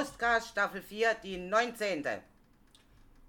Faustgas 0.00 0.48
Staffel 0.48 0.80
4, 0.80 1.16
die 1.22 1.36
19. 1.36 2.06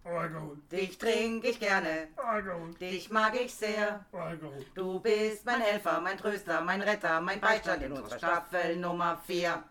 Alkohol. 0.06 0.58
Dich 0.71 0.97
trinke 0.97 1.50
ich 1.50 1.59
gerne. 1.59 2.08
Alkohol. 2.16 2.74
Dich 2.75 3.12
mag 3.12 3.36
ich 3.36 3.54
sehr. 3.54 4.06
Alkohol. 4.14 4.66
Du 4.74 5.02
bist 5.02 5.46
mein 5.46 5.60
Helfer, 5.60 6.00
mein 6.00 6.18
Tröster, 6.18 6.62
mein 6.62 6.82
Retter, 6.82 7.20
mein 7.20 7.42
Beistand 7.42 7.84
in 7.84 7.92
unserer 7.92 8.18
Staffel 8.18 8.78
Nummer 8.78 9.21
4. 9.28 9.62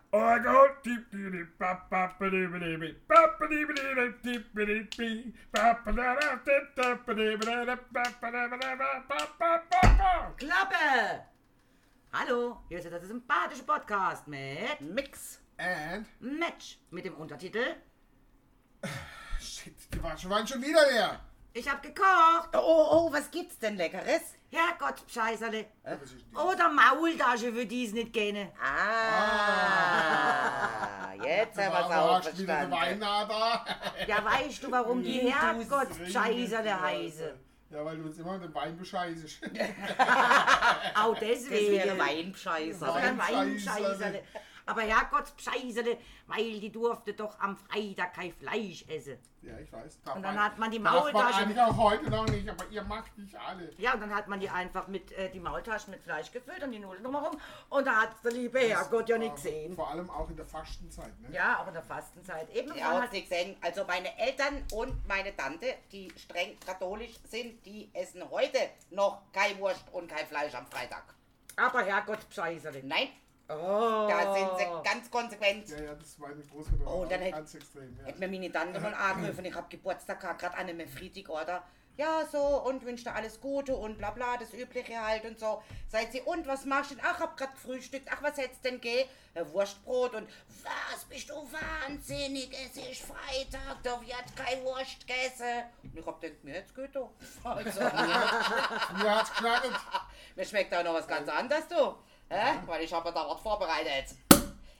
Klappe! 10.37 11.25
Hallo, 12.13 12.59
hier 12.69 12.77
ist 12.77 12.91
der 12.91 13.03
sympathische 13.03 13.63
Podcast 13.63 14.27
mit 14.27 14.81
Mix 14.81 15.40
And? 15.61 16.07
Match 16.19 16.79
mit 16.89 17.05
dem 17.05 17.13
Untertitel 17.15 17.75
Shit, 19.39 19.75
die 19.93 20.01
waren 20.01 20.17
schon 20.47 20.61
wieder 20.61 20.89
leer. 20.91 21.19
Ich 21.53 21.69
hab 21.69 21.83
gekocht. 21.83 22.49
Oh, 22.53 22.87
oh, 22.91 23.11
was 23.13 23.29
gibt's 23.29 23.59
denn 23.59 23.75
Leckeres? 23.75 24.21
Herrgott, 24.49 25.03
Scheißerle. 25.07 25.65
Denn 25.85 25.99
Oder 26.35 26.69
Maultasche, 26.69 27.53
für 27.53 27.65
die 27.65 27.85
es 27.85 27.91
nicht 27.93 28.11
kennen. 28.13 28.49
Ah, 29.41 31.13
jetzt 31.23 31.57
haben 31.59 31.73
wir's 31.73 31.91
auch 31.91 32.23
verstanden. 32.23 32.71
Wein 32.71 32.99
nah 32.99 33.25
da. 33.25 33.65
Ja, 34.07 34.23
weißt 34.23 34.63
du, 34.63 34.71
warum 34.71 35.03
die 35.03 35.19
Herrgott 35.31 35.89
Scheißerle 36.11 36.69
Ja, 36.69 36.81
heiße? 36.81 37.37
Ja, 37.69 37.85
weil 37.85 37.97
du 37.97 38.03
uns 38.05 38.17
immer 38.17 38.39
den 38.39 38.53
Wein 38.53 38.77
bescheißt. 38.77 39.39
Auch 40.95 41.13
Das 41.13 41.19
deswegen. 41.21 41.87
dann 41.87 41.99
Weinscheißerle. 41.99 43.17
Weinscheißerle. 43.17 44.23
Aber 44.65 44.81
Herrgott 44.81 45.33
Scheißerle, 45.37 45.97
weil 46.27 46.59
die 46.59 46.71
durfte 46.71 47.13
doch 47.13 47.39
am 47.39 47.57
Freitag 47.57 48.13
kein 48.13 48.33
Fleisch 48.33 48.85
essen. 48.87 49.17
Ja, 49.41 49.57
ich 49.57 49.71
weiß. 49.73 49.99
Und 50.13 50.21
dann 50.21 50.39
hat 50.41 50.59
man 50.59 50.69
die 50.69 50.77
Darf 50.81 50.93
man 50.93 51.13
Maultasche. 51.13 51.39
eigentlich 51.43 51.59
auch 51.59 51.75
heute 51.75 52.09
noch 52.11 52.27
nicht, 52.27 52.47
aber 52.47 52.63
ihr 52.69 52.83
macht 52.83 53.17
nicht 53.17 53.35
alle. 53.35 53.71
Ja, 53.79 53.95
und 53.95 54.01
dann 54.01 54.13
hat 54.13 54.27
man 54.27 54.39
die 54.39 54.47
einfach 54.49 54.87
mit 54.87 55.11
äh, 55.13 55.31
die 55.31 55.39
Maultaschen 55.39 55.89
mit 55.91 56.03
Fleisch 56.03 56.31
gefüllt 56.31 56.61
und 56.61 56.71
die 56.71 56.77
Nudeln 56.77 57.03
drumherum. 57.03 57.39
Und 57.69 57.87
da 57.87 58.01
hat 58.01 58.11
der 58.23 58.33
liebe 58.33 58.59
Herrgott 58.59 59.09
ja 59.09 59.17
nicht 59.17 59.35
gesehen. 59.35 59.73
Vor 59.73 59.89
allem 59.89 60.09
auch 60.11 60.29
in 60.29 60.35
der 60.35 60.45
Fastenzeit, 60.45 61.19
ne? 61.21 61.29
Ja, 61.33 61.59
auch 61.59 61.67
in 61.67 61.73
der 61.73 61.81
Fastenzeit. 61.81 62.49
Eben, 62.55 62.77
Ja, 62.77 63.01
hat, 63.01 63.11
nicht 63.11 63.27
gesehen. 63.29 63.55
Also 63.61 63.83
meine 63.85 64.15
Eltern 64.19 64.63
und 64.73 65.07
meine 65.07 65.35
Tante, 65.35 65.73
die 65.91 66.11
streng 66.17 66.59
katholisch 66.63 67.15
sind, 67.27 67.65
die 67.65 67.89
essen 67.95 68.21
heute 68.29 68.59
noch 68.91 69.23
kein 69.33 69.57
Wurst 69.59 69.85
und 69.91 70.07
kein 70.07 70.27
Fleisch 70.27 70.53
am 70.53 70.67
Freitag. 70.67 71.15
aber 71.55 71.81
Herrgott 71.81 72.19
Scheißerle. 72.29 72.81
Nein, 72.83 73.07
Oh. 73.57 74.07
da 74.09 74.33
sind 74.33 74.49
sie 74.57 74.89
ganz 74.89 75.09
konsequent. 75.11 75.69
Ja, 75.69 75.81
ja, 75.83 75.95
das 75.95 76.19
war 76.19 76.29
meine 76.29 76.43
Großmutter. 76.43 76.87
Oh, 76.87 77.05
dann 77.05 77.21
hätt- 77.21 77.33
ganz 77.33 77.53
extrem. 77.55 77.97
Ja. 77.99 78.05
Hätte 78.05 78.19
mir 78.19 78.27
meine 78.27 78.51
Tante 78.51 78.79
mal 78.79 78.93
angerufen, 78.93 79.45
ich 79.45 79.55
hab 79.55 79.69
Geburtstag 79.69 80.19
gehabt, 80.19 80.39
gerade 80.41 80.57
an 80.57 80.67
einem 80.69 80.87
Freitag, 80.87 81.29
oder? 81.29 81.63
Ja, 81.97 82.25
so, 82.31 82.39
und 82.39 82.83
wünsche 82.85 83.03
dir 83.03 83.13
alles 83.13 83.39
Gute 83.41 83.75
und 83.75 83.97
bla 83.97 84.11
bla, 84.11 84.37
das 84.37 84.53
Übliche 84.53 84.99
halt 85.05 85.25
und 85.25 85.37
so. 85.39 85.61
Seid 85.89 86.11
sie, 86.13 86.21
und 86.21 86.47
was 86.47 86.65
machst 86.65 86.91
du 86.91 86.95
denn? 86.95 87.03
Ach, 87.05 87.19
hab 87.19 87.35
grad 87.37 87.53
gefrühstückt. 87.53 88.07
Ach, 88.09 88.23
was 88.23 88.37
hättest 88.37 88.63
denn 88.63 88.79
geh? 88.79 89.05
Wurstbrot 89.51 90.15
und 90.15 90.27
was, 90.63 91.03
bist 91.05 91.29
du 91.29 91.33
wahnsinnig? 91.35 92.49
Es 92.53 92.77
ist 92.77 93.01
Freitag, 93.03 93.83
da 93.83 93.99
wird 94.01 94.35
kein 94.35 94.63
Wurst 94.63 95.01
gegessen. 95.05 95.63
Und 95.83 95.97
ich 95.99 96.05
hab 96.05 96.19
gedacht, 96.21 96.43
mir 96.43 96.55
jetzt 96.55 96.73
gut, 96.73 96.89
du. 96.95 97.09
Also, 97.43 97.79
Mir 97.81 99.15
hat's 99.15 99.33
knackert. 99.33 99.71
mir 100.35 100.45
schmeckt 100.45 100.73
auch 100.73 100.83
noch 100.83 100.93
was 100.93 101.07
ganz 101.07 101.27
anderes, 101.29 101.67
du. 101.67 101.95
Hä? 102.31 102.59
Weil 102.65 102.83
ich 102.83 102.93
habe 102.93 103.11
da 103.11 103.27
was 103.27 103.41
vorbereitet. 103.41 104.15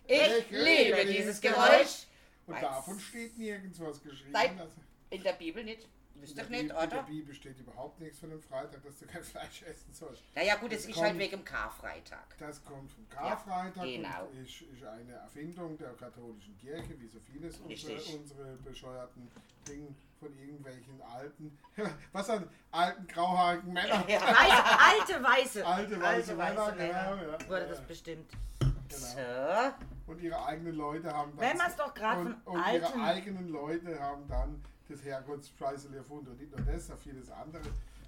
Ich 0.07 0.21
Ich 0.21 0.49
liebe 0.51 1.05
dieses 1.05 1.41
Geräusch. 1.41 2.07
Und 2.47 2.61
davon 2.61 2.97
steht 2.97 3.37
nirgends 3.37 3.79
was 3.81 4.01
geschrieben. 4.01 4.31
Nein. 4.31 4.57
Also, 4.57 4.71
In 5.09 5.21
der 5.21 5.33
Bibel 5.33 5.63
nicht. 5.63 5.85
Ich 6.23 6.35
der 6.35 6.43
nicht, 6.45 6.61
Bibel, 6.61 6.61
in 6.83 6.89
der 6.89 6.99
oder? 6.99 7.03
Bibel 7.03 7.33
steht 7.35 7.59
überhaupt 7.59 7.99
nichts 7.99 8.19
von 8.19 8.29
dem 8.29 8.41
Freitag, 8.41 8.83
dass 8.83 8.99
du 8.99 9.05
kein 9.07 9.23
Fleisch 9.23 9.61
essen 9.67 9.93
sollst. 9.93 10.21
Naja 10.35 10.55
gut, 10.55 10.71
es 10.71 10.83
Das 10.83 10.91
ist 10.91 10.97
halt 11.01 11.09
kommt- 11.11 11.19
wegen 11.19 11.43
Karfreitag. 11.45 12.37
Das 12.39 12.63
kommt 12.63 12.91
vom 12.91 13.09
Karfreitag 13.09 13.83
genau. 13.83 14.25
und 14.31 14.37
ist, 14.45 14.61
ist 14.61 14.83
eine 14.83 15.13
Erfindung 15.13 15.77
der 15.77 15.93
katholischen 15.93 16.57
Kirche, 16.57 16.99
wie 16.99 17.07
so 17.07 17.19
vieles 17.31 17.57
unsere, 17.59 17.93
unsere 18.17 18.55
bescheuerten 18.63 19.31
Dinge 19.67 19.87
von 20.19 20.37
irgendwelchen 20.37 21.01
alten, 21.01 21.57
was 22.11 22.29
an 22.29 22.47
alten 22.71 23.07
grauhaarigen 23.07 23.73
Männern. 23.73 24.03
Ja. 24.07 24.21
Weiße, 24.21 24.79
alte 24.79 25.23
Weiße. 25.23 25.65
Alte 25.65 26.01
weiße 26.01 26.35
Männer, 26.35 26.71
Männer. 26.75 27.15
genau, 27.17 27.31
ja. 27.31 27.49
Wurde 27.49 27.61
Ja, 27.61 27.67
das 27.69 27.81
bestimmt. 27.81 28.31
genau. 28.59 28.71
So. 28.89 30.11
Und 30.11 30.21
ihre 30.21 30.45
eigenen 30.45 30.75
Leute 30.75 31.11
haben 31.13 31.31
dann. 31.37 31.49
Wenn 31.49 31.57
man's 31.57 31.75
doch 31.75 31.93
grad 31.93 32.17
und, 32.19 32.43
von 32.43 32.53
und 32.55 32.61
alten- 32.61 32.85
ihre 32.99 33.03
eigenen 33.03 33.49
Leute 33.49 33.99
haben 33.99 34.27
dann 34.27 34.61
das 34.91 35.03
Herrgottspreisel 35.03 35.93
erfunden. 35.95 36.31
Und 36.31 36.39
nicht 36.39 36.55
nur 36.55 36.65
das, 36.65 36.91
auch 36.91 36.97
vieles 36.97 37.29
andere. 37.31 37.63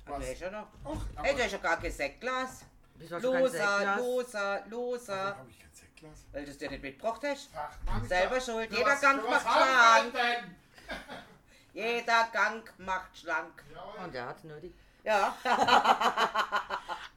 Was? 0.06 0.20
Was, 0.20 0.30
ist 0.30 0.42
ja 0.42 0.52
noch? 0.52 0.68
Och, 0.84 1.02
aber, 1.16 1.28
Ey, 1.28 1.36
du 1.36 1.44
hast 1.44 1.52
ja 1.52 1.58
gar 1.60 1.78
kein 1.80 1.92
Sektglas. 1.92 2.66
Loser, 3.10 3.96
loser, 3.98 4.64
loser. 4.70 5.38
habe 5.38 5.50
ich 5.50 5.60
kein 5.60 5.74
Sektglas? 5.74 6.26
Weil 6.32 6.46
du 6.46 6.52
es 6.52 6.58
dir 6.58 6.70
nicht 6.70 6.84
mitgebracht 6.84 7.22
hast. 7.26 7.50
Ach, 7.56 7.72
Mann, 7.86 8.08
Selber 8.08 8.38
ich- 8.38 8.44
schuld. 8.44 8.72
Jeder 8.72 8.86
was- 8.86 9.02
Gang 9.02 9.30
macht 9.30 9.42
schlank. 9.42 10.14
Jeder 11.74 12.28
Gang 12.32 12.74
macht 12.78 13.18
schlank. 13.18 13.64
Jawohl. 13.74 14.04
Und 14.06 14.14
der 14.14 14.28
hat's 14.28 14.44
nötig. 14.44 14.74
Ja. 15.04 15.36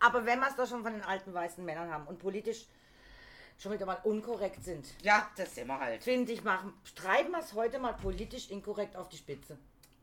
Aber 0.00 0.24
wenn 0.24 0.40
wir 0.40 0.48
es 0.48 0.56
doch 0.56 0.66
schon 0.66 0.82
von 0.82 0.92
den 0.92 1.02
alten 1.02 1.32
weißen 1.34 1.64
Männern 1.64 1.90
haben 1.92 2.06
und 2.06 2.18
politisch 2.18 2.66
schon 3.58 3.72
wieder 3.72 3.86
mal 3.86 3.98
unkorrekt 4.04 4.62
sind, 4.64 4.86
Ja, 5.02 5.28
das 5.36 5.54
sind 5.54 5.66
wir 5.68 5.78
halt. 5.78 6.02
finde 6.04 6.32
ich, 6.32 6.44
machen, 6.44 6.72
treiben 6.94 7.30
wir 7.32 7.38
es 7.40 7.52
heute 7.54 7.78
mal 7.78 7.94
politisch 7.94 8.50
inkorrekt 8.50 8.96
auf 8.96 9.08
die 9.08 9.16
Spitze. 9.16 9.58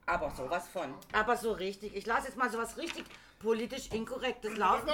Aber 0.06 0.31
sowas 0.31 0.68
von. 0.68 0.94
Aber 1.14 1.38
so 1.38 1.52
richtig. 1.53 1.96
Ich 1.96 2.06
lasse 2.06 2.28
jetzt 2.28 2.38
mal 2.38 2.50
sowas 2.50 2.75
richtig 2.78 3.06
politisch 3.40 3.90
inkorrektes 3.92 4.58
laufen, 4.58 4.90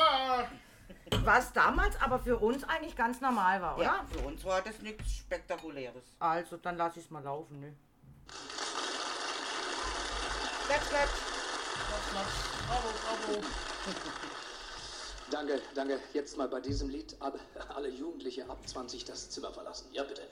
was 1.24 1.52
damals 1.54 2.00
aber 2.02 2.20
für 2.20 2.38
uns 2.38 2.64
eigentlich 2.64 2.96
ganz 2.96 3.20
normal 3.22 3.62
war, 3.62 3.76
oder? 3.78 3.84
Ja, 3.86 4.06
für 4.12 4.20
uns 4.20 4.44
war 4.46 4.62
das 4.62 4.80
nichts 4.80 5.12
Spektakuläres. 5.18 6.04
Also, 6.20 6.58
dann 6.58 6.78
lasse 6.78 7.00
ich 7.00 7.06
es 7.06 7.12
mal 7.12 7.24
laufen, 7.24 7.60
ne? 7.60 7.76
Klatsch, 10.68 10.90
klatsch. 10.90 11.10
Bravo, 12.68 12.90
bravo. 13.04 13.42
Danke, 15.32 15.62
danke. 15.76 16.00
Jetzt 16.14 16.38
mal 16.38 16.48
bei 16.48 16.60
diesem 16.60 16.90
Lied 16.90 17.16
alle 17.20 17.90
Jugendliche 17.90 18.50
ab 18.50 18.68
20 18.68 19.06
das 19.06 19.30
Zimmer 19.30 19.54
verlassen. 19.54 19.88
Ja, 19.94 20.04
bitte. 20.04 20.24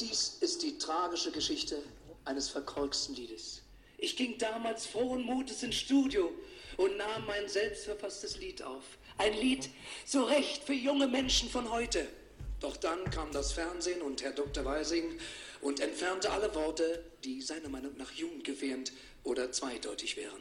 Dies 0.00 0.36
ist 0.40 0.62
die 0.62 0.78
tragische 0.78 1.30
Geschichte 1.30 1.82
eines 2.24 2.48
verkorksten 2.48 3.14
Liedes. 3.14 3.62
Ich 3.98 4.16
ging 4.16 4.38
damals 4.38 4.86
frohen 4.86 5.22
Mutes 5.22 5.62
ins 5.62 5.76
Studio 5.76 6.32
und 6.76 6.96
nahm 6.96 7.26
mein 7.26 7.48
selbstverfasstes 7.48 8.38
Lied 8.38 8.62
auf. 8.62 8.84
Ein 9.18 9.34
Lied 9.34 9.68
so 10.06 10.24
recht 10.24 10.64
für 10.64 10.72
junge 10.72 11.06
Menschen 11.06 11.48
von 11.48 11.70
heute. 11.70 12.06
Doch 12.60 12.76
dann 12.76 13.10
kam 13.10 13.32
das 13.32 13.52
Fernsehen 13.52 14.02
und 14.02 14.22
Herr 14.22 14.32
Dr. 14.32 14.64
Weising 14.64 15.18
und 15.62 15.80
entfernte 15.80 16.30
alle 16.30 16.54
Worte, 16.54 17.04
die 17.24 17.40
seiner 17.40 17.68
Meinung 17.68 17.96
nach 17.96 18.12
jugendgefährdend 18.12 18.92
oder 19.24 19.50
zweideutig 19.52 20.16
wären. 20.16 20.40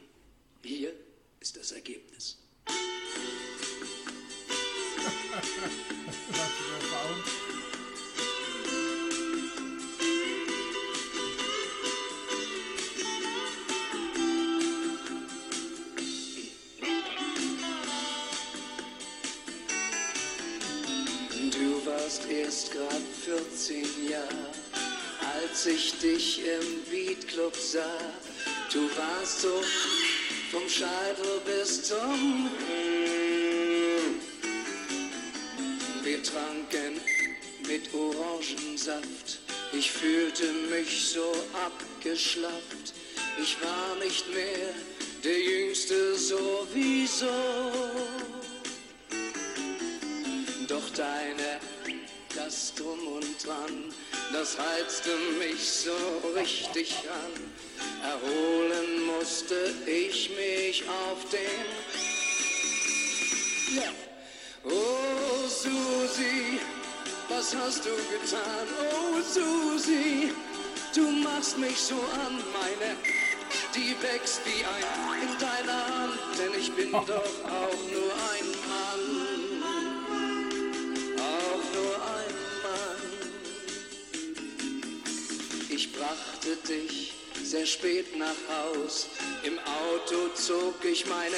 Hier 0.63 0.94
ist 1.39 1.57
das 1.57 1.72
Ergebnis. 1.72 2.38
Du 5.39 5.45
warst 21.85 22.29
erst 22.29 22.71
grad 22.73 22.89
14 23.23 24.09
Jahre, 24.09 24.25
als 25.41 25.66
ich 25.66 25.97
dich 26.00 26.42
im 26.44 26.83
Beatclub 26.92 27.56
sah. 27.56 27.80
Du 28.74 28.89
warst 28.97 29.42
so 29.44 29.62
vom 30.51 30.68
Scheitel 30.68 31.39
bis 31.45 31.83
zum 31.83 32.50
Wir 36.19 36.25
tranken 36.25 37.00
mit 37.66 37.94
Orangensaft. 37.94 39.39
Ich 39.71 39.89
fühlte 39.89 40.51
mich 40.69 41.12
so 41.12 41.31
abgeschlafft. 41.66 42.94
Ich 43.42 43.56
war 43.62 43.95
nicht 44.04 44.27
mehr 44.33 44.74
der 45.24 45.39
Jüngste 45.39 46.18
sowieso. 46.18 47.27
Doch 50.68 50.89
deine, 50.89 51.62
das 52.36 52.74
Drum 52.75 53.00
und 53.07 53.45
Dran, 53.45 53.94
das 54.33 54.57
reizte 54.57 55.16
mich 55.39 55.69
so 55.69 55.95
richtig 56.36 56.95
an. 57.24 57.31
Erholen 58.04 59.06
musste 59.06 59.74
ich 59.86 60.31
mich 60.31 60.83
auf 60.89 61.30
den. 61.30 61.66
Ja. 63.77 63.99
Was 67.50 67.57
hast 67.66 67.86
du 67.86 67.90
getan? 67.90 68.68
Oh 68.94 69.22
Susi, 69.22 70.31
du 70.94 71.10
machst 71.24 71.57
mich 71.57 71.80
so 71.80 71.96
an, 71.96 72.44
meine, 72.54 72.96
die 73.74 73.96
wächst 74.04 74.42
wie 74.46 74.63
ein 74.63 74.84
in 75.22 75.38
deiner 75.40 75.86
Hand, 75.88 76.19
denn 76.38 76.54
ich 76.60 76.72
bin 76.74 76.92
doch 76.92 77.07
auch 77.07 77.81
nur 77.92 78.13
ein 78.34 78.48
Mann. 78.69 79.04
Auch 81.18 81.63
nur 81.74 81.96
ein 82.18 82.36
Mann. 82.63 83.01
Ich 85.69 85.92
brachte 85.94 86.56
dich 86.68 87.13
sehr 87.44 87.66
spät 87.66 88.18
nach 88.18 88.38
Haus. 88.50 89.07
Im 89.44 89.57
Auto 89.60 90.30
zog 90.36 90.86
ich 90.86 91.07
meine 91.07 91.38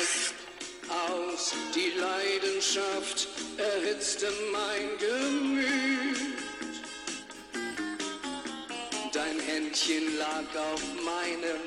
aus. 0.92 1.54
Die 1.74 1.94
Leidenschaft 2.00 3.28
erhitzte 3.58 4.28
mein 4.52 4.98
Gemüt. 5.00 6.01
Händchen 9.52 10.18
lag 10.18 10.48
auf 10.56 10.82
meinem. 11.04 11.60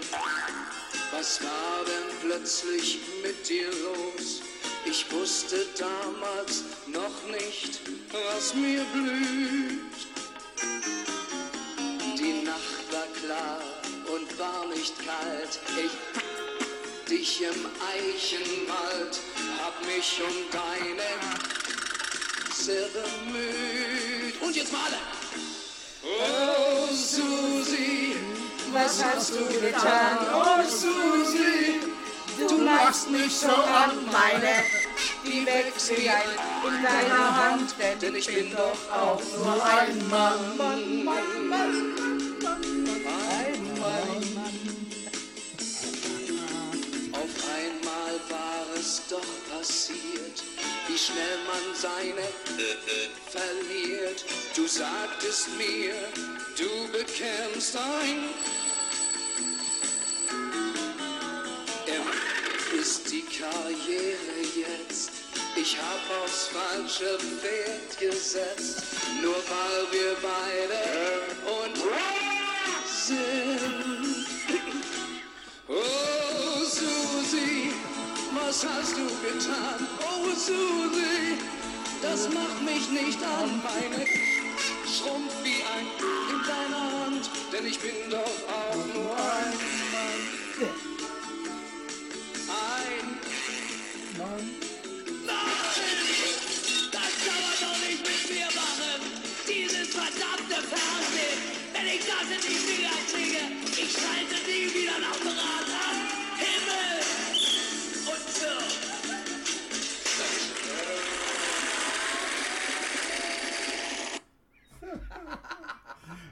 Was 1.13 1.43
war 1.43 1.85
denn 1.85 2.31
plötzlich 2.31 2.99
mit 3.23 3.47
dir 3.47 3.69
los? 3.69 4.41
Ich 4.87 5.11
wusste 5.13 5.67
damals 5.79 6.65
noch 6.87 7.19
nicht, 7.31 7.81
was 8.11 8.55
mir 8.55 8.85
blüht. 8.95 10.01
Die 12.19 12.43
Nacht 12.47 12.85
war 12.91 13.07
klar 13.23 13.61
und 14.15 14.39
war 14.39 14.67
nicht 14.69 14.95
kalt. 15.05 15.59
Ich 15.77 17.11
dich 17.11 17.43
im 17.43 17.67
Eichenwald 17.97 19.21
hab 19.63 19.87
mich 19.87 20.23
um 20.27 20.35
deine 20.51 21.11
sehr 22.51 22.89
bemüht. 22.89 24.41
Und 24.41 24.57
jetzt 24.57 24.73
mal 24.73 24.87
alle. 24.87 25.24
Oh 26.21 26.87
Susi, 26.93 28.17
was 28.73 29.05
hast 29.05 29.31
du 29.35 29.47
getan? 29.47 30.19
Oh 30.33 30.63
Susi, 30.69 31.81
du 32.39 32.59
machst 32.59 33.11
mich 33.11 33.35
so 33.35 33.49
an, 33.49 34.05
meine, 34.13 34.63
die 35.25 35.45
wächst 35.47 35.91
wie 35.91 36.09
ein 36.09 36.23
in 36.67 36.83
deiner 36.83 37.37
Hand, 37.37 37.75
denn 38.01 38.15
ich 38.15 38.27
bin 38.27 38.53
doch 38.53 38.79
auch 38.93 39.21
nur 39.39 39.65
ein 39.65 40.09
Mann. 40.09 40.57
Mann, 40.57 41.05
Mann, 41.05 41.49
Mann. 41.49 41.95
Ein 43.41 43.75
Mann. 43.81 44.25
Auf 47.13 47.35
einmal 47.57 48.15
war 48.29 48.65
es 48.79 49.03
doch 49.09 49.31
passiert, 49.51 50.43
wie 50.95 50.99
schnell 50.99 51.39
man 51.47 51.75
seine 51.75 52.21
äh, 52.21 52.73
äh, 52.73 53.09
verliert. 53.29 54.25
Du 54.55 54.67
sagtest 54.67 55.49
mir, 55.59 55.95
du 56.57 56.93
bekämst 56.93 57.77
ein. 57.77 58.29
Er 61.87 62.79
ist 62.81 63.11
die 63.11 63.23
Karriere 63.23 64.39
jetzt. 64.55 65.11
Ich 65.57 65.77
hab 65.77 66.23
aufs 66.23 66.49
falsche 66.49 67.19
Pferd 67.19 67.99
gesetzt, 67.99 68.85
nur 69.21 69.35
weil 69.35 69.93
wir 69.93 70.17
beide 70.23 70.83
und 71.61 71.77
sind. 72.87 74.27
Oh 75.69 76.65
Susi, 76.65 77.73
was 78.35 78.67
hast 78.67 78.97
du 78.97 79.07
getan? 79.07 79.87
Oh 80.01 80.31
Susi, 80.35 81.39
das 82.03 82.29
macht 82.33 82.63
mich 82.63 82.91
nicht 82.91 83.23
an, 83.23 83.63
meine 83.63 84.05
schrumpf 84.87 85.35
wie 85.43 85.63
ein 85.75 85.87
in 86.31 86.41
deiner 86.47 87.05
Hand, 87.05 87.31
denn 87.53 87.67
ich 87.67 87.79
bin 87.79 88.11
doch 88.11 88.19
auch 88.19 88.87
nur 88.95 89.15
ein 89.17 89.55
Mann. 89.93 90.21
Ein 92.49 93.19
Mann. 94.19 94.74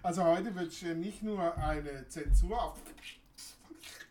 Also 0.03 0.25
heute 0.25 0.55
wird 0.55 0.81
ja 0.83 0.95
nicht 0.95 1.23
nur 1.23 1.57
eine 1.59 2.07
Zensur 2.09 2.61
auf 2.61 2.79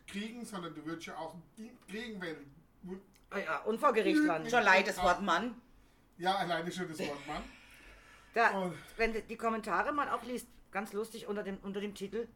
kriegen, 0.06 0.44
sondern 0.44 0.74
du 0.74 0.84
wirst 0.86 1.06
ja 1.06 1.16
auch 1.16 1.34
kriegen, 1.88 2.20
wenn 2.20 2.36
Ah 3.30 3.38
ja, 3.38 3.58
und 3.60 3.80
vor 3.80 3.92
Gericht 3.94 4.20
landen. 4.24 4.50
Schon 4.50 4.62
leid, 4.62 4.86
das 4.86 4.98
Wort 5.02 5.22
Mann. 5.22 5.54
ja 6.18 6.34
alleine 6.36 6.70
schon 6.70 6.86
das 6.88 6.98
Wort 6.98 7.26
Mann. 7.26 7.42
Da, 8.34 8.50
Und- 8.58 8.74
wenn 8.98 9.12
du 9.14 9.22
die 9.22 9.36
Kommentare 9.36 9.92
mal 9.92 10.10
auch 10.10 10.22
liest, 10.24 10.46
ganz 10.70 10.92
lustig 10.92 11.26
unter 11.28 11.42
dem, 11.42 11.56
unter 11.62 11.80
dem 11.80 11.94
Titel, 11.94 12.28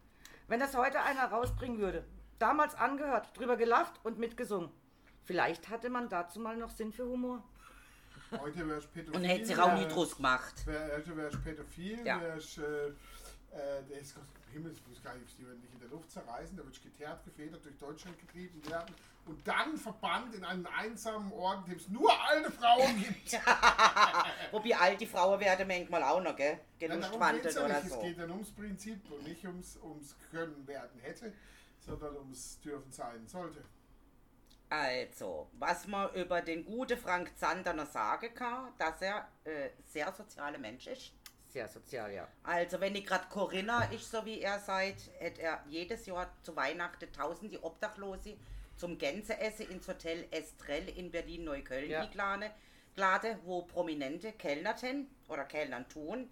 wenn 0.48 0.60
das 0.60 0.74
heute 0.74 1.00
einer 1.02 1.24
rausbringen 1.26 1.78
würde, 1.78 2.04
damals 2.38 2.74
angehört, 2.74 3.36
drüber 3.36 3.56
gelacht 3.56 3.92
und 4.04 4.18
mitgesungen. 4.18 4.70
Vielleicht 5.24 5.68
hatte 5.70 5.90
man 5.90 6.08
dazu 6.08 6.40
mal 6.40 6.56
noch 6.56 6.70
Sinn 6.70 6.92
für 6.92 7.04
Humor. 7.06 7.42
Heute 8.30 8.66
wärst 8.68 8.92
pädophil. 8.92 9.16
Und 9.16 9.24
hätte 9.24 9.46
sich 9.46 9.56
wär- 9.56 9.64
auch 9.66 9.74
Nitrus 9.74 10.16
gemacht. 10.16 10.66
Wär, 10.66 10.96
heute 10.96 11.16
wärst 11.16 11.42
pädophil, 11.44 12.06
Ja. 12.06 12.20
wärst, 12.20 12.58
äh, 12.58 12.92
äh, 13.52 13.82
der 13.88 14.00
ist 14.00 14.14
Gott, 14.14 14.24
Himmel, 14.52 14.72
ich 14.72 14.86
nicht, 14.86 15.38
die 15.38 15.46
werden 15.46 15.60
dich 15.60 15.72
in 15.72 15.80
der 15.80 15.88
Luft 15.88 16.10
zerreißen, 16.10 16.56
da 16.56 16.64
wird 16.64 16.82
geteert, 16.82 17.24
gefedert, 17.24 17.64
durch 17.64 17.76
Deutschland 17.78 18.18
getrieben 18.18 18.64
werden 18.68 18.94
und 19.26 19.46
dann 19.46 19.76
verbannt 19.76 20.34
in 20.34 20.44
einen 20.44 20.66
einsamen 20.66 21.32
Ort, 21.32 21.64
in 21.66 21.72
dem 21.72 21.78
es 21.78 21.88
nur 21.88 22.10
alte 22.28 22.50
Frauen 22.50 22.96
gibt. 22.98 23.32
Wobei 24.52 24.76
alt 24.76 25.00
die 25.00 25.06
Frauen 25.06 25.40
werden 25.40 25.68
manchmal 25.68 26.02
auch 26.02 26.22
noch, 26.22 26.36
gell? 26.36 26.58
Gelustwandelt 26.78 27.54
ja 27.54 27.64
oder 27.64 27.80
nicht. 27.80 27.90
so. 27.90 27.96
Es 27.96 28.02
geht 28.02 28.18
dann 28.18 28.30
ums 28.30 28.50
Prinzip 28.50 29.10
und 29.10 29.24
nicht 29.24 29.44
ums, 29.44 29.76
ums 29.82 30.14
Können 30.30 30.66
werden 30.66 31.00
hätte, 31.00 31.32
sondern 31.80 32.16
ums 32.16 32.60
Dürfen 32.60 32.92
sein 32.92 33.26
sollte. 33.26 33.62
Also, 34.68 35.48
was 35.58 35.86
man 35.86 36.12
über 36.14 36.42
den 36.42 36.64
guten 36.64 36.98
Frank 36.98 37.36
Zander 37.36 37.72
noch 37.72 37.86
sagen 37.86 38.34
kann, 38.34 38.72
dass 38.78 39.00
er 39.00 39.28
äh, 39.44 39.70
sehr 39.86 40.12
sozialer 40.12 40.58
Mensch 40.58 40.88
ist. 40.88 41.12
Sehr 41.48 41.68
sozial, 41.68 42.12
ja. 42.12 42.28
Also, 42.42 42.80
wenn 42.80 42.94
ich 42.96 43.06
gerade 43.06 43.26
Corinna 43.30 43.84
ist, 43.84 44.10
so 44.10 44.24
wie 44.26 44.40
er 44.40 44.58
seid, 44.58 44.96
hätte 45.18 45.42
er 45.42 45.64
jedes 45.68 46.06
Jahr 46.06 46.30
zu 46.42 46.54
Weihnachten 46.56 47.10
tausende 47.12 47.62
Obdachlose 47.62 48.36
zum 48.76 48.98
Gänseessen 48.98 49.70
ins 49.70 49.88
Hotel 49.88 50.26
Estrell 50.30 50.88
in 50.90 51.10
Berlin-Neukölln 51.10 51.88
Ja. 51.90 52.02
eingeladen, 52.02 52.50
geladen, 52.94 53.38
wo 53.44 53.62
Prominente 53.62 54.32
kellnerten 54.32 55.08
oder 55.28 55.44
Kellnern 55.44 55.88
tun. 55.88 56.28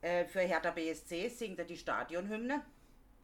Äh, 0.00 0.24
für 0.24 0.40
Hertha 0.40 0.70
BSC 0.70 1.28
singt 1.28 1.58
er 1.58 1.64
die 1.64 1.76
Stadionhymne. 1.76 2.62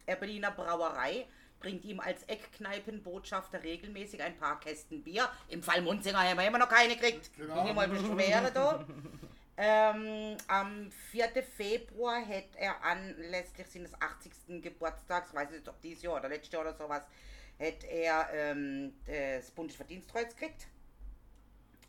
Der 0.07 0.15
Berliner 0.17 0.51
Brauerei 0.51 1.25
bringt 1.59 1.83
ihm 1.83 1.99
als 1.99 2.23
Eckkneipenbotschafter 2.23 3.63
regelmäßig 3.63 4.21
ein 4.21 4.37
paar 4.37 4.59
Kästen 4.59 5.03
Bier. 5.03 5.29
Im 5.49 5.61
Fall 5.63 5.81
Munzinger 5.81 6.19
haben 6.19 6.37
wir 6.37 6.47
immer 6.47 6.57
noch 6.57 6.69
keine 6.69 6.95
gekriegt. 6.95 7.31
Genau. 7.35 7.67
Ich 7.67 7.73
mal 7.73 7.87
beschwere 7.87 8.51
da. 8.51 8.85
Ähm, 9.61 10.37
am 10.47 10.89
4. 11.11 11.43
Februar 11.43 12.25
hätte 12.25 12.57
er 12.57 12.81
anlässlich 12.81 13.67
seines 13.67 13.93
80. 14.01 14.61
Geburtstags, 14.61 15.33
weiß 15.33 15.49
ich 15.49 15.57
nicht, 15.57 15.67
ob 15.67 15.81
dieses 15.81 16.01
Jahr 16.01 16.15
oder 16.15 16.29
letztes 16.29 16.53
Jahr 16.53 16.61
oder 16.61 16.73
sowas, 16.73 17.03
hätte 17.57 17.87
er 17.87 18.29
ähm, 18.31 18.93
das 19.05 19.51
Bundesverdienstkreuz 19.51 20.33
gekriegt. 20.33 20.67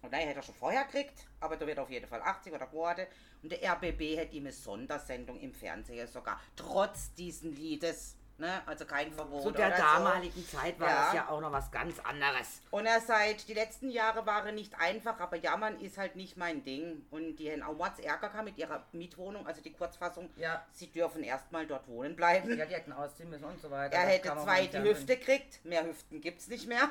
Und 0.02 0.10
nein, 0.10 0.26
hätte 0.26 0.40
er 0.40 0.42
schon 0.42 0.56
vorher 0.56 0.82
gekriegt, 0.82 1.26
aber 1.38 1.56
da 1.56 1.64
wird 1.64 1.78
er 1.78 1.84
auf 1.84 1.90
jeden 1.90 2.08
Fall 2.08 2.20
80 2.20 2.52
oder 2.52 2.66
geworden. 2.66 3.06
Und 3.40 3.52
der 3.52 3.62
RBB 3.62 4.16
hätte 4.16 4.34
ihm 4.34 4.46
eine 4.46 4.52
Sondersendung 4.52 5.38
im 5.38 5.52
Fernsehen 5.52 6.08
sogar, 6.08 6.40
trotz 6.56 7.14
diesen 7.14 7.54
Liedes. 7.54 8.16
Ne? 8.40 8.62
Also 8.66 8.86
kein 8.86 9.12
Verbot. 9.12 9.42
Zu 9.42 9.50
der 9.50 9.66
oder 9.68 9.76
so. 9.76 9.82
damaligen 9.82 10.48
Zeit 10.48 10.80
war 10.80 10.88
Ja. 10.88 11.04
das 11.04 11.14
ja 11.14 11.28
auch 11.28 11.40
noch 11.42 11.52
was 11.52 11.70
ganz 11.70 11.98
anderes. 12.00 12.62
Und 12.70 12.86
er 12.86 13.00
sagt, 13.00 13.46
die 13.48 13.52
letzten 13.54 13.90
Jahre 13.90 14.24
waren 14.24 14.54
nicht 14.54 14.74
einfach, 14.80 15.20
aber 15.20 15.36
jammern 15.36 15.78
ist 15.78 15.98
halt 15.98 16.16
nicht 16.16 16.38
mein 16.38 16.64
Ding. 16.64 17.04
Und 17.10 17.36
die 17.36 17.52
haben 17.52 17.62
auch 17.62 17.74
Mords 17.76 17.98
Ärger 18.00 18.30
gehabt 18.30 18.44
mit 18.46 18.56
ihrer 18.56 18.86
Mietwohnung, 18.92 19.46
also 19.46 19.60
die 19.60 19.72
Kurzfassung. 19.72 20.30
Ja. 20.36 20.64
Sie 20.72 20.86
dürfen 20.90 21.22
erstmal 21.22 21.66
dort 21.66 21.86
wohnen 21.86 22.16
bleiben. 22.16 22.56
Ja, 22.56 22.64
die 22.64 22.74
hätten 22.74 22.92
ausziehen 22.92 23.28
müssen 23.28 23.44
und 23.44 23.60
so 23.60 23.70
weiter. 23.70 23.94
er 23.94 24.06
Das 24.06 24.10
hätte 24.14 24.42
zwei 24.42 24.66
die. 24.66 24.78
Hüfte 24.78 25.16
gekriegt, 25.18 25.64
mehr 25.64 25.84
Hüften 25.84 26.20
gibt's 26.22 26.48
nicht 26.48 26.66
mehr. 26.66 26.88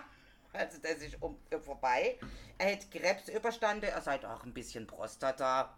Also 0.53 0.77
das 0.81 0.97
ist 0.97 1.19
um, 1.21 1.37
vorbei. 1.63 2.19
Er 2.59 2.67
hätte 2.67 2.87
Krebs 2.95 3.27
überstanden, 3.29 3.85
er 3.85 4.01
sagt 4.01 4.23
auch 4.25 4.43
ein 4.43 4.53
bisschen 4.53 4.85
Prostata. 4.87 5.75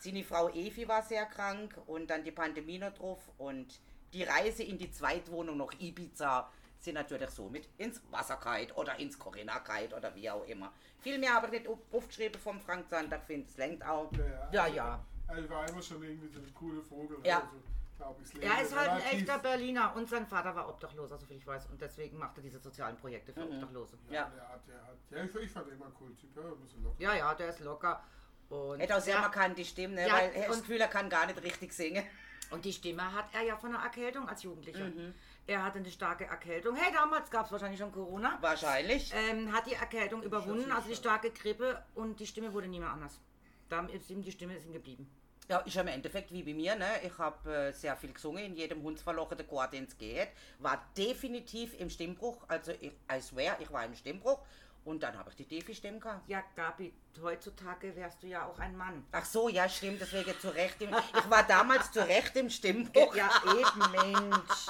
Seine 0.00 0.22
Frau 0.22 0.48
Evi 0.50 0.86
war 0.86 1.02
sehr 1.02 1.26
krank 1.26 1.74
und 1.86 2.08
dann 2.08 2.24
die 2.24 2.30
Pandemie 2.30 2.78
noch 2.78 2.92
drauf 2.94 3.18
und 3.38 3.66
die 4.12 4.22
Reise 4.24 4.62
in 4.62 4.78
die 4.78 4.90
Zweitwohnung 4.90 5.56
nach 5.58 5.72
Ibiza 5.78 6.50
sind 6.80 6.94
natürlich 6.94 7.30
somit 7.30 7.68
ins 7.76 8.00
Wasserkeit 8.10 8.76
oder 8.76 8.98
ins 8.98 9.18
Corinna-Kite 9.18 9.96
oder 9.96 10.14
wie 10.14 10.30
auch 10.30 10.44
immer. 10.46 10.72
Viel 11.00 11.18
mehr 11.18 11.34
habe 11.34 11.46
ich 11.46 11.52
nicht 11.52 11.68
auf- 11.68 11.78
aufgeschrieben 11.92 12.40
vom 12.40 12.60
Frank 12.60 12.88
Zander, 12.88 13.18
finde 13.20 13.48
es 13.48 13.56
lenkt 13.56 13.84
auch. 13.84 14.10
Ja, 14.52 14.66
ja. 14.66 15.04
Also 15.26 15.50
war 15.50 15.68
immer 15.68 15.82
schon 15.82 16.02
irgendwie 16.02 16.28
so 16.28 16.38
ein 16.38 16.54
cooler 16.54 16.82
Vogel. 16.82 17.18
Ja. 17.24 17.38
Also, 17.40 17.48
glaube 17.98 18.22
ich. 18.22 18.30
das 18.32 18.40
Er 18.42 18.62
ist 18.62 18.76
halt 18.76 18.90
ein 18.90 19.00
echter 19.18 19.38
Berliner 19.40 19.94
und 19.96 20.08
sein 20.08 20.24
Vater 20.26 20.54
war 20.54 20.68
Obdachloser, 20.68 21.18
soviel 21.18 21.36
ich 21.36 21.46
weiß. 21.46 21.66
Und 21.66 21.80
deswegen 21.82 22.16
macht 22.16 22.36
er 22.38 22.42
diese 22.44 22.60
sozialen 22.60 22.96
Projekte 22.96 23.32
für 23.32 23.42
Obdachlose. 23.42 23.98
Ja. 24.08 24.30
Der 24.34 24.48
hat, 24.48 24.60
der 24.68 24.76
hat, 24.86 24.96
ja, 25.10 25.24
ich, 25.40 25.44
ich 25.46 25.50
fand 25.50 25.66
ihn 25.68 25.74
immer 25.74 25.86
ein 25.86 25.94
cooler 25.94 26.16
Typ. 26.16 26.34
Ja, 26.36 26.42
ein 26.44 26.60
bisschen 26.60 26.82
locker. 26.84 26.96
Ja, 27.02 27.14
ja, 27.14 27.34
der 27.34 27.48
ist 27.50 27.60
locker. 27.60 28.02
Und, 28.48 28.78
Hätte 28.78 28.96
auch 28.96 29.00
sehr 29.00 29.16
ja, 29.16 29.20
markant 29.20 29.58
die 29.58 29.64
Stimme, 29.64 29.94
ne? 29.96 30.06
Ja, 30.06 30.12
weil 30.14 30.30
er 30.32 30.42
hat 30.42 30.48
das 30.48 30.56
und- 30.56 30.62
Gefühl, 30.62 30.80
er 30.80 30.88
kann 30.88 31.10
gar 31.10 31.26
nicht 31.26 31.42
richtig 31.42 31.72
singen. 31.72 32.04
Und 32.50 32.64
die 32.64 32.72
Stimme 32.72 33.12
hat 33.12 33.26
er 33.32 33.42
ja 33.42 33.56
von 33.56 33.74
einer 33.74 33.84
Erkältung 33.84 34.28
als 34.28 34.42
Jugendlicher. 34.42 34.84
Mhm. 34.84 35.14
Er 35.46 35.64
hatte 35.64 35.78
eine 35.78 35.90
starke 35.90 36.24
Erkältung. 36.24 36.76
Hey, 36.76 36.92
damals 36.92 37.30
gab 37.30 37.46
es 37.46 37.52
wahrscheinlich 37.52 37.80
schon 37.80 37.92
Corona. 37.92 38.38
Wahrscheinlich. 38.40 39.12
Ähm, 39.14 39.52
hat 39.52 39.66
die 39.66 39.74
Erkältung 39.74 40.22
überwunden, 40.22 40.70
also 40.72 40.88
die 40.88 40.96
starke 40.96 41.30
Grippe 41.30 41.82
und 41.94 42.20
die 42.20 42.26
Stimme 42.26 42.52
wurde 42.52 42.68
nie 42.68 42.80
mehr 42.80 42.90
anders. 42.90 43.20
Da 43.68 43.84
ist 43.86 44.10
ihm 44.10 44.22
die 44.22 44.32
Stimme 44.32 44.56
ist 44.56 44.66
ihm 44.66 44.72
geblieben. 44.72 45.10
Ja, 45.48 45.60
ist 45.60 45.74
ja 45.74 45.80
im 45.80 45.88
Endeffekt 45.88 46.30
wie 46.30 46.42
bei 46.42 46.52
mir, 46.52 46.76
ne? 46.76 46.86
Ich 47.06 47.16
habe 47.16 47.50
äh, 47.50 47.72
sehr 47.72 47.96
viel 47.96 48.12
gesungen 48.12 48.44
in 48.44 48.54
jedem 48.54 48.82
Hundsverlochenen 48.82 49.48
Chor, 49.48 49.66
den 49.66 49.84
es 49.84 49.96
geht. 49.96 50.28
War 50.58 50.86
definitiv 50.94 51.78
im 51.80 51.88
Stimmbruch, 51.88 52.44
also 52.48 52.72
ich, 52.72 52.92
I 53.10 53.20
swear, 53.22 53.58
ich 53.58 53.72
war 53.72 53.86
im 53.86 53.94
Stimmbruch. 53.94 54.40
Und 54.88 55.02
dann 55.02 55.18
habe 55.18 55.28
ich 55.28 55.36
die 55.36 55.46
Defi-Stimme 55.46 55.98
gehabt. 55.98 56.26
Ja, 56.30 56.42
Gabi, 56.56 56.94
heutzutage 57.22 57.94
wärst 57.94 58.22
du 58.22 58.26
ja 58.26 58.46
auch 58.46 58.58
ein 58.58 58.74
Mann. 58.74 59.04
Ach 59.12 59.24
so, 59.26 59.50
ja, 59.50 59.68
stimmt, 59.68 60.00
deswegen 60.00 60.32
zu 60.40 60.48
Recht 60.48 60.80
im, 60.80 60.88
Ich 60.88 61.28
war 61.30 61.42
damals 61.42 61.92
zu 61.92 62.00
Recht 62.08 62.34
im 62.36 62.48
Stimmbruch. 62.48 63.14
Ja, 63.14 63.28
eben, 63.44 63.92
Mensch. 63.92 64.66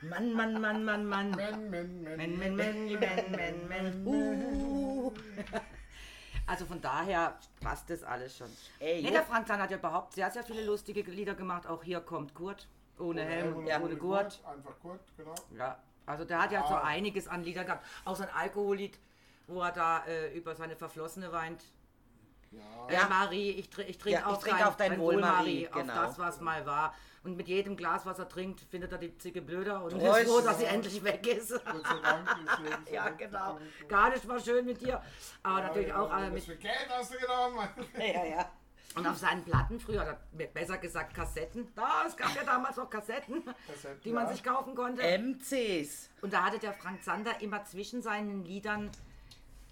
Mann, 0.00 0.32
Mann, 0.32 0.58
Mann, 0.62 0.82
Mann, 0.82 1.04
Mann. 1.06 1.30
Men, 1.32 1.68
Men, 1.68 2.02
men, 2.06 2.38
men, 2.38 2.56
men, 2.56 2.98
men, 2.98 3.68
men. 3.68 4.06
Uh. 4.06 5.12
Also 6.46 6.64
von 6.64 6.80
daher 6.80 7.38
passt 7.60 7.90
das 7.90 8.02
alles 8.02 8.38
schon. 8.38 8.48
Ey, 8.78 9.02
nee, 9.02 9.10
der 9.10 9.24
Frank 9.24 9.46
Zahn 9.46 9.60
hat 9.60 9.70
ja 9.70 9.76
überhaupt 9.76 10.14
sehr, 10.14 10.30
sehr 10.30 10.42
viele 10.42 10.64
lustige 10.64 11.02
Lieder 11.02 11.34
gemacht. 11.34 11.66
Auch 11.66 11.82
hier 11.84 12.00
kommt 12.00 12.34
Kurt. 12.34 12.66
Ohne 12.98 13.22
Helm 13.24 13.56
und 13.56 13.66
ja. 13.66 13.78
ohne 13.78 13.96
Gurt. 13.96 14.40
Einfach 14.46 14.80
Gurt, 14.80 15.00
genau. 15.18 15.34
Ja, 15.54 15.78
also 16.06 16.24
der 16.24 16.40
hat 16.42 16.50
ja 16.50 16.66
so 16.66 16.74
Ah. 16.74 16.84
einiges 16.84 17.28
an 17.28 17.44
Liedern 17.44 17.66
gehabt. 17.66 17.84
Auch 18.06 18.16
so 18.16 18.22
ein 18.22 18.30
Alkohollied, 18.30 18.98
wo 19.50 19.60
er 19.62 19.72
da 19.72 20.04
äh, 20.06 20.32
über 20.36 20.54
seine 20.54 20.76
Verflossene 20.76 21.32
weint. 21.32 21.62
Ja. 22.50 22.60
Ja, 22.90 23.08
Marie, 23.08 23.50
ich, 23.50 23.70
tr 23.70 23.80
ich 23.80 23.98
trinke 23.98 24.20
Ja, 24.20 24.26
auf, 24.26 24.40
trinke 24.40 24.58
dein, 24.58 24.68
auf 24.68 24.76
dein 24.76 24.98
Wohl, 24.98 25.20
Marie, 25.20 25.68
auf 25.68 25.74
genau. 25.74 25.94
das, 25.94 26.18
was 26.18 26.40
mal 26.40 26.66
war. 26.66 26.94
Und 27.22 27.36
mit 27.36 27.48
jedem 27.48 27.76
Glas, 27.76 28.06
was 28.06 28.18
er 28.18 28.28
trinkt, 28.28 28.60
findet 28.60 28.92
er 28.92 28.98
die 28.98 29.16
Zicke 29.18 29.42
blöder 29.42 29.84
und 29.84 29.90
Prost. 29.92 30.20
ist 30.22 30.28
froh, 30.30 30.40
dass 30.40 30.58
sie 30.58 30.64
endlich 30.64 31.04
weg 31.04 31.26
ist. 31.26 31.52
Ja, 32.90 33.10
genau. 33.10 33.58
Gar 33.88 34.10
nicht 34.10 34.24
mal 34.24 34.40
schön 34.40 34.64
mit 34.64 34.80
dir. 34.80 35.02
Aber 35.42 35.60
natürlich 35.62 35.88
Ja, 35.88 36.00
auch 36.00 36.10
äh, 36.18 36.30
das 36.30 36.46
mit. 36.46 36.60
Geld 36.60 36.88
hast 36.88 37.14
du 37.14 37.18
genommen. 37.18 37.68
Ja, 37.98 38.24
ja. 38.24 38.50
Und 38.96 39.06
auf 39.06 39.18
seinen 39.18 39.44
Platten 39.44 39.78
früher, 39.78 40.02
oder 40.02 40.18
besser 40.48 40.78
gesagt 40.78 41.14
Kassetten. 41.14 41.68
Da, 41.76 42.04
es 42.08 42.16
gab 42.16 42.34
ja 42.34 42.42
damals 42.42 42.76
auch 42.78 42.90
Kassetten, 42.90 43.44
Kassetten, 43.44 44.00
die 44.02 44.12
man 44.12 44.24
ja. 44.26 44.32
sich 44.32 44.42
kaufen 44.42 44.74
konnte. 44.74 45.02
MCs. 45.02 46.10
Und 46.22 46.32
da 46.32 46.46
hatte 46.46 46.58
der 46.58 46.72
Frank 46.72 47.04
Zander 47.04 47.40
immer 47.40 47.64
zwischen 47.64 48.02
seinen 48.02 48.44
Liedern 48.44 48.90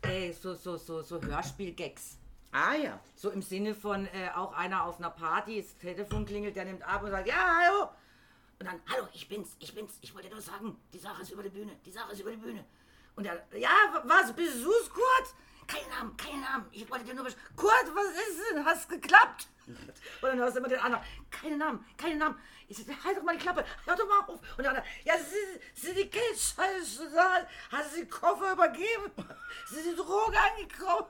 äh, 0.08 0.32
so, 0.32 0.54
so, 0.54 0.76
so, 0.76 1.02
so 1.02 1.20
Hörspiel-Gags. 1.20 2.16
Ah 2.52 2.74
ja. 2.74 3.00
So 3.14 3.30
im 3.30 3.42
Sinne 3.42 3.74
von 3.74 4.06
äh, 4.06 4.30
auch 4.34 4.52
einer 4.52 4.84
auf 4.84 4.98
einer 4.98 5.10
Party, 5.10 5.62
das 5.62 5.76
Telefon 5.76 6.24
klingelt, 6.24 6.56
der 6.56 6.64
nimmt 6.64 6.82
ab 6.82 7.02
und 7.02 7.10
sagt, 7.10 7.28
ja, 7.28 7.34
hallo. 7.34 7.90
Und 8.58 8.66
dann, 8.66 8.80
hallo, 8.88 9.06
ich 9.12 9.28
bin's, 9.28 9.56
ich 9.60 9.74
bin's, 9.74 9.98
ich 10.00 10.14
wollte 10.14 10.28
nur 10.30 10.40
sagen, 10.40 10.76
die 10.92 10.98
Sache 10.98 11.22
ist 11.22 11.30
über 11.30 11.42
die 11.42 11.50
Bühne, 11.50 11.72
die 11.84 11.92
Sache 11.92 12.12
ist 12.12 12.20
über 12.20 12.30
die 12.30 12.38
Bühne. 12.38 12.64
Und 13.14 13.26
er, 13.26 13.46
ja, 13.56 13.70
was, 14.04 14.32
bist 14.32 14.64
du's, 14.64 14.90
Kurt? 14.90 15.34
Kein 15.68 15.88
Namen, 15.90 16.16
kein 16.16 16.40
Namen, 16.40 16.66
ich 16.72 16.90
wollte 16.90 17.04
dir 17.04 17.14
nur 17.14 17.26
besch- 17.26 17.36
Kurt, 17.54 17.94
was 17.94 18.06
ist 18.06 18.40
denn, 18.54 18.64
hast 18.64 18.88
geklappt? 18.88 19.46
Und 19.66 19.78
dann 20.22 20.38
hörst 20.38 20.56
du 20.56 20.60
immer 20.60 20.68
den 20.68 20.80
anderen, 20.80 21.04
keine 21.30 21.56
Namen, 21.58 21.84
keine 21.96 22.16
Namen. 22.16 22.38
Ich 22.68 22.78
sag, 22.78 22.86
halt 23.04 23.16
doch 23.18 23.22
mal 23.22 23.36
die 23.36 23.42
Klappe, 23.42 23.64
hör 23.84 23.94
doch 23.94 24.08
mal 24.08 24.20
auf. 24.20 24.40
Und 24.56 24.58
der 24.64 24.70
andere, 24.70 24.84
ja, 25.04 25.14
Sie, 25.18 25.60
Sie 25.80 25.94
die 25.94 26.08
Geldscheiße, 26.10 27.10
hast 27.70 27.92
du 27.92 28.00
den 28.00 28.10
Koffer 28.10 28.52
übergeben? 28.52 29.12
Sie 29.68 29.80
sind 29.82 29.98
Drogen 29.98 30.36
angekommen. 30.36 31.06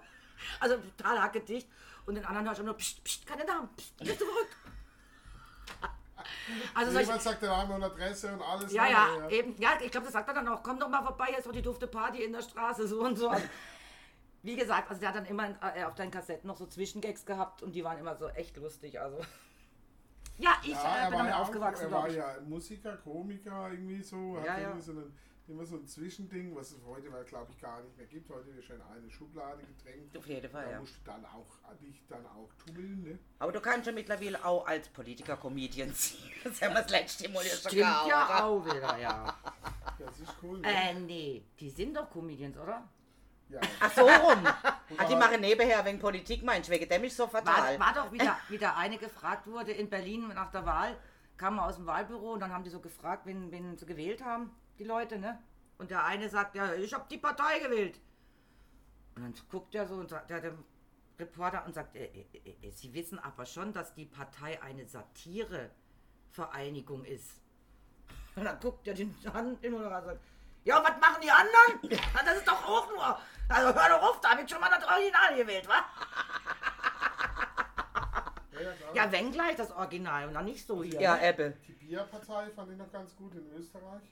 Also 0.61 0.77
total 0.97 1.23
hackedicht. 1.23 1.69
Und 2.07 2.17
den 2.17 2.25
anderen 2.25 2.47
hörst 2.49 2.61
du 2.61 2.65
nur, 2.65 2.77
pst, 2.77 3.03
pst, 3.05 3.27
keine 3.27 3.45
Namen, 3.45 3.69
pst, 3.77 3.97
bist 3.99 4.21
du 4.21 4.25
verrückt? 4.27 4.57
Also 6.75 6.91
solche, 6.93 7.07
Jemand 7.07 7.23
sagt 7.23 7.43
der 7.43 7.51
Name 7.51 7.75
und 7.75 7.83
Adresse 7.83 8.33
und 8.33 8.43
alles. 8.43 8.73
ja, 8.73 8.85
ne? 8.85 8.91
ja, 8.91 9.29
eben. 9.31 9.55
Ja, 9.61 9.79
ich 9.81 9.91
glaube, 9.91 10.07
das 10.07 10.13
sagt 10.15 10.29
er 10.29 10.35
dann 10.35 10.49
auch. 10.49 10.63
Komm 10.63 10.79
doch 10.81 10.89
mal 10.89 11.03
vorbei, 11.03 11.29
jetzt 11.31 11.47
war 11.47 11.53
die 11.53 11.63
dufte 11.63 11.87
Party 11.87 12.25
in 12.25 12.33
der 12.33 12.43
Straße, 12.43 12.89
so 12.89 13.01
und 13.03 13.17
so. 13.17 13.33
Wie 14.49 14.57
gesagt, 14.57 14.89
also 14.89 14.99
der 14.99 15.11
hat 15.11 15.17
dann 15.17 15.27
immer 15.27 15.51
äh, 15.77 15.85
auf 15.85 15.95
deinen 15.95 16.11
Kassetten 16.11 16.49
noch 16.49 16.57
so 16.57 16.65
Zwischengags 16.65 17.27
gehabt 17.27 17.63
und 17.63 17.75
die 17.75 17.85
waren 17.85 17.99
immer 17.99 18.17
so 18.17 18.29
echt 18.29 18.57
lustig. 18.57 18.99
Also. 18.99 19.19
Ja, 20.39 20.53
ich 20.63 20.71
Ja, 20.71 21.09
äh, 21.09 21.11
bin 21.11 21.19
damit 21.19 21.33
ja 21.33 21.37
auch, 21.37 21.41
aufgewachsen, 21.43 21.85
er 21.85 21.93
war 21.93 22.09
ich. 22.09 22.15
ja 22.15 22.35
Musiker, 22.47 22.97
Komiker, 22.97 23.71
irgendwie 23.71 24.03
so. 24.03 24.39
Hat 24.39 24.47
Ja, 24.47 24.59
ja. 24.59 24.69
irgendwie 24.69 24.81
So 24.87 24.93
einen, 24.93 25.19
immer 25.49 25.67
so 25.67 25.77
ein 25.77 25.87
Zwischending, 25.87 26.57
was 26.57 26.71
es 26.71 26.83
heute, 26.87 27.11
glaube 27.27 27.53
ich, 27.53 27.61
gar 27.61 27.83
nicht 27.83 27.95
mehr 27.99 28.07
gibt. 28.07 28.31
Heute 28.31 28.49
ist 28.53 28.69
ja 28.71 28.77
in 28.77 28.81
eine 28.81 29.11
Schublade 29.11 29.63
gedrängt. 29.65 30.17
Auf 30.17 30.27
jeden 30.27 30.51
Fall, 30.51 30.65
Da 30.65 30.71
ja. 30.71 30.81
musst 30.81 30.97
du 30.97 31.11
dann 31.11 31.27
auch, 31.27 31.75
dich 31.83 32.03
dann 32.09 32.25
auch 32.25 32.49
tummeln, 32.65 33.03
ne? 33.03 33.19
Aber 33.41 33.53
du 33.53 33.61
kannst 33.61 33.87
ja 33.87 33.93
mittlerweile 33.93 34.43
auch 34.43 34.67
als 34.67 34.89
Politiker 34.89 35.37
Comedian 35.37 35.93
ziehen. 35.93 36.31
Das 36.45 36.63
haben 36.63 36.73
wir 36.73 36.81
das 36.83 36.91
letzte 36.91 37.29
Mal 37.29 37.45
ja 37.45 37.51
schon 37.51 37.71
Stimmt 37.71 37.83
gehabt, 37.83 38.09
ja 38.09 38.45
auch 38.47 38.65
wieder, 38.65 38.99
ja. 38.99 39.39
Das 39.99 40.19
ist 40.21 40.33
cool. 40.43 40.61
Ne? 40.61 40.69
äh, 40.69 40.95
nee, 40.95 41.45
die 41.61 41.69
sind 41.69 41.95
doch 41.95 42.09
Comedians, 42.11 42.57
oder? 42.57 42.89
Ja. 43.49 43.61
Ach 43.81 43.93
so 43.93 44.03
rum. 44.03 44.47
Ah, 44.97 45.05
die 45.05 45.17
machen 45.17 45.43
nebenher 45.43 45.85
wegen 45.85 45.99
Politik, 45.99 46.43
meinst 46.43 46.71
du? 46.71 46.73
Wegen 46.73 46.89
dem 46.89 47.05
ist 47.05 47.19
so 47.19 47.27
fatal. 47.27 47.79
War, 47.79 47.87
war 47.87 47.93
doch 47.93 48.11
wieder, 48.11 48.39
wieder 48.49 48.75
eine 48.75 48.97
gefragt 48.97 49.47
wurde 49.47 49.73
in 49.73 49.91
Berlin 49.91 50.29
nach 50.29 50.51
der 50.51 50.65
Wahl, 50.65 50.97
kam 51.37 51.57
man 51.57 51.69
aus 51.69 51.77
dem 51.77 51.85
Wahlbüro 51.85 52.33
und 52.33 52.41
dann 52.41 52.55
haben 52.55 52.65
die 52.65 52.71
so 52.71 52.81
gefragt, 52.81 53.27
wen, 53.27 53.53
wen 53.53 53.77
sie 53.77 53.85
gewählt 53.85 54.25
haben, 54.25 54.51
die 54.79 54.85
Leute, 54.85 55.19
ne? 55.19 55.39
Und 55.77 55.91
der 55.91 56.07
eine 56.07 56.31
sagt, 56.31 56.55
ja, 56.55 56.73
ich 56.73 56.95
habe 56.95 57.05
die 57.11 57.19
Partei 57.19 57.59
gewählt. 57.59 58.01
Und 59.15 59.25
dann 59.25 59.35
guckt 59.51 59.75
er 59.75 59.87
so 59.87 59.97
und 59.97 60.09
sagt, 60.09 60.31
der, 60.31 60.41
der 60.41 60.55
Reporter 61.19 61.67
und 61.67 61.75
sagt, 61.75 61.97
äh, 61.97 62.07
äh, 62.07 62.25
äh, 62.63 62.71
Sie 62.71 62.95
wissen 62.95 63.19
aber 63.19 63.45
schon, 63.45 63.73
dass 63.73 63.93
die 63.95 64.07
Partei 64.07 64.63
eine 64.63 64.87
Satirevereinigung 64.87 67.05
ist. 67.05 67.41
Und 68.37 68.45
dann 68.45 68.61
guckt 68.61 68.87
er 68.87 68.95
den 68.95 69.13
an 69.33 69.61
den 69.61 69.73
Moderator 69.73 70.13
und 70.13 70.15
sagt, 70.15 70.25
ja, 70.65 70.83
was 70.83 71.01
machen 71.01 71.21
die 71.23 71.31
anderen? 71.31 71.91
Ja, 71.91 72.23
das 72.25 72.37
ist 72.39 72.49
doch 72.49 72.67
auch 72.69 72.89
nur. 72.89 73.19
Also 73.49 73.75
hör 73.75 73.89
doch 73.89 74.03
auf, 74.11 74.21
da 74.21 74.31
hab 74.31 74.43
ich 74.43 74.51
schon 74.51 74.61
mal 74.61 74.69
das 74.71 74.85
Original 74.87 75.37
gewählt, 75.37 75.67
wa? 75.69 75.85
Ja, 78.53 78.61
ja. 78.61 78.71
Ja, 78.95 79.13
wenn 79.13 79.31
gleich 79.33 79.57
das 79.57 79.71
Original 79.71 80.29
und 80.29 80.35
dann 80.35 80.45
nicht 80.45 80.67
so 80.67 80.83
hier. 80.83 81.01
Ja, 81.01 81.15
ne? 81.17 81.29
Ebbe. 81.29 81.55
Die 81.67 81.73
Bierpartei 81.73 82.51
fand 82.51 82.73
ich 82.73 82.77
noch 82.79 82.93
ganz 82.93 83.15
gut 83.17 83.35
in 83.35 83.47
Österreich. 83.57 84.03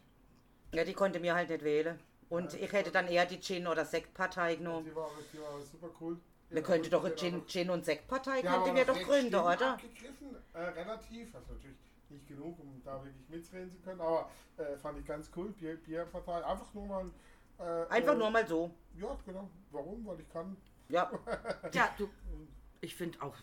Ja, 0.72 0.84
die 0.84 0.94
konnte 0.94 1.18
mir 1.20 1.34
halt 1.34 1.48
nicht 1.50 1.64
wählen. 1.64 1.98
Und 2.28 2.54
ich 2.54 2.72
hätte 2.72 2.90
dann 2.90 3.08
eher 3.08 3.26
die 3.26 3.40
Gin- 3.40 3.66
oder 3.66 3.84
Sektpartei 3.84 4.56
genommen. 4.56 4.86
Die 4.86 4.96
war, 4.96 5.10
die 5.32 5.38
war 5.40 5.60
super 5.60 5.88
cool. 6.00 6.18
Wir 6.48 6.60
Ja, 6.60 6.66
könnte 6.66 6.90
doch 6.90 7.04
eine 7.04 7.14
die 7.14 7.20
Gin, 7.20 7.46
Gin- 7.46 7.70
und 7.70 7.84
Sektpartei, 7.84 8.40
Die 8.42 8.48
haben 8.48 8.64
könnte 8.64 8.70
aber 8.70 8.94
wir 8.96 9.02
doch 9.02 9.08
gründen, 9.08 9.34
oder? 9.34 9.72
Abgegriffen, 9.72 10.36
äh, 10.54 10.58
relativ, 10.58 11.34
also 11.34 11.52
natürlich 11.54 11.76
nicht 12.10 12.26
genug, 12.26 12.58
um 12.58 12.82
da 12.84 13.02
wirklich 13.04 13.28
mitreden 13.28 13.70
zu 13.70 13.78
können, 13.78 14.00
aber 14.00 14.30
äh, 14.56 14.76
fand 14.76 14.98
ich 14.98 15.06
ganz 15.06 15.30
cool. 15.36 15.50
Bier, 15.50 15.76
Bierpartei, 15.76 16.44
einfach 16.44 16.72
nur 16.74 16.86
mal. 16.86 17.10
Äh, 17.58 17.88
Einfach 17.88 18.14
äh, 18.14 18.16
nur 18.16 18.30
mal 18.30 18.46
so. 18.46 18.70
Ja, 18.96 19.16
genau. 19.24 19.48
Warum? 19.70 20.06
Weil 20.06 20.20
ich 20.20 20.28
kann. 20.30 20.56
Ja. 20.88 21.10
Tja, 21.72 21.88
du, 21.98 22.08
ich 22.80 22.94
finde 22.94 23.20
auch, 23.22 23.34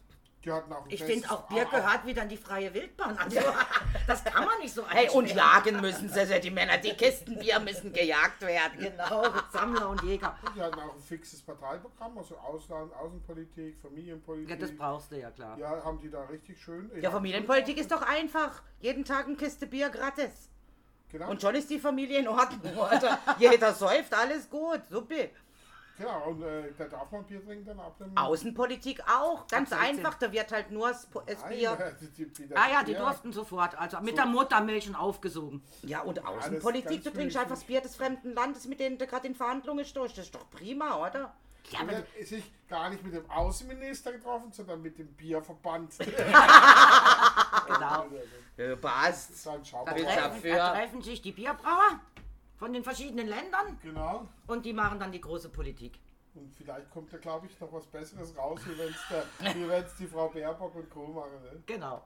Die 0.44 0.52
hatten 0.52 0.74
auch 0.74 0.84
ein 0.84 0.92
ich 0.92 1.02
finde 1.02 1.30
auch, 1.32 1.44
Bier 1.48 1.66
auch- 1.66 1.72
gehört 1.72 2.06
wieder 2.06 2.24
in 2.24 2.30
die 2.30 2.38
freie 2.38 2.74
Wildbahn. 2.74 3.18
Also, 3.18 3.40
das 4.08 4.24
kann 4.26 4.46
man 4.46 4.60
nicht 4.60 4.74
so 4.74 4.86
Hey, 4.90 5.10
und 5.10 5.34
jagen 5.34 5.80
müssen 5.80 6.10
sie, 6.10 6.20
also 6.20 6.38
die 6.38 6.52
Männer, 6.52 6.78
die 6.78 6.94
Kisten 6.94 7.40
Bier 7.40 7.60
müssen 7.60 7.94
gejagt 7.94 8.42
werden. 8.42 8.78
Genau, 8.80 9.24
Sammler 9.54 9.90
und 9.90 10.04
Jäger. 10.04 10.36
Die 10.56 10.62
hatten 10.62 10.80
auch 10.80 10.96
ein 10.96 11.02
fixes 11.02 11.42
Parteiprogramm, 11.42 12.18
also 12.18 12.38
Ausland, 12.38 12.94
Außenpolitik, 12.94 13.78
Familienpolitik. 13.82 14.50
Ja, 14.50 14.56
das 14.58 14.76
brauchst 14.76 15.12
du 15.12 15.20
ja, 15.20 15.32
klar. 15.32 15.58
Ja, 15.58 15.82
haben 15.84 16.00
die 16.02 16.10
da 16.10 16.24
richtig 16.26 16.62
schön. 16.62 16.92
Ja, 17.02 17.10
Familienpolitik 17.12 17.78
ist 17.78 17.92
doch 17.92 18.02
einfach. 18.02 18.62
Jeden 18.82 19.06
Tag 19.06 19.28
eine 19.28 19.38
Kiste 19.38 19.66
Bier 19.66 19.90
gratis. 19.90 20.50
Genau, 21.10 21.30
Und 21.30 21.42
schon 21.42 21.54
ist 21.56 21.70
die 21.70 21.80
Familie 21.80 22.20
in 22.20 22.28
Ordnung, 22.28 22.76
oder? 22.78 23.20
Jeder 23.38 23.72
säuft, 23.74 24.14
alles 24.14 24.50
gut, 24.50 24.82
super. 24.90 25.30
Genau. 25.98 26.30
und 26.30 26.42
äh, 26.44 26.72
da 26.78 26.86
darf 26.86 27.12
man 27.12 27.24
Bier 27.26 27.44
trinken 27.44 27.66
dann 27.66 27.80
ab 27.80 27.98
dem. 27.98 28.16
Außenpolitik 28.18 29.02
auch, 29.08 29.48
ganz 29.48 29.72
Ab 29.72 29.80
16. 29.80 29.98
einfach, 30.06 30.18
da 30.20 30.32
wird 30.32 30.52
halt 30.52 30.72
nur 30.72 30.88
das 30.90 31.06
Po- 31.08 31.22
das 31.26 31.42
Nein, 31.42 31.50
Bier. 31.58 31.96
die- 32.02 32.26
die- 32.26 32.48
die- 32.48 32.56
Ah 32.56 32.70
ja, 32.72 32.84
die 32.84 32.92
Bier- 32.94 33.00
durften 33.02 33.32
sofort, 33.34 33.78
also 33.80 34.00
mit 34.02 34.18
der 34.18 34.26
Muttermilch 34.26 34.86
schon 34.86 34.96
aufgesogen. 34.96 35.64
Ja, 35.84 36.02
und 36.02 36.18
das 36.18 36.24
ist 36.26 36.30
Außenpolitik, 36.30 37.04
ganz 37.04 37.04
du 37.04 37.12
trinkst 37.12 37.38
einfach 37.38 37.52
das 37.56 37.64
Bier 37.64 37.82
des 37.82 37.96
fremden 37.96 38.34
Landes, 38.34 38.66
mit 38.68 38.80
denen 38.80 38.98
du 38.98 39.06
gerade 39.08 39.28
in 39.28 39.36
Verhandlungen 39.36 39.86
stehst. 39.86 40.18
Das 40.18 40.26
ist 40.26 40.36
doch 40.36 40.50
prima, 40.50 40.96
oder? 41.08 41.34
Ja, 41.70 41.80
aber 41.80 41.94
Er 41.94 42.04
ist 42.18 42.30
sich 42.30 42.44
gar 42.68 42.90
nicht 42.90 43.04
mit 43.06 43.14
dem 43.14 43.30
Außenminister 43.32 44.12
getroffen, 44.12 44.52
sondern 44.52 44.82
mit 44.82 44.98
dem 45.00 45.08
Bierverband. 45.14 45.94
genau. 47.68 48.06
Ja, 48.58 48.76
passt. 48.76 49.46
Dann 49.46 49.62
Da 49.64 49.96
Willst 49.96 50.06
mal. 50.06 50.14
treffen, 50.16 50.34
dafür? 50.36 50.56
da 50.58 50.74
treffen 50.74 51.02
sich 51.02 51.22
die 51.22 51.32
Bierbrauer 51.32 52.00
von 52.58 52.74
den 52.74 52.84
verschiedenen 52.84 53.28
Ländern 53.28 53.78
Genau. 53.82 54.28
und 54.48 54.66
die 54.66 54.74
machen 54.74 55.00
dann 55.00 55.12
die 55.12 55.22
große 55.22 55.50
Politik. 55.50 56.00
Und 56.36 56.54
vielleicht 56.56 56.90
kommt 56.90 57.14
da, 57.14 57.18
glaube 57.18 57.46
ich, 57.48 57.60
noch 57.60 57.72
was 57.72 57.86
Besseres 57.86 58.36
raus, 58.38 58.60
wie 58.66 58.78
wenn 59.70 59.84
es 59.84 59.96
die 59.96 60.08
Frau 60.08 60.30
Baerbock 60.30 60.74
und 60.76 60.90
Co. 60.90 61.08
machen. 61.08 61.42
Ne? 61.44 61.62
Genau. 61.68 62.04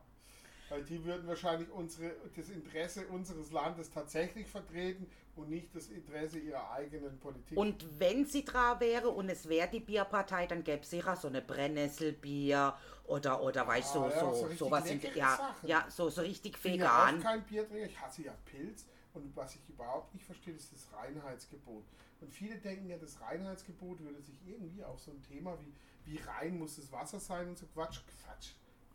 Weil 0.69 0.83
die 0.83 1.01
würden 1.05 1.25
wahrscheinlich 1.27 1.69
unsere, 1.71 2.13
das 2.35 2.49
Interesse 2.49 3.07
unseres 3.07 3.53
Landes 3.53 3.89
tatsächlich 3.89 4.45
vertreten 4.47 5.09
und 5.37 5.49
nicht 5.49 5.73
das 5.73 5.87
Interesse 5.87 6.39
ihrer 6.39 6.69
eigenen 6.71 7.17
Politik. 7.19 7.57
Und 7.57 7.85
wenn 7.99 8.25
sie 8.25 8.43
dran 8.43 8.77
wäre 8.81 9.07
und 9.07 9.29
es 9.29 9.47
wäre 9.47 9.69
die 9.69 9.79
Bierpartei, 9.79 10.45
dann 10.45 10.65
gäbe 10.65 10.81
es 10.81 10.89
sicher 10.89 11.15
so 11.15 11.29
eine 11.29 11.41
Brennnesselbier 11.41 12.73
oder, 13.05 13.41
oder 13.41 13.65
weißt 13.65 13.95
du, 13.95 13.99
Ah, 14.03 14.09
ja, 14.09 14.19
so, 14.19 14.33
so 14.33 14.43
richtig 14.45 14.59
sowas 14.59 14.89
in 14.91 15.01
ja, 15.15 15.35
Sachen. 15.37 15.67
ja, 15.69 15.85
so, 15.89 16.09
so 16.09 16.21
richtig 16.21 16.55
Ich 16.57 16.61
bin 16.63 16.73
ja 16.75 17.07
vegan. 17.07 17.21
kein 17.21 17.43
Biertrinker, 17.43 17.85
ich 17.85 17.99
hasse 18.01 18.23
ja 18.23 18.33
Pilz. 18.43 18.85
Und 19.17 19.35
was 19.35 19.55
ich 19.55 19.61
überhaupt 19.69 20.13
nicht 20.13 20.25
verstehe, 20.25 20.53
ist 20.53 20.71
das 20.73 20.87
Reinheitsgebot. 20.93 21.83
Und 22.21 22.31
viele 22.31 22.57
denken 22.57 22.89
ja, 22.89 22.97
das 22.97 23.19
Reinheitsgebot 23.21 23.99
würde 23.99 24.21
sich 24.21 24.35
irgendwie 24.45 24.83
auf 24.83 24.99
so 24.99 25.11
ein 25.11 25.23
Thema 25.23 25.57
wie, 25.59 25.73
wie 26.11 26.17
rein 26.17 26.57
muss 26.57 26.77
das 26.77 26.91
Wasser 26.91 27.19
sein 27.19 27.49
und 27.49 27.57
so 27.57 27.65
Quatsch. 27.67 27.99
Quatsch. 28.23 28.51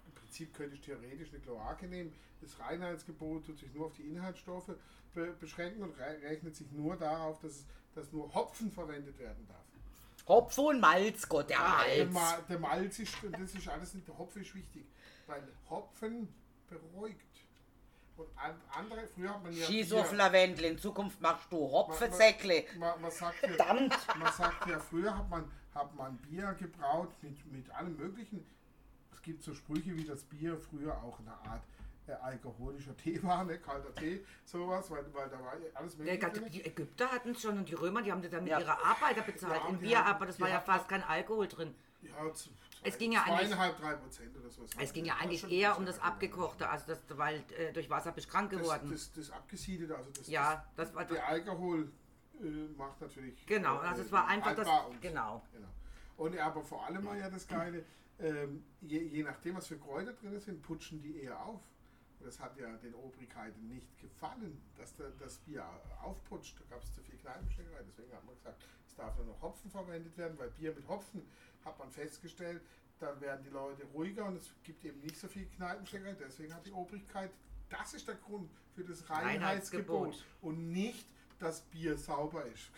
Im 0.06 0.12
Prinzip 0.14 0.54
könnte 0.54 0.74
ich 0.74 0.80
theoretisch 0.80 1.30
eine 1.30 1.40
Kloake 1.40 1.86
nehmen. 1.86 2.12
Das 2.40 2.58
Reinheitsgebot 2.58 3.46
tut 3.46 3.58
sich 3.58 3.72
nur 3.74 3.86
auf 3.86 3.94
die 3.94 4.02
Inhaltsstoffe 4.02 4.74
be 5.14 5.32
beschränken 5.38 5.82
und 5.82 5.98
re 5.98 6.18
rechnet 6.22 6.56
sich 6.56 6.70
nur 6.72 6.96
darauf, 6.96 7.38
dass, 7.40 7.52
es, 7.52 7.66
dass 7.94 8.12
nur 8.12 8.32
Hopfen 8.34 8.70
verwendet 8.70 9.18
werden 9.18 9.46
darf. 9.46 9.58
Hopfen 10.26 10.64
und 10.66 10.80
Malz, 10.80 11.28
Gott, 11.28 11.50
der 11.50 11.58
Der, 11.58 12.06
Malz. 12.06 12.12
Ma 12.12 12.40
der 12.48 12.58
Malz 12.58 12.98
ist, 13.00 13.14
das 13.30 13.54
ist 13.54 13.68
alles 13.68 13.94
nicht, 13.94 14.06
der 14.06 14.16
Hopfen 14.16 14.42
ist 14.42 14.54
wichtig, 14.54 14.86
weil 15.26 15.42
Hopfen 15.68 16.28
beruhigt. 16.68 17.41
Und 18.22 18.38
an, 18.38 18.60
andere, 18.70 19.06
früher 19.08 19.30
hat 19.30 19.42
man 19.42 19.52
ja... 19.52 19.66
Schieß 19.66 19.92
auf 19.94 20.12
Lavendel, 20.12 20.64
in 20.66 20.78
Zukunft 20.78 21.20
machst 21.20 21.50
du 21.50 21.56
Hopfensäckle. 21.58 22.64
man, 22.78 23.00
man, 23.00 23.10
sagt 23.10 23.42
ja, 23.42 23.48
Verdammt. 23.48 23.96
man 24.18 24.32
sagt 24.32 24.68
ja, 24.68 24.78
früher 24.78 25.16
hat 25.16 25.28
man, 25.28 25.50
hat 25.74 25.94
man 25.96 26.16
Bier 26.18 26.52
gebraut 26.58 27.10
mit, 27.22 27.52
mit 27.52 27.70
allem 27.70 27.96
Möglichen. 27.96 28.46
Es 29.12 29.22
gibt 29.22 29.42
so 29.42 29.54
Sprüche 29.54 29.96
wie 29.96 30.04
das 30.04 30.22
Bier 30.24 30.56
früher 30.56 30.92
auch 31.02 31.18
eine 31.20 31.32
Art 31.50 31.62
äh, 32.08 32.12
alkoholischer 32.12 32.96
Tee 32.96 33.22
war, 33.22 33.44
ne, 33.44 33.58
kalter 33.58 33.94
Tee, 33.94 34.24
sowas, 34.44 34.90
weil, 34.90 35.04
weil 35.14 35.28
da 35.28 35.38
war 35.44 35.54
ja 35.58 35.66
alles 35.74 35.94
Ja, 35.98 36.04
Mögliche. 36.04 36.30
drin. 36.30 36.50
die 36.52 36.64
Ägypter 36.64 37.08
hatten 37.10 37.30
es 37.30 37.42
schon 37.42 37.58
und 37.58 37.68
die 37.68 37.74
Römer, 37.74 38.02
die 38.02 38.10
haben 38.10 38.22
das 38.22 38.30
dann 38.32 38.42
mit 38.44 38.50
Ja. 38.50 38.58
ihrer 38.60 38.84
Arbeiter 38.84 39.22
bezahlt 39.22 39.62
Ja, 39.62 39.68
im 39.68 39.78
Bier, 39.78 39.98
hatten- 39.98 40.08
aber 40.16 40.26
das 40.26 40.40
war 40.40 40.48
ja 40.48 40.60
fast 40.60 40.88
kein 40.88 41.02
Alkohol 41.04 41.46
drin. 41.48 41.74
Ja, 42.02 42.10
Es 42.84 42.98
ging 42.98 43.12
ja 43.12 43.22
eigentlich- 43.22 43.48
zweieinhalb, 43.48 43.78
drei 43.80 43.94
Prozent 43.94 44.36
oder 44.36 44.50
sowas. 44.50 44.70
Es 44.78 44.92
ging 44.92 45.04
ja 45.04 45.14
Das 45.14 45.22
eigentlich 45.22 45.50
eher 45.50 45.76
um 45.78 45.86
das 45.86 46.00
Abgekochte, 46.00 46.68
also 46.68 46.84
das, 46.88 46.98
weil 47.16 47.42
äh, 47.56 47.72
durch 47.72 47.88
Wasser 47.88 48.12
bist 48.12 48.28
krank 48.28 48.50
Das, 48.50 48.60
geworden. 48.60 48.90
das, 48.90 49.12
das 49.12 49.30
abgesiedelte, 49.30 49.96
also 49.96 50.10
das, 50.10 50.26
ja, 50.26 50.64
das 50.76 50.92
war 50.94 51.04
das, 51.04 51.12
der 51.16 51.28
Alkohol 51.28 51.92
äh, 52.40 52.44
macht 52.76 53.00
natürlich. 53.00 53.46
genau. 53.46 53.76
äh, 53.82 53.86
Also 53.86 54.02
es 54.02 54.12
war 54.12 54.26
einfach 54.26 54.54
das 54.56 54.68
und- 54.88 55.00
genau. 55.00 55.42
Genau. 55.52 55.68
Und 56.16 56.38
aber 56.38 56.62
vor 56.62 56.84
allem 56.86 57.04
war 57.04 57.16
ja 57.16 57.30
das 57.30 57.46
Geile, 57.46 57.84
ähm, 58.18 58.64
je, 58.80 58.98
je 59.00 59.22
nachdem, 59.22 59.56
was 59.56 59.66
für 59.68 59.78
Kräuter 59.78 60.12
drin 60.12 60.38
sind, 60.40 60.62
putschen 60.62 61.00
die 61.02 61.22
eher 61.22 61.40
auf. 61.44 61.60
Und 62.20 62.26
das 62.26 62.38
hat 62.38 62.56
ja 62.56 62.68
den 62.76 62.94
Obrigkeiten 62.94 63.66
nicht 63.68 63.98
gefallen, 63.98 64.60
dass 64.76 64.94
da, 64.96 65.04
das 65.18 65.38
Bier 65.38 65.64
aufputscht. 66.02 66.60
Da 66.60 66.74
gab 66.76 66.82
es 66.84 66.94
zu 66.94 67.00
viel 67.02 67.16
Kneipensteckerei. 67.16 67.82
Deswegen 67.88 68.12
hat 68.12 68.24
man 68.24 68.34
gesagt, 68.36 68.62
es 68.86 68.94
darf 68.94 69.16
nur 69.16 69.26
noch 69.26 69.42
Hopfen 69.42 69.70
verwendet 69.70 70.16
werden, 70.16 70.38
weil 70.38 70.50
Bier 70.50 70.72
mit 70.74 70.86
Hopfen, 70.86 71.22
hat 71.64 71.78
man 71.78 71.90
festgestellt, 71.90 72.62
da 72.99 73.21
werden 73.21 73.42
die 73.45 73.50
Leute 73.50 73.85
ruhiger 73.95 74.26
und 74.26 74.37
es 74.37 74.52
gibt 74.62 74.85
eben 74.85 75.00
nicht 75.00 75.19
so 75.19 75.28
viel 75.28 75.47
Kneipensteckerei. 75.57 76.14
Deswegen 76.14 76.54
hat 76.54 76.64
die 76.66 76.73
Obrigkeit, 76.73 77.31
das 77.69 77.95
ist 77.95 78.07
der 78.07 78.14
Grund 78.14 78.50
für 78.75 78.85
das 78.85 79.09
Reinheitsgebot 79.11 80.07
Reinheitsgebot. 80.07 80.25
und 80.42 80.73
nicht, 80.73 81.07
dass 81.38 81.62
Bier 81.62 81.97
sauber 81.99 82.45
ist. 82.47 82.71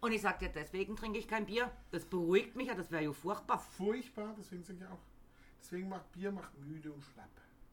Und 0.00 0.12
ich 0.12 0.22
sag 0.22 0.38
dir, 0.38 0.48
deswegen 0.48 0.96
trinke 0.96 1.18
ich 1.18 1.28
kein 1.28 1.46
Bier. 1.46 1.70
Das 1.90 2.04
beruhigt 2.04 2.56
mich 2.56 2.68
ja, 2.68 2.74
das 2.74 2.90
wäre 2.90 3.04
ja 3.04 3.12
furchtbar. 3.12 3.58
furchtbar, 3.58 4.34
deswegen 4.38 4.64
sage 4.64 4.78
ich 4.80 4.86
auch. 4.86 4.98
Deswegen 5.62 5.88
macht 5.88 6.10
Bier 6.12 6.32
macht 6.32 6.58
müde 6.58 6.90
und 6.92 7.02
schlapp. 7.02 7.28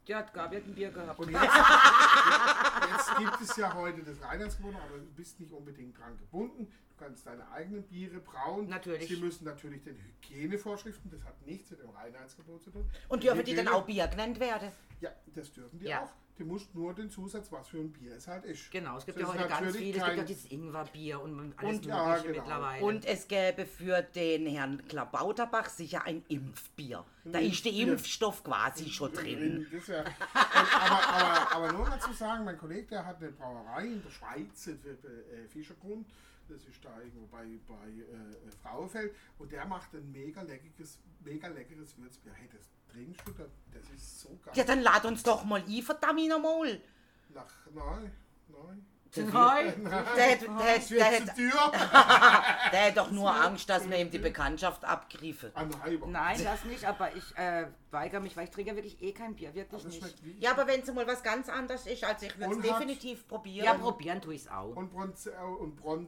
Der 0.07 0.17
hat 0.17 0.33
Gabi 0.33 0.57
hat 0.57 0.65
ein 0.65 0.75
Bier 0.75 0.91
gehabt. 0.91 1.19
Und 1.19 1.31
jetzt, 1.31 1.43
jetzt 1.43 3.17
gibt 3.17 3.41
es 3.41 3.55
ja 3.57 3.73
heute 3.73 4.03
das 4.03 4.21
Reinheitsgebot, 4.21 4.75
aber 4.75 4.99
du 4.99 5.11
bist 5.15 5.39
nicht 5.39 5.51
unbedingt 5.51 5.97
dran 5.97 6.17
gebunden. 6.17 6.71
Du 6.97 7.03
kannst 7.05 7.27
deine 7.27 7.47
eigenen 7.51 7.83
Biere 7.83 8.17
brauen. 8.19 8.67
Natürlich. 8.69 9.07
Sie 9.07 9.17
müssen 9.17 9.45
natürlich 9.45 9.83
den 9.83 9.97
Hygienevorschriften, 9.97 11.11
das 11.11 11.21
hat 11.23 11.39
nichts 11.45 11.69
mit 11.69 11.79
dem 11.81 11.89
Reinheitsgebot 11.91 12.63
zu 12.63 12.71
tun. 12.71 12.89
Und 13.07 13.21
dürfen 13.23 13.43
die 13.45 13.53
dann 13.53 13.65
Hygiene- 13.67 13.75
auch 13.75 13.85
Bier 13.85 14.07
genannt 14.07 14.39
werden? 14.39 14.71
Ja, 14.99 15.11
das 15.35 15.51
dürfen 15.53 15.77
die 15.79 15.85
Ja. 15.85 16.03
auch. 16.03 16.09
Du 16.37 16.45
musst 16.45 16.73
nur 16.75 16.93
den 16.93 17.09
Zusatz, 17.09 17.51
was 17.51 17.67
für 17.67 17.77
ein 17.77 17.91
Bier 17.91 18.15
es 18.15 18.27
halt 18.27 18.45
ist. 18.45 18.69
Genau, 18.71 18.97
es 18.97 19.05
gibt 19.05 19.19
Das 19.19 19.27
ja 19.27 19.33
heute 19.33 19.47
ganz 19.47 19.75
viele. 19.75 19.97
Es 19.99 20.05
gibt 20.05 20.17
ja 20.17 20.23
dieses 20.23 20.45
Ingwerbier 20.51 21.19
und 21.21 21.53
alles 21.57 21.77
Und- 21.77 21.85
ja, 21.85 22.05
Mögliche 22.07 22.27
genau. 22.33 22.43
mittlerweile. 22.45 22.85
Und 22.85 23.05
es 23.05 23.27
gäbe 23.27 23.65
für 23.65 24.01
den 24.01 24.45
Herrn 24.47 24.87
Klabauterbach 24.87 25.69
sicher 25.69 26.03
ein 26.05 26.23
Impfbier. 26.29 27.03
Da 27.25 27.39
ist 27.39 27.63
der. 27.65 27.73
Impfstoff 27.73 28.43
quasi 28.43 28.89
schon 28.89 29.13
drin. 29.13 29.67
Ja, 29.87 30.03
aber, 30.33 31.07
aber, 31.09 31.55
aber 31.55 31.71
nur 31.73 31.87
mal 31.89 31.99
zu 31.99 32.13
sagen, 32.13 32.43
mein 32.45 32.57
Kollege, 32.57 32.87
der 32.87 33.05
hat 33.05 33.17
eine 33.17 33.31
Brauerei 33.31 33.85
in 33.85 34.03
der 34.03 34.09
Schweiz, 34.11 34.67
äh, 34.67 35.47
Fischergrund, 35.47 36.07
das 36.49 36.65
ist 36.65 36.83
da 36.83 36.99
irgendwo 36.99 37.27
bei, 37.27 37.45
bei 37.67 37.89
äh, 37.89 38.51
Frauenfeld, 38.61 39.15
und 39.37 39.51
der 39.51 39.65
macht 39.65 39.93
ein 39.93 40.11
mega 40.11 40.41
leckeres, 40.41 40.99
mega 41.23 41.47
leckeres 41.47 41.97
Würzbier. 41.97 42.33
Hey, 42.33 42.49
das 42.51 42.69
trinkst 42.91 43.27
du, 43.27 43.31
das, 43.31 43.51
das 43.71 43.89
ist 43.89 44.21
so 44.21 44.39
geil. 44.43 44.53
Ja, 44.55 44.63
dann 44.63 44.81
lad 44.81 45.05
uns 45.05 45.23
doch 45.23 45.43
mal 45.43 45.61
ein, 45.61 45.81
verdammt 45.81 46.27
nochmal. 46.27 46.81
Nach, 47.29 47.53
nein, 47.73 48.11
nein. 48.47 48.85
Nein. 49.33 49.83
Der, 50.15 50.23
hätte- 50.23 50.45
der, 50.45 50.89
wird 50.89 50.99
der, 50.99 52.79
hätte 52.81 52.95
doch 52.95 53.11
nur 53.11 53.33
Angst, 53.33 53.69
dass 53.69 53.89
wir 53.89 53.97
ihm 53.97 54.11
die 54.11 54.19
Bekanntschaft 54.19 54.83
abgriffen. 54.85 55.51
Ah, 55.55 55.65
nein, 56.07 56.43
das 56.43 56.63
nicht, 56.65 56.85
aber 56.85 57.15
ich 57.15 57.37
äh, 57.37 57.67
weigere 57.91 58.19
mich, 58.19 58.35
weil 58.35 58.45
ich 58.45 58.49
trinke 58.51 58.75
wirklich 58.75 59.01
eh 59.01 59.13
kein 59.13 59.35
Bier, 59.35 59.53
wirklich 59.55 59.83
nicht. 59.85 60.15
Ja, 60.39 60.51
aber 60.51 60.67
wenn 60.67 60.81
es 60.81 60.93
mal 60.93 61.07
was 61.07 61.23
ganz 61.23 61.49
anderes 61.49 61.85
ist, 61.87 62.03
also 62.03 62.25
ich 62.25 62.37
würde 62.37 62.55
es 62.59 62.71
hat- 62.71 62.81
definitiv 62.81 63.27
probieren. 63.27 63.65
Ja, 63.65 63.73
probieren 63.75 64.21
tue 64.21 64.33
ich 64.35 64.41
es 64.41 64.47
auch. 64.51 64.75
Und, 64.75 64.91
Bronz, 64.91 65.25
äh, 65.27 65.31
und 65.59 65.75
Bron, 65.75 66.07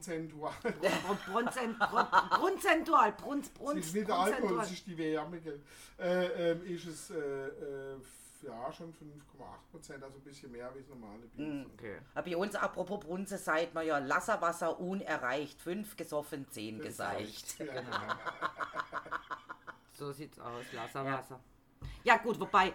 Bronzentual, 2.30 3.12
Brunz, 3.12 3.50
Das 3.50 3.58
Brunz, 3.58 3.86
ist 3.86 3.94
nicht 3.94 4.08
der 4.08 4.18
Alkohol, 4.18 4.58
das 4.58 4.70
ist 4.70 4.86
die 4.86 4.98
Wärme. 4.98 5.38
Äh, 5.98 6.52
ähm, 6.52 6.66
ist 6.66 6.86
es 6.86 7.10
äh, 7.10 7.14
äh, 7.16 7.96
ja 8.42 8.72
schon 8.72 8.92
5,8 8.92 9.70
Prozent, 9.70 10.02
also 10.02 10.18
ein 10.18 10.22
bisschen 10.24 10.50
mehr 10.52 10.72
wie 10.74 10.80
das 10.80 10.88
normale 10.88 11.26
Bier. 11.28 11.46
Mhm. 11.46 11.70
Okay. 11.74 11.98
Aber 12.14 12.30
bei 12.30 12.36
uns, 12.36 12.54
apropos 12.54 13.00
Brunze, 13.00 13.38
sagt 13.38 13.74
man 13.74 13.86
ja, 13.86 13.98
Lasserwasser 13.98 14.78
unerreicht, 14.80 15.60
fünf 15.60 15.96
gesoffen, 15.96 16.46
zehn 16.50 16.78
Das 16.78 16.86
geseicht. 16.88 17.58
reicht. 17.58 17.58
Ja, 17.74 17.80
genau. 17.82 17.96
So 19.92 20.12
sieht's 20.12 20.38
aus, 20.38 20.64
Lasserwasser. 20.72 21.40
Ja. 22.04 22.16
gut, 22.16 22.40
wobei 22.40 22.72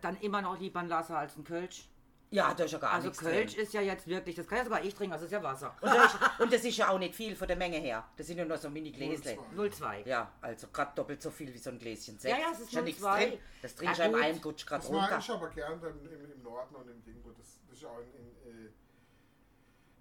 dann 0.00 0.16
immer 0.20 0.40
noch 0.42 0.60
lieber 0.60 0.78
ein 0.78 0.88
Lasser 0.88 1.18
als 1.18 1.36
ein 1.36 1.42
Kölsch. 1.42 1.88
Ja, 2.32 2.54
da 2.54 2.64
ist 2.64 2.70
ja 2.72 2.78
gar 2.78 2.92
Also 2.92 3.08
nichts 3.08 3.22
Kölsch 3.22 3.52
drin. 3.54 3.62
ist 3.62 3.74
ja 3.74 3.80
jetzt 3.82 4.06
wirklich, 4.06 4.34
das 4.34 4.46
kann 4.46 4.58
ja 4.58 4.64
sogar 4.64 4.82
ich 4.82 4.94
trinken, 4.94 5.12
also 5.12 5.26
ist 5.26 5.32
ja 5.32 5.42
Wasser. 5.42 5.76
Und, 5.82 5.88
da 5.94 6.04
ist, 6.06 6.16
und 6.40 6.52
das 6.52 6.64
ist 6.64 6.76
ja 6.78 6.88
auch 6.88 6.98
nicht 6.98 7.14
viel 7.14 7.36
von 7.36 7.46
der 7.46 7.56
Menge 7.58 7.76
her. 7.76 8.08
Das 8.16 8.26
sind 8.26 8.38
ja 8.38 8.44
nur 8.46 8.56
so 8.56 8.70
Mini-Gläsle. 8.70 9.36
0,2. 9.54 10.08
Ja, 10.08 10.32
also 10.40 10.66
gerade 10.68 10.92
doppelt 10.94 11.20
so 11.20 11.30
viel 11.30 11.52
wie 11.52 11.58
so 11.58 11.68
ein 11.70 11.78
Gläschen 11.78 12.18
Sekt. 12.18 12.34
Ja, 12.36 12.40
ja, 12.46 12.52
es 12.52 12.60
ist 12.60 12.72
ja 12.72 12.80
nichts 12.80 13.02
0,2. 13.02 13.18
drin. 13.28 13.38
Das 13.60 13.74
trinkst 13.74 13.98
du 13.98 14.02
Ja, 14.02 14.08
ja, 14.10 14.16
im 14.16 14.22
einen 14.24 14.40
Gutsch 14.40 14.66
gerade 14.66 14.82
Das 14.82 14.90
mag 14.90 15.02
runter. 15.10 15.18
ich 15.18 15.30
aber 15.30 15.50
gern 15.50 15.80
dann 15.80 15.98
im, 16.00 16.32
im 16.32 16.42
Norden 16.42 16.74
und 16.74 16.88
im 16.88 17.04
Ding, 17.04 17.20
wo 17.22 17.30
das, 17.32 17.58
das 17.68 17.76
ist 17.78 17.84
auch 17.84 17.98
in, 18.00 18.50
in, 18.50 18.66
äh, 18.66 18.70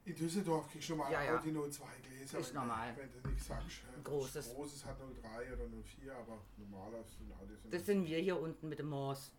in 0.06 0.16
Düsseldorf 0.16 0.72
kriegst 0.72 0.90
du 0.90 0.96
mal 0.96 1.12
Ja, 1.12 1.24
ja. 1.24 1.38
auch 1.38 1.42
die 1.42 1.52
02 1.52 1.84
Gläser. 2.08 2.40
Ist 2.40 2.50
wenn, 2.54 2.62
normal. 2.62 2.94
Wenn 2.96 3.12
du 3.24 3.30
nichts 3.30 3.48
sagst. 3.48 3.82
Ein 3.94 4.04
großes. 4.06 4.34
Das 4.34 4.54
Großes 4.56 4.86
hat 4.86 4.98
03 5.00 5.54
oder 5.54 5.66
04, 5.68 6.16
aber 6.16 6.38
normaler 6.58 7.04
sind 7.04 7.28
so. 7.62 7.70
Das 7.70 7.86
sind 7.86 8.06
wir 8.08 8.18
hier 8.20 8.40
unten 8.40 8.70
mit 8.70 8.80
dem 8.80 8.90
Moos. 8.90 9.32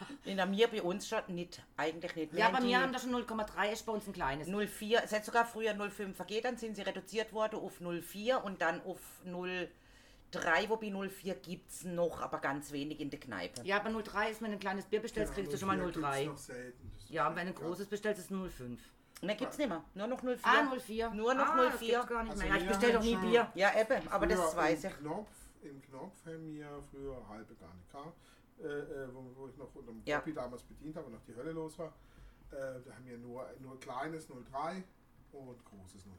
In 0.24 0.36
der 0.36 0.46
mir 0.46 0.68
bei 0.68 0.82
uns 0.82 1.08
schon 1.08 1.20
nicht, 1.28 1.62
eigentlich 1.76 2.14
nicht. 2.16 2.32
Ja, 2.34 2.50
bei 2.50 2.60
mir 2.60 2.80
haben 2.80 2.92
das 2.92 3.02
schon 3.02 3.14
0,3, 3.14 3.72
ist 3.72 3.86
bei 3.86 3.92
uns 3.92 4.06
ein 4.06 4.12
kleines. 4.12 4.48
04, 4.48 5.02
es 5.04 5.12
hat 5.12 5.24
sogar 5.24 5.44
früher 5.44 5.74
05 5.74 6.16
vergeht, 6.16 6.44
dann 6.44 6.56
sind 6.56 6.76
sie 6.76 6.82
reduziert 6.82 7.32
worden 7.32 7.60
auf 7.60 7.80
04 7.80 8.42
und 8.44 8.60
dann 8.60 8.82
auf 8.82 9.00
03, 9.24 10.68
wobei 10.68 10.90
04 10.90 11.34
gibt 11.36 11.70
es 11.70 11.84
noch, 11.84 12.20
aber 12.20 12.38
ganz 12.38 12.72
wenig 12.72 13.00
in 13.00 13.10
der 13.10 13.20
Kneipe. 13.20 13.62
Ja, 13.64 13.76
aber 13.76 13.90
0,3 13.90 14.30
ist, 14.30 14.42
wenn 14.42 14.50
du 14.50 14.56
ein 14.56 14.60
kleines 14.60 14.84
Bier 14.86 15.00
bestellst, 15.00 15.34
kriegst 15.34 15.52
du 15.52 15.58
schon 15.58 15.68
mal 15.68 15.80
0,3. 15.80 16.26
Noch 16.26 16.36
selten. 16.38 16.90
Das 16.94 17.04
ist 17.04 17.10
Ja, 17.10 17.28
und 17.28 17.36
wenn 17.36 17.46
du 17.46 17.52
ein 17.52 17.60
ja. 17.60 17.66
großes 17.66 17.86
bestellst, 17.86 18.20
ist 18.20 18.30
es 18.30 18.36
0,5. 18.36 18.78
Und 19.22 19.28
dann 19.28 19.36
gibt 19.38 19.52
es 19.52 19.56
nicht 19.58 19.68
mehr, 19.68 19.82
nur 19.94 20.06
noch 20.08 20.22
04. 20.22 20.38
Ah, 20.42 20.70
0,4. 20.74 21.14
Nur 21.14 21.32
noch 21.34 21.46
ah, 21.46 21.56
das 21.70 21.78
04. 21.78 21.88
gibt's 21.88 22.06
gar 22.08 22.22
nicht 22.22 22.30
Also 22.32 22.42
mehr. 22.42 22.50
Ja, 22.50 22.56
ich 22.56 22.62
wir 22.64 22.68
bestelle 22.68 22.92
doch 22.92 23.02
nie 23.02 23.16
Bier. 23.16 23.50
Ja, 23.54 23.80
eben, 23.80 24.08
aber 24.08 24.26
das 24.26 24.56
weiß 24.56 24.84
ich. 24.84 24.90
im 24.90 24.98
Knopf, 24.98 25.30
Im 25.62 25.80
Knopf 25.82 26.26
haben 26.26 26.54
wir 26.54 26.82
früher 26.90 27.28
halbe 27.28 27.54
gar 27.54 27.74
nicht 27.74 27.90
kam, 27.90 28.12
äh, 28.62 28.66
äh, 28.66 29.08
wo, 29.14 29.30
wo 29.36 29.48
ich 29.48 29.56
noch 29.56 29.74
unter 29.74 29.92
dem 29.92 30.02
Ja. 30.04 30.18
Copy 30.18 30.32
damals 30.34 30.62
bedient 30.62 30.96
habe 30.96 31.06
und 31.06 31.12
noch 31.14 31.24
die 31.26 31.34
Hölle 31.34 31.52
los 31.52 31.78
war. 31.78 31.88
Äh, 32.52 32.54
da 32.84 32.94
haben 32.94 33.04
wir 33.04 33.18
nur, 33.18 33.46
nur 33.60 33.78
kleines 33.80 34.26
03 34.28 34.82
und 35.32 35.64
großes 35.64 36.04
04. 36.04 36.10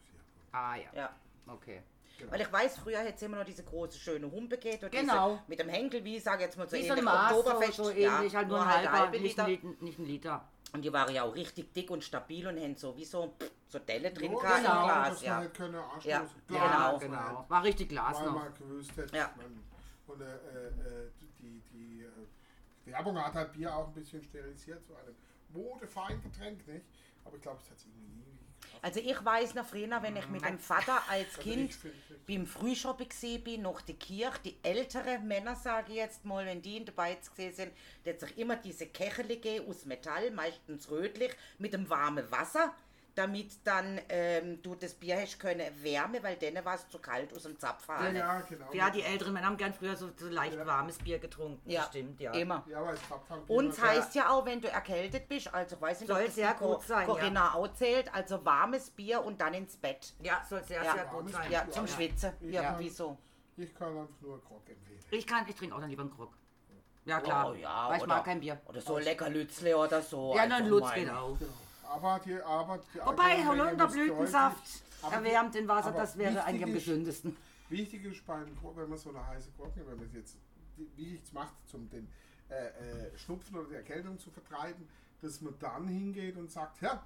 Ah 0.52 0.76
ja, 0.76 0.90
Ja. 0.94 1.16
okay. 1.48 1.82
Weil 2.30 2.42
ich 2.42 2.52
weiß, 2.52 2.80
früher 2.80 2.98
hätte 3.00 3.14
es 3.16 3.22
immer 3.22 3.38
noch 3.38 3.46
diese 3.46 3.64
große 3.64 4.00
schöne 4.00 4.30
Humpe 4.32 4.58
geht 4.58 4.84
und 4.84 4.92
Genau. 4.92 5.34
diese, 5.36 5.44
mit 5.50 5.60
dem 5.60 5.70
Henkel, 5.70 6.04
wie 6.04 6.18
ich 6.18 6.24
sage 6.24 6.44
jetzt 6.44 6.58
mal 6.58 6.68
so 6.68 6.76
ein 6.76 6.84
ähnlich 6.84 7.04
Maß, 7.04 7.32
so, 7.32 7.38
Oktoberfest. 7.40 7.78
so 7.78 7.90
ja, 7.92 8.18
ähnlich, 8.18 8.36
halt 8.36 8.48
nur 8.48 8.60
ein 8.60 8.68
halt 8.68 8.92
halber, 8.92 9.12
nicht 9.12 9.22
Liter. 9.38 9.44
ein, 9.46 9.50
Liter, 9.52 9.68
nicht 9.84 10.00
ein 10.00 10.06
Liter. 10.06 10.48
Und 10.74 10.82
die 10.84 10.92
waren 10.92 11.14
ja 11.14 11.24
auch 11.24 11.36
richtig 11.36 11.74
dick 11.74 11.92
und 11.92 12.04
stabil 12.04 12.46
und 12.48 12.60
haben 12.60 12.76
so 12.76 12.98
wie 12.98 13.06
so, 13.06 13.36
Delle 13.88 14.12
drin 14.12 14.32
Nur 14.32 14.42
gehabt 14.42 14.58
im 14.60 14.64
genau, 14.66 14.84
Glas. 14.86 15.10
dass 15.10 15.18
man 15.22 15.26
Ja. 15.30 15.36
halt 15.38 15.54
keine 15.54 15.78
Ja, 15.78 16.00
Glas, 16.20 16.30
genau. 16.48 16.58
Ja, 16.60 16.98
genau. 16.98 17.46
War 17.48 17.64
richtig 17.64 17.90
Glas 17.90 18.18
Weil 18.20 18.26
noch. 18.26 18.34
man 18.34 18.54
gewusst 18.56 18.98
hätte, 18.98 19.16
Ja. 19.16 19.32
man, 19.38 19.64
und 20.08 20.22
äh, 20.22 20.26
äh, 20.26 20.28
äh, 20.28 21.12
die, 21.40 21.62
die, 21.72 22.02
äh, 22.04 22.08
Werbung 22.88 23.18
hat 23.24 23.34
halt 23.34 23.54
Bier 23.54 23.76
auch 23.76 23.88
ein 23.88 23.94
bisschen 23.94 24.24
sterilisiert, 24.24 24.84
so 24.86 24.96
einem 24.96 25.16
Modefeingetränk, 25.54 26.68
nicht? 26.68 26.86
Aber 27.26 27.36
ich 27.36 27.42
glaube, 27.42 27.60
es 27.64 27.70
hat 27.70 27.78
es 27.78 27.86
irgendwie 27.86 28.08
nie. 28.08 28.24
Also 28.82 29.00
ich 29.00 29.26
weiß 29.26 29.54
noch 29.56 29.66
früher, 29.66 30.02
wenn 30.02 30.16
ich 30.18 30.28
mit 30.30 30.44
dem 30.46 30.60
Vater 30.60 31.02
als 31.10 31.30
Also 31.38 31.42
Kind 31.42 31.72
ich- 31.72 32.26
beim 32.28 32.46
Frühshoppen 32.46 33.08
gesehen 33.10 33.44
bin, 33.44 33.62
noch 33.64 33.82
die 33.82 33.94
Kirche, 33.94 34.40
die 34.46 34.58
älteren 34.64 35.28
Männer, 35.28 35.56
sage 35.56 35.92
ich 35.92 35.98
jetzt 35.98 36.26
mal, 36.26 36.46
wenn 36.46 36.62
die 36.62 36.78
in 36.78 36.86
der 36.86 36.94
Beiz 36.94 37.30
gesehen 37.30 37.54
sind, 37.54 37.72
die 38.06 38.10
hat 38.12 38.20
sich 38.20 38.38
immer 38.38 38.56
diese 38.56 38.88
Kechele 38.88 39.40
aus 39.68 39.86
Metall, 39.86 40.32
meistens 40.32 40.90
rötlich, 40.92 41.32
mit 41.58 41.74
dem 41.74 41.90
warmen 41.90 42.30
Wasser, 42.32 42.74
damit 43.18 43.66
dann 43.66 44.00
ähm, 44.10 44.62
du 44.62 44.76
das 44.76 44.94
Bier 44.94 45.20
hast 45.20 45.40
können 45.40 45.66
wärme, 45.82 46.22
weil 46.22 46.36
denen 46.36 46.64
war 46.64 46.76
es 46.76 46.88
zu 46.88 47.00
kalt 47.00 47.34
aus 47.36 47.44
dem 47.44 47.58
Zapfen. 47.58 48.16
Ja, 48.16 48.42
genau. 48.42 48.72
Ja, 48.74 48.90
die 48.92 49.02
älteren 49.02 49.34
Männer 49.34 49.48
haben 49.48 49.58
gern 49.58 49.74
früher 49.74 49.96
so, 49.96 50.10
so 50.16 50.28
leicht 50.28 50.58
warmes 50.66 50.98
Bier 51.00 51.18
getrunken. 51.18 51.68
Ja, 51.70 51.82
Das 51.82 51.90
stimmt, 51.90 52.20
ja. 52.22 52.32
immer. 52.34 52.64
Ja, 52.68 52.86
halt 52.86 53.00
Und 53.48 53.82
heißt 53.82 54.14
ja 54.16 54.30
auch, 54.30 54.46
wenn 54.46 54.62
du 54.62 54.70
erkältet 54.70 55.28
bist, 55.28 55.52
also 55.54 55.82
weiß 55.82 56.02
nicht, 56.02 56.10
Soll 56.10 56.26
das 56.26 56.36
sehr 56.36 56.54
Co- 56.54 56.76
gut 56.76 56.84
sein, 56.84 57.08
Corinna 57.08 57.56
auch 57.56 57.74
zählt, 57.74 58.14
also 58.14 58.46
warmes 58.46 58.92
Bier 58.92 59.24
und 59.24 59.42
dann 59.42 59.54
ins 59.56 59.76
Bett. 59.78 60.14
Ja, 60.22 60.46
soll 60.48 60.64
sehr, 60.64 60.84
Ja. 60.84 60.94
sehr 60.94 61.06
gut 61.06 61.30
sein. 61.32 61.52
Ja, 61.52 61.70
zum 61.72 61.86
Ja. 61.88 61.94
Schwitzen, 61.94 62.32
Ja. 62.42 62.62
irgendwie 62.64 62.90
so. 62.90 63.18
Ich 63.58 63.74
kann 63.74 63.98
einfach 63.98 64.22
nur 64.22 64.40
Grog 64.44 64.62
empfehlen. 64.70 65.00
Ich 65.10 65.26
kann, 65.26 65.44
ich 65.48 65.56
trinke 65.56 65.76
auch 65.76 65.80
dann 65.80 65.90
lieber 65.90 66.04
einen 66.04 66.16
Krug. 66.16 66.32
Ja, 67.06 67.20
klar. 67.22 67.50
Oh, 67.50 67.54
ja, 67.56 67.90
weil 67.90 67.98
ich 67.98 68.04
oder- 68.04 68.16
mag 68.16 68.26
kein 68.26 68.40
Bier. 68.42 68.62
Oder 68.66 68.82
so 68.82 69.00
lecker 69.00 69.30
Lützle 69.30 69.76
oder 69.78 70.02
so. 70.02 70.36
Ja, 70.36 70.44
also 70.44 70.56
dann 70.58 70.68
Lutz 70.68 70.84
auch. 70.84 70.94
Genau. 70.94 71.38
Aber 71.90 72.20
die, 72.26 72.42
aber 72.42 72.80
die 72.94 73.00
Wobei 73.00 73.46
Holunderblütensaft 73.46 74.84
erwärmt 75.12 75.56
in 75.56 75.68
Wasser, 75.68 75.92
das 75.92 76.18
wäre 76.18 76.44
eigentlich 76.44 76.64
am 76.64 76.74
gesündesten. 76.74 77.38
Wichtig 77.70 78.06
ist 78.06 78.26
beim 78.26 78.46
wenn 78.76 78.90
man 78.90 78.98
so 78.98 79.10
eine 79.10 79.26
heiße 79.26 79.50
nimmt, 79.58 79.76
wenn 79.76 79.98
man 79.98 80.06
es 80.08 80.14
jetzt 80.14 80.38
wie 80.96 81.16
ich 81.16 81.24
es 81.24 81.34
macht, 81.34 81.54
um 81.74 81.90
den 81.90 82.08
äh, 82.50 82.68
äh, 82.68 83.18
Schnupfen 83.18 83.58
oder 83.58 83.70
die 83.70 83.76
Erkältung 83.76 84.18
zu 84.20 84.30
vertreiben, 84.30 84.88
dass 85.22 85.42
man 85.42 85.58
dann 85.60 85.88
hingeht 85.88 86.38
und 86.38 86.52
sagt, 86.52 86.82
ja, 86.82 87.04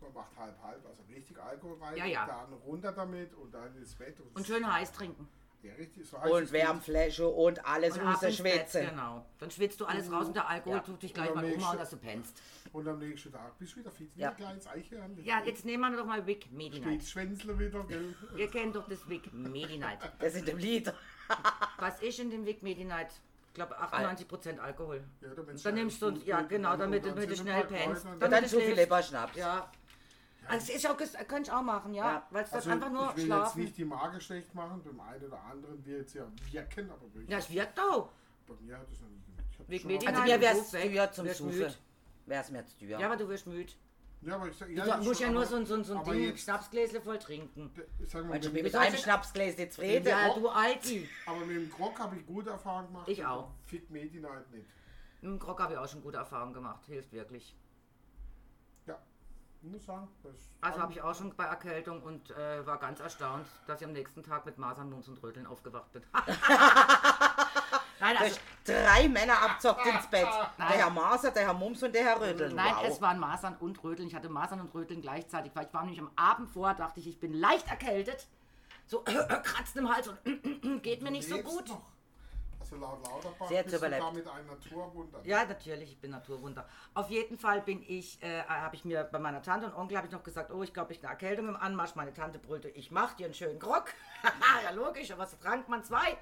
man 0.00 0.12
macht 0.12 0.36
halb 0.36 0.60
halb, 0.62 0.84
also 0.84 1.02
richtig 1.08 1.40
Alkohol 1.40 1.78
rein, 1.80 1.96
Ja, 1.96 2.04
ja. 2.04 2.26
dann 2.26 2.52
runter 2.64 2.92
damit 2.92 3.32
und 3.34 3.52
dann 3.54 3.74
ins 3.76 3.94
Bett. 3.94 4.16
Und 4.34 4.46
schön 4.46 4.70
heiß 4.70 4.92
trinken. 4.92 5.28
Ja, 5.62 5.72
richtig, 5.74 6.08
so 6.08 6.16
Und 6.16 6.50
Wärmfläche 6.50 7.26
und 7.28 7.64
alles 7.64 7.96
Und 7.96 8.04
Bett, 8.04 8.22
rausschwitzen. 8.22 8.88
Genau. 8.90 9.24
Dann 9.38 9.50
schwitzt 9.50 9.80
du 9.80 9.84
alles 9.84 10.10
raus 10.10 10.26
und 10.26 10.34
der 10.34 10.48
Alkohol 10.48 10.76
Ja. 10.78 10.82
tut 10.82 11.02
dich 11.02 11.14
gleich 11.14 11.32
mal 11.32 11.42
nächsten- 11.42 11.60
umhauen, 11.60 11.78
dass 11.78 11.90
du 11.90 11.96
pennst. 11.98 12.42
Und 12.72 12.88
am 12.88 12.98
nächsten 12.98 13.30
Tag 13.30 13.56
bist 13.58 13.72
du 13.76 13.80
wieder 13.80 13.90
fit 13.92 14.10
Ja. 14.16 14.34
Ja, 15.22 15.42
jetzt 15.44 15.64
nehmen 15.64 15.92
wir 15.92 15.96
doch 15.98 16.06
mal 16.06 16.26
Wick 16.26 16.50
Medi 16.50 16.80
Night. 16.80 17.04
Schwänzle 17.04 17.56
wieder, 17.58 17.84
gell? 17.84 18.14
Ihr 18.36 18.48
kennt 18.50 18.74
doch 18.74 18.88
das 18.88 19.08
Wick 19.08 19.32
Medi 19.32 19.78
Night. 19.78 19.98
Das 20.18 20.34
in 20.34 20.44
dem 20.46 20.58
Lied. 20.58 20.92
Was 21.78 22.02
ist 22.02 22.18
in 22.18 22.30
dem 22.30 22.44
Wick 22.44 22.62
Medi 22.62 22.84
Night? 22.84 23.12
Ich 23.48 23.54
glaube 23.54 23.78
98% 23.78 24.58
Alkohol. 24.58 25.04
Ja, 25.20 25.28
Dann 25.62 25.74
nimmst 25.74 26.00
du, 26.02 26.08
ja 26.24 26.40
genau, 26.40 26.70
dann- 26.70 26.80
damit, 26.80 27.04
dann 27.04 27.14
damit 27.14 27.30
du 27.30 27.36
schnell 27.36 27.64
pennst. 27.64 28.06
Dann 28.18 28.30
du 28.30 28.48
zu 28.48 28.60
viel. 28.60 28.74
Leberschnaps. 28.74 29.36
Ja. 29.36 29.70
Also 30.48 30.72
es 30.72 30.76
ist 30.76 30.86
auch, 30.90 30.96
könnte 30.96 31.42
ich 31.42 31.52
auch 31.52 31.62
machen, 31.62 31.94
ja. 31.94 32.04
Ja. 32.12 32.26
Weil 32.30 32.44
es 32.44 32.50
das 32.50 32.56
Also 32.66 32.70
einfach 32.70 32.90
nur 32.90 33.02
ich 33.10 33.16
will 33.16 33.22
jetzt 33.22 33.26
schlafen. 33.26 33.60
nicht 33.62 33.76
die 33.78 33.84
Magen 33.84 34.20
schlecht 34.20 34.54
machen, 34.54 34.82
beim 34.84 35.00
einen 35.00 35.24
oder 35.24 35.40
anderen 35.42 35.84
wird 35.86 36.06
es 36.06 36.14
ja 36.14 36.24
wirken, 36.50 36.90
aber 36.90 37.02
wirklich, 37.02 37.28
Ja, 37.28 37.38
es 37.38 37.50
wirkt 37.50 37.78
auch. 37.80 38.10
bei 38.46 38.54
mir 38.60 38.78
hat 38.78 38.86
es 38.92 39.00
noch 39.00 39.08
nie 39.08 39.78
gewirkt. 39.78 40.06
Also 40.06 40.22
mir 40.22 40.34
du 40.36 40.40
wäre 40.42 40.56
es 40.58 40.70
teuer 40.70 41.12
zum 41.12 41.24
müde. 41.48 41.74
Wäre 42.26 42.42
es 42.42 42.50
mir 42.50 42.66
zu 42.66 42.78
teuer. 42.78 42.98
Ja, 43.00 43.06
aber 43.06 43.16
du 43.16 43.28
wirst 43.28 43.46
müde. 43.46 43.72
Ja, 44.24 44.36
aber 44.36 44.46
ich 44.48 44.56
sag, 44.56 44.68
Du 44.68 44.74
ja, 44.74 44.86
ja, 44.86 44.96
das 44.98 45.04
musst 45.04 45.20
ja 45.20 45.26
schon, 45.26 45.34
nur 45.34 45.42
aber- 45.42 45.50
so, 45.50 45.56
ein- 45.56 45.66
so, 45.66 45.82
so 45.82 45.98
ein 45.98 46.04
Ding, 46.04 46.22
jetzt- 46.28 46.42
Schnapsgläsle 46.42 47.00
voll 47.00 47.18
trinken. 47.18 47.72
Ich 48.00 48.08
sag 48.08 48.24
mal, 48.24 48.38
du, 48.38 48.50
mit, 48.50 48.62
mit 48.62 48.74
einem 48.76 48.94
ich- 48.94 49.00
Schnapsgläschen 49.00 49.68
zufrieden? 49.70 50.06
Ja, 50.06 50.30
Oh, 50.30 50.38
du 50.38 50.48
Alti. 50.48 51.08
aber 51.26 51.40
mit 51.40 51.56
dem 51.56 51.70
Grog 51.70 51.98
habe 51.98 52.16
ich 52.16 52.24
gute 52.26 52.50
Erfahrungen 52.50 52.86
gemacht. 52.88 53.08
Ich 53.08 53.24
auch. 53.24 53.50
Fick 53.64 53.90
Medi 53.90 54.20
Night 54.20 54.48
nicht. 54.52 54.68
Mit 55.22 55.30
dem 55.32 55.38
Krog 55.40 55.58
habe 55.60 55.72
ich 55.72 55.78
auch 55.80 55.88
schon 55.88 56.02
gute 56.02 56.18
Erfahrungen 56.18 56.54
gemacht. 56.54 56.84
Hilft 56.86 57.12
wirklich. 57.12 57.56
Muss 59.62 59.84
sagen. 59.84 60.08
Also 60.60 60.80
habe 60.80 60.92
ich 60.92 61.00
auch 61.02 61.14
schon 61.14 61.34
bei 61.36 61.44
Erkältung 61.44 62.02
und 62.02 62.30
äh, 62.32 62.66
war 62.66 62.78
ganz 62.78 62.98
erstaunt, 62.98 63.46
dass 63.66 63.80
ich 63.80 63.86
am 63.86 63.92
nächsten 63.92 64.22
Tag 64.22 64.44
mit 64.44 64.58
Masern, 64.58 64.90
Mumps 64.90 65.08
und 65.08 65.22
Röteln 65.22 65.46
aufgewacht 65.46 65.92
bin. 65.92 66.02
Nein, 68.00 68.16
also, 68.16 68.34
Durch 68.34 68.40
drei 68.64 69.08
Männer 69.08 69.40
abzockt 69.40 69.86
ins 69.86 70.08
Bett. 70.08 70.26
Der 70.58 70.66
Herr 70.66 70.90
Maser, 70.90 71.30
der 71.30 71.44
Herr 71.44 71.54
Mums 71.54 71.84
und 71.84 71.94
der 71.94 72.02
Herr 72.02 72.20
Rödeln. 72.20 72.56
nein 72.56 72.74
wow. 72.74 72.84
es 72.88 73.00
waren 73.00 73.20
Masern 73.20 73.56
und 73.60 73.82
Röteln. 73.84 74.08
Ich 74.08 74.14
hatte 74.16 74.28
Masern 74.28 74.60
und 74.60 74.74
Röteln 74.74 75.00
gleichzeitig, 75.00 75.52
weil 75.54 75.66
ich 75.66 75.72
war 75.72 75.82
nämlich 75.82 76.00
am 76.00 76.10
Abend 76.16 76.50
vor, 76.50 76.74
dachte 76.74 76.98
ich, 76.98 77.06
ich 77.06 77.20
bin 77.20 77.32
leicht 77.32 77.68
erkältet. 77.68 78.26
So 78.88 79.02
kratzen 79.44 79.78
im 79.78 79.94
Hals 79.94 80.08
und 80.08 80.18
geht 80.82 81.02
mir 81.02 81.12
nicht 81.12 81.28
so 81.28 81.38
gut. 81.38 81.68
Noch. 81.68 81.91
Also 82.72 82.84
laut 82.84 83.06
Lauterbach 83.06 83.50
hat's 83.50 83.50
bist 83.50 83.72
du 83.72 83.76
überlebt. 83.76 84.02
damit 84.02 84.26
ein 84.26 84.46
Naturwunder. 84.46 85.20
Ja, 85.24 85.44
natürlich, 85.44 85.92
ich 85.92 86.00
bin 86.00 86.10
Naturwunder. 86.10 86.66
Auf 86.94 87.10
jeden 87.10 87.36
Fall 87.36 87.60
bin 87.60 87.82
ich, 87.86 88.22
äh, 88.22 88.42
habe 88.44 88.76
ich 88.76 88.84
mir 88.84 89.04
bei 89.04 89.18
meiner 89.18 89.42
Tante 89.42 89.66
und 89.66 89.74
Onkel 89.74 89.98
habe 89.98 90.06
ich 90.06 90.12
noch 90.12 90.22
gesagt, 90.22 90.50
oh, 90.50 90.62
ich 90.62 90.72
glaube, 90.72 90.92
ich 90.92 90.98
habe 90.98 91.08
eine 91.08 91.14
Erkältung 91.14 91.48
im 91.48 91.56
Anmarsch. 91.56 91.94
Meine 91.96 92.14
Tante 92.14 92.38
brüllte, 92.38 92.68
ich 92.70 92.90
mach 92.90 93.12
dir 93.14 93.26
einen 93.26 93.34
schönen 93.34 93.58
Grog. 93.58 93.92
ja, 94.64 94.70
logisch, 94.70 95.10
aber 95.10 95.22
was 95.22 95.38
trank 95.38 95.68
man 95.68 95.84
zwei? 95.84 96.16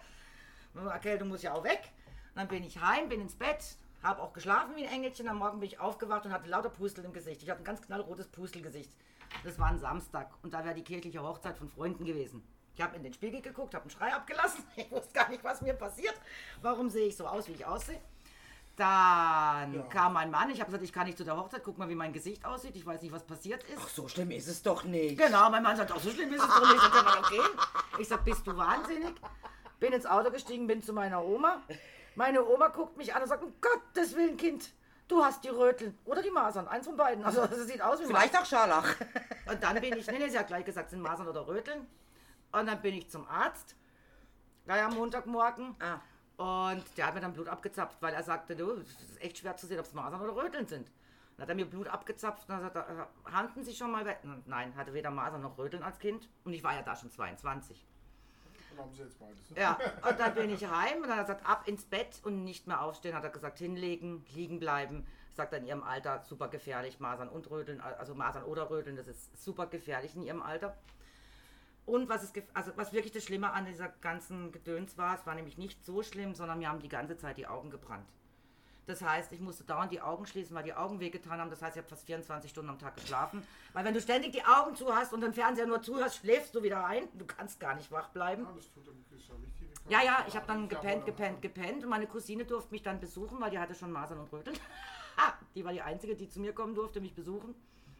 Eine 0.75 0.91
Erkältung 0.91 1.29
muss 1.29 1.43
ja 1.43 1.53
auch 1.55 1.63
weg. 1.63 1.93
Dann 2.35 2.49
bin 2.49 2.65
ich 2.65 2.81
heim, 2.81 3.09
bin 3.09 3.21
ins 3.21 3.37
Bett, 3.37 3.77
habe 4.03 4.21
auch 4.21 4.33
geschlafen 4.33 4.75
wie 4.75 4.85
ein 4.85 4.93
Engelchen. 4.93 5.29
Am 5.29 5.39
Morgen 5.39 5.61
bin 5.61 5.69
ich 5.69 5.79
aufgewacht 5.79 6.27
und 6.27 6.33
hatte 6.33 6.49
lauter 6.49 6.71
Pustel 6.71 7.05
im 7.05 7.13
Gesicht. 7.13 7.43
Ich 7.43 7.51
hatte 7.51 7.61
ein 7.61 7.65
ganz 7.65 7.81
knallrotes 7.83 8.27
Pustelgesicht. 8.29 8.91
Das 9.45 9.59
war 9.61 9.69
ein 9.69 9.79
Samstag 9.79 10.33
und 10.43 10.53
da 10.53 10.65
wäre 10.65 10.75
die 10.75 10.83
kirchliche 10.83 11.23
Hochzeit 11.23 11.57
von 11.57 11.69
Freunden 11.69 12.05
gewesen. 12.05 12.43
Ich 12.81 12.85
habe 12.85 12.97
in 12.97 13.03
den 13.03 13.12
Spiegel 13.12 13.43
geguckt, 13.43 13.75
habe 13.75 13.83
einen 13.83 13.90
Schrei 13.90 14.11
abgelassen. 14.14 14.64
Ich 14.77 14.90
wusste 14.90 15.12
gar 15.12 15.29
nicht, 15.29 15.45
was 15.45 15.61
mir 15.61 15.75
passiert. 15.75 16.14
Warum 16.62 16.88
sehe 16.88 17.09
ich 17.09 17.14
so 17.14 17.27
aus, 17.27 17.47
wie 17.47 17.53
ich 17.53 17.66
aussehe? 17.66 18.01
Dann 18.75 19.75
Ja. 19.75 19.83
kam 19.90 20.14
mein 20.14 20.31
Mann. 20.31 20.49
Ich 20.49 20.61
habe 20.61 20.71
gesagt, 20.71 20.83
ich 20.83 20.90
kann 20.90 21.05
nicht 21.07 21.19
zu 21.19 21.25
der 21.25 21.37
Hochzeit. 21.37 21.61
Guck 21.62 21.77
mal, 21.77 21.90
wie 21.90 21.95
mein 21.95 22.14
Gesicht 22.14 22.43
aussieht. 22.47 22.75
Ich 22.77 22.87
weiß 22.87 23.03
nicht, 23.03 23.12
was 23.12 23.23
passiert 23.25 23.62
ist. 23.64 23.79
Ach, 23.85 23.88
so 23.90 24.09
schlimm 24.09 24.31
ist 24.31 24.49
es 24.49 24.62
doch 24.62 24.85
nicht. 24.85 25.19
Genau, 25.19 25.51
mein 25.51 25.62
Mann 25.62 25.77
sagt, 25.77 25.93
auch 25.93 26.01
so 26.01 26.09
schlimm 26.11 26.33
ist 26.33 26.43
es 26.43 26.49
doch 26.49 26.73
nicht. 26.73 26.83
Ich 26.83 26.90
sag, 26.95 27.19
okay. 27.19 27.40
Ich 27.99 28.09
sag, 28.09 28.25
bist 28.25 28.47
du 28.47 28.57
wahnsinnig? 28.57 29.14
Bin 29.79 29.93
ins 29.93 30.07
Auto 30.07 30.31
gestiegen, 30.31 30.66
bin 30.66 30.83
zu 30.83 30.95
meiner 30.95 31.23
Oma. 31.23 31.61
Meine 32.14 32.43
Oma 32.43 32.69
guckt 32.69 32.97
mich 32.97 33.14
an 33.14 33.21
und 33.21 33.29
sagt, 33.29 33.45
um 33.45 33.53
Gottes 33.61 34.16
Willen, 34.16 34.38
Kind, 34.38 34.71
du 35.07 35.23
hast 35.23 35.45
die 35.45 35.51
Röteln. 35.51 35.99
Oder 36.07 36.23
die 36.23 36.31
Masern, 36.31 36.66
eins 36.66 36.87
von 36.87 36.97
beiden. 36.97 37.23
Also 37.25 37.43
es 37.43 37.66
sieht 37.66 37.83
aus 37.83 38.01
wie 38.01 38.07
Vielleicht 38.07 38.35
auch 38.38 38.47
Scharlach. 38.47 38.95
und 39.51 39.62
dann 39.62 39.79
bin 39.83 39.99
ich, 39.99 40.07
nee, 40.07 40.19
nee, 40.19 40.31
sie 40.31 40.38
hat 40.38 40.47
gleich 40.47 40.64
gesagt, 40.64 40.88
sind 40.88 41.03
Masern 41.03 41.29
oder 41.29 41.47
Röteln. 41.47 41.87
Und 42.53 42.67
dann 42.67 42.81
bin 42.83 42.95
ich 42.95 43.09
zum 43.09 43.27
Arzt, 43.29 43.77
gleich 44.65 44.83
am 44.83 44.95
Montagmorgen. 44.95 45.77
Ah. 45.81 46.01
Und 46.37 46.85
der 46.97 47.07
hat 47.07 47.15
mir 47.15 47.21
dann 47.21 47.35
Blut 47.35 47.49
abgezapft, 47.49 48.01
weil 48.01 48.15
er 48.15 48.23
sagte, 48.23 48.57
du, 48.57 48.73
es 48.73 48.89
ist 48.89 49.21
echt 49.21 49.39
schwer 49.39 49.57
zu 49.57 49.67
sehen, 49.67 49.79
ob 49.79 49.85
es 49.85 49.93
Masern 49.93 50.21
oder 50.23 50.35
Röteln 50.35 50.67
sind. 50.67 50.91
Dann 51.37 51.43
hat 51.43 51.49
er 51.51 51.55
mir 51.55 51.67
Blut 51.67 51.89
abgezapft 51.89 52.49
und 52.49 52.55
dann 52.55 52.65
hat 52.65 52.75
er 52.75 52.83
gesagt, 52.85 53.11
äh, 53.27 53.31
handen 53.31 53.65
Sie 53.65 53.75
schon 53.75 53.91
mal 53.91 54.05
weg? 54.07 54.21
Nein, 54.47 54.75
hatte 54.75 54.95
weder 54.95 55.11
Masern 55.11 55.43
noch 55.43 55.59
Röteln 55.59 55.83
als 55.83 55.99
Kind. 55.99 56.29
Und 56.45 56.53
ich 56.55 56.65
war 56.65 56.75
ja 56.75 56.83
da 56.83 56.97
schon 56.97 57.11
22. 57.11 57.87
Dann 58.71 58.79
haben 58.79 58.95
sie 58.95 59.03
jetzt 59.03 59.19
beides. 59.19 59.39
Ja, 59.57 59.79
und 60.09 60.19
dann 60.19 60.35
bin 60.35 60.51
ich 60.51 60.65
heim 60.67 61.03
und 61.03 61.09
dann 61.09 61.19
hat 61.19 61.29
er 61.29 61.35
gesagt, 61.35 61.47
ab 61.47 61.69
ins 61.69 61.85
Bett 61.85 62.21
und 62.25 62.45
nicht 62.45 62.67
mehr 62.67 62.81
aufstehen. 62.81 63.15
Hat 63.15 63.25
er 63.25 63.31
gesagt, 63.31 63.59
hinlegen, 63.59 64.25
liegen 64.35 64.61
bleiben. 64.61 65.07
Sagt 65.35 65.53
er 65.53 65.59
in 65.59 65.67
ihrem 65.67 65.83
Alter, 65.83 66.23
super 66.23 66.49
gefährlich, 66.49 67.01
Masern 67.01 67.29
und 67.29 67.51
Röteln, 67.51 67.81
also 67.81 68.15
Masern 68.15 68.45
oder 68.45 68.71
Röteln, 68.71 68.97
das 68.97 69.07
ist 69.07 69.43
super 69.43 69.67
gefährlich 69.67 70.15
in 70.17 70.23
ihrem 70.23 70.43
Alter. 70.43 70.77
Und 71.90 72.09
was, 72.09 72.22
ist, 72.22 72.40
also 72.55 72.70
was 72.76 72.92
wirklich 72.92 73.12
das 73.12 73.24
Schlimme 73.24 73.50
an 73.53 73.66
dieser 73.66 73.88
ganzen 73.88 74.53
Gedöns 74.53 74.96
war, 74.96 75.18
es 75.18 75.26
war 75.26 75.35
nämlich 75.35 75.59
nicht 75.59 75.85
so 75.85 76.05
schlimm, 76.05 76.37
sondern 76.37 76.61
mir 76.61 76.68
haben 76.68 76.79
die 76.79 76.88
ganze 76.88 77.16
Zeit 77.16 77.37
die 77.37 77.48
Augen 77.48 77.68
gebrannt. 77.68 78.07
Das 78.87 79.03
heißt, 79.03 79.33
ich 79.33 79.40
musste 79.40 79.64
dauernd 79.64 79.90
die 79.90 80.00
Augen 80.00 80.24
schließen, 80.24 80.55
weil 80.55 80.62
die 80.62 80.72
Augen 80.72 81.00
wehgetan 81.00 81.40
haben. 81.40 81.50
Das 81.50 81.62
heißt, 81.62 81.76
ich 81.76 81.83
habe 81.83 81.88
fast 81.88 82.07
24 82.07 82.48
Stunden 82.48 82.70
am 82.70 82.79
Tag 82.79 82.94
geschlafen. 82.94 83.42
Weil 83.72 83.85
wenn 83.85 83.94
du 83.94 84.00
ständig 84.00 84.33
die 84.33 84.44
Augen 84.44 84.76
zu 84.76 84.94
hast 84.94 85.12
und 85.12 85.20
den 85.20 85.33
Fernseher 85.33 85.66
nur 85.66 85.83
zuhörst, 85.83 86.18
schläfst 86.18 86.55
du 86.55 86.62
wieder 86.62 86.87
ein. 86.87 87.09
Du 87.14 87.26
kannst 87.26 87.59
gar 87.59 87.74
nicht 87.74 87.90
wach 87.90 88.11
bleiben. 88.11 88.46
Ja, 89.88 90.03
ja 90.03 90.24
ich 90.29 90.37
habe 90.37 90.46
dann 90.46 90.68
gepennt, 90.68 91.07
gepennt, 91.07 91.42
gepennt. 91.42 91.83
Und 91.83 91.90
meine 91.90 92.07
Cousine 92.07 92.44
durfte 92.44 92.70
mich 92.70 92.83
dann 92.85 93.00
besuchen, 93.00 93.40
weil 93.40 93.50
die 93.50 93.59
hatte 93.59 93.74
schon 93.74 93.90
Masern 93.90 94.20
und 94.20 94.33
Röteln. 94.33 94.57
Die 95.57 95.64
war 95.64 95.72
die 95.72 95.83
Einzige, 95.83 96.14
die 96.14 96.29
zu 96.29 96.40
mir 96.40 96.55
kommen 96.55 96.76
durfte, 96.76 97.00
mich 97.00 97.14
besuchen. 97.14 97.55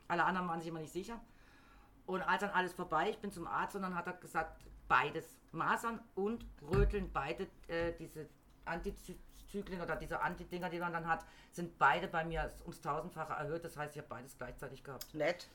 Alle 0.07 0.25
anderen 0.25 0.49
waren 0.49 0.61
sich 0.61 0.69
immer 0.69 0.79
nicht 0.79 0.93
sicher. 0.93 1.21
Und 2.11 2.23
als 2.23 2.41
dann 2.41 2.51
alles 2.51 2.73
vorbei, 2.73 3.09
ich 3.09 3.19
bin 3.19 3.31
zum 3.31 3.47
Arzt 3.47 3.77
und 3.77 3.83
dann 3.83 3.95
hat 3.95 4.09
er 4.09 4.15
gesagt, 4.15 4.61
beides. 4.89 5.39
Masern 5.53 6.01
und 6.17 6.45
Röteln, 6.61 7.13
beide 7.13 7.47
äh, 7.69 7.93
diese 7.93 8.29
Antizyklen 8.65 9.81
oder 9.81 9.95
diese 9.95 10.21
Antidinger, 10.21 10.71
die 10.71 10.81
man 10.81 10.93
dann 10.93 11.07
hat, 11.07 11.25
sind 11.53 11.79
beide 11.79 12.09
bei 12.09 12.25
mir 12.25 12.53
ums 12.63 12.81
tausendfache 12.81 13.35
erhöht. 13.35 13.65
Das 13.65 13.77
heißt, 13.77 13.95
ich 13.95 13.99
habe 13.99 14.09
beides 14.09 14.37
gleichzeitig 14.37 14.83
gehabt. 14.83 15.15
Nett. 15.15 15.49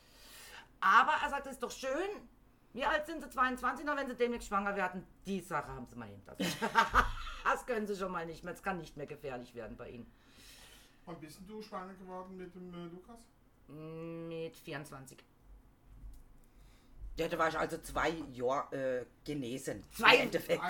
Aber 0.80 1.12
er 1.22 1.28
sagt, 1.28 1.44
das 1.44 1.54
ist 1.54 1.62
doch 1.62 1.70
schön. 1.70 1.90
Wie 2.72 2.86
alt 2.86 3.04
sind 3.04 3.22
sie? 3.22 3.28
22 3.28 3.84
noch, 3.84 3.96
wenn 3.96 4.08
sie 4.08 4.16
demnächst 4.16 4.48
schwanger 4.48 4.74
werden? 4.76 5.06
Die 5.26 5.42
Sache 5.42 5.68
haben 5.68 5.86
sie 5.86 5.96
mal 5.96 6.08
hinter 6.08 6.36
sich. 6.36 6.56
das 7.44 7.66
können 7.66 7.86
sie 7.86 7.96
schon 7.96 8.12
mal 8.12 8.24
nicht 8.24 8.44
mehr. 8.44 8.54
Es 8.54 8.62
kann 8.62 8.78
nicht 8.78 8.96
mehr 8.96 9.06
gefährlich 9.06 9.54
werden 9.54 9.76
bei 9.76 9.90
ihnen. 9.90 10.10
Wann 11.04 11.20
bist 11.20 11.38
du 11.46 11.60
schwanger 11.60 11.92
geworden 11.94 12.34
mit 12.38 12.54
dem 12.54 12.72
äh, 12.72 12.86
Lukas? 12.86 13.18
Mit 13.68 14.56
24. 14.56 15.22
Ja, 17.16 17.28
da 17.28 17.38
war 17.38 17.48
ich 17.48 17.58
also 17.58 17.78
zwei 17.78 18.10
Jahre 18.32 19.00
äh, 19.00 19.06
genesen. 19.24 19.82
Zwei- 19.92 20.16
Im 20.16 20.22
Endeffekt. 20.22 20.62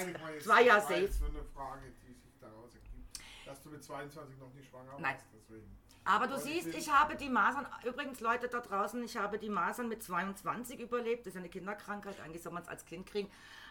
Zwei 0.42 0.62
Jahre 0.62 0.94
jetzt 0.94 1.18
safe. 1.18 1.30
nur 1.32 1.40
eine 1.40 1.48
Frage, 1.48 1.82
die 2.06 2.14
sich 2.14 2.38
daraus 2.40 2.70
ergibt. 2.74 3.20
dass 3.46 3.62
du 3.62 3.70
mit 3.70 3.82
22 3.82 4.38
noch 4.38 4.52
nicht 4.54 4.68
schwanger 4.70 4.92
Nein. 4.98 5.14
warst. 5.14 5.26
Deswegen. 5.34 5.76
Aber 6.04 6.26
du 6.28 6.34
Leute 6.34 6.44
siehst, 6.44 6.62
sind- 6.64 6.76
ich 6.76 6.88
habe 6.92 7.16
die 7.16 7.28
Masern, 7.28 7.66
übrigens 7.84 8.20
Leute 8.20 8.48
da 8.48 8.60
draußen, 8.60 9.02
ich 9.02 9.16
habe 9.16 9.38
die 9.38 9.48
Masern 9.48 9.88
mit 9.88 10.04
22 10.04 10.78
überlebt. 10.78 11.26
Das 11.26 11.34
ist 11.34 11.38
eine 11.38 11.48
Kinderkrankheit, 11.48 12.20
eigentlich 12.20 12.42
soll 12.42 12.52
man 12.52 12.62
es 12.62 12.68
als 12.68 12.84
Kind 12.84 13.06
kriegen. 13.06 13.28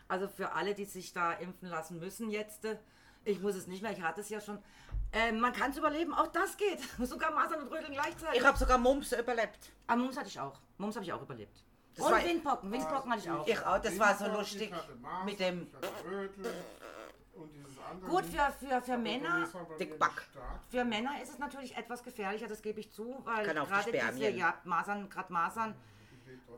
Also 0.10 0.28
für 0.28 0.52
alle, 0.52 0.76
die 0.76 0.84
sich 0.86 1.14
da 1.14 1.32
impfen 1.32 1.70
lassen 1.70 1.98
müssen 2.00 2.30
jetzt, 2.30 2.66
äh, 2.66 2.78
ich 3.24 3.40
muss 3.40 3.56
es 3.56 3.68
nicht 3.68 3.82
mehr, 3.82 3.92
ich 3.94 4.02
hatte 4.02 4.20
es 4.20 4.28
ja 4.30 4.42
schon. 4.42 4.60
Äh, 5.14 5.32
man 5.32 5.54
kann 5.54 5.72
es 5.72 5.78
überleben, 5.78 6.14
auch 6.14 6.28
das 6.28 6.58
geht. 6.58 6.80
Sogar 7.00 7.32
Masern 7.34 7.62
und 7.62 7.72
Röteln 7.72 7.94
gleichzeitig. 7.94 8.42
Ich 8.42 8.46
habe 8.46 8.58
sogar 8.58 8.78
Mumps 8.78 9.14
überlebt. 9.14 9.72
Aber 9.88 10.02
Mums 10.02 10.18
hatte 10.18 10.28
ich 10.28 10.40
auch. 10.40 10.60
Mums 10.78 10.96
habe 10.96 11.06
ich 11.06 11.14
auch 11.14 11.22
überlebt. 11.22 11.64
Das 11.96 12.06
und 12.06 12.26
Windpocken, 12.26 12.72
Windpocken 12.72 13.12
hatte 13.12 13.22
ich 13.22 13.30
auch. 13.30 13.48
Ich 13.48 13.66
auch, 13.66 13.82
das 13.82 14.00
war 14.00 14.16
so 14.16 14.28
lustig 14.28 14.70
ich 14.70 14.74
hatte 14.74 14.96
Masern, 14.96 15.26
mit 15.26 15.40
dem- 15.40 15.68
ich 15.68 15.88
hatte 15.88 16.12
Rötel 16.12 16.54
und 17.34 17.54
dieses 17.54 17.80
andere. 17.90 18.10
Gut, 18.10 18.26
für, 18.26 18.52
für, 18.66 18.82
für 18.82 18.98
Männer 18.98 19.48
Dickback. 19.80 20.28
Für 20.70 20.84
Männer 20.84 21.22
ist 21.22 21.30
es 21.30 21.40
natürlich 21.40 21.78
etwas 21.78 22.04
gefährlicher, 22.04 22.48
das 22.48 22.62
gebe 22.62 22.82
ich 22.82 22.92
zu, 22.92 23.22
weil 23.24 23.58
auch 23.58 23.64
die 23.66 23.92
gerade 23.92 24.14
diese 24.14 24.30
ja, 24.32 24.56
Masern, 24.66 25.10
gerade 25.10 25.32
Masern, 25.32 25.76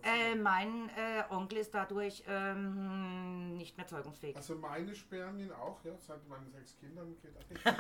äh, 0.04 0.36
mein 0.36 0.90
äh, 0.90 1.24
Onkel 1.30 1.60
ist 1.60 1.74
dadurch 1.74 2.24
ähm, 2.28 3.58
nicht 3.58 3.78
mehr 3.78 3.86
zeugungsfähig. 3.88 4.36
Also 4.36 4.56
meine 4.56 4.96
Spermien 4.96 5.52
auch, 5.52 5.84
ja, 5.84 5.92
seit 6.00 6.28
meinen 6.28 6.50
sechs 6.52 6.78
Kindern 6.80 7.16
geht 7.22 7.36
das 7.36 7.50
nicht. 7.50 7.64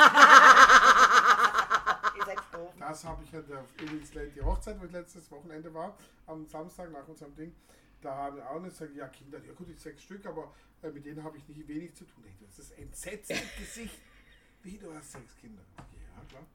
Doof. 2.58 2.74
Das 2.80 3.04
habe 3.06 3.24
ich 3.24 3.32
ja 3.32 3.41
der 3.41 3.63
die 4.28 4.41
Hochzeit, 4.41 4.80
wo 4.80 4.86
ich 4.86 4.91
letztes 4.91 5.30
Wochenende 5.32 5.74
war, 5.74 5.98
am 6.26 6.46
Samstag 6.48 6.91
nach 6.91 7.08
unserem 7.08 7.36
Ding. 7.36 7.56
Da 8.02 8.15
haben 8.15 8.38
wir 8.38 8.50
auch 8.50 8.60
nicht 8.60 8.78
gesagt, 8.78 8.96
ja 8.96 9.08
Kinder, 9.08 9.39
ja 9.39 9.54
gut, 9.54 9.70
ich 9.70 9.80
sechs 9.80 10.04
Stück, 10.04 10.26
aber 10.26 10.54
äh, 10.82 10.89
mit 10.89 11.06
denen 11.06 11.24
habe 11.24 11.38
ich 11.38 11.48
nicht 11.48 11.67
wenig 11.67 11.96
zu 11.96 12.06
tun. 12.06 12.24
Das 12.41 12.60
ist 12.60 12.78
entsetzlich 12.78 13.58
Gesicht. 13.58 14.00
Wie, 14.63 14.78
du 14.78 14.93
hast 14.93 15.12
sechs 15.12 15.36
Kinder? 15.38 15.62
Ja, 15.78 15.84
klar. 16.28 16.46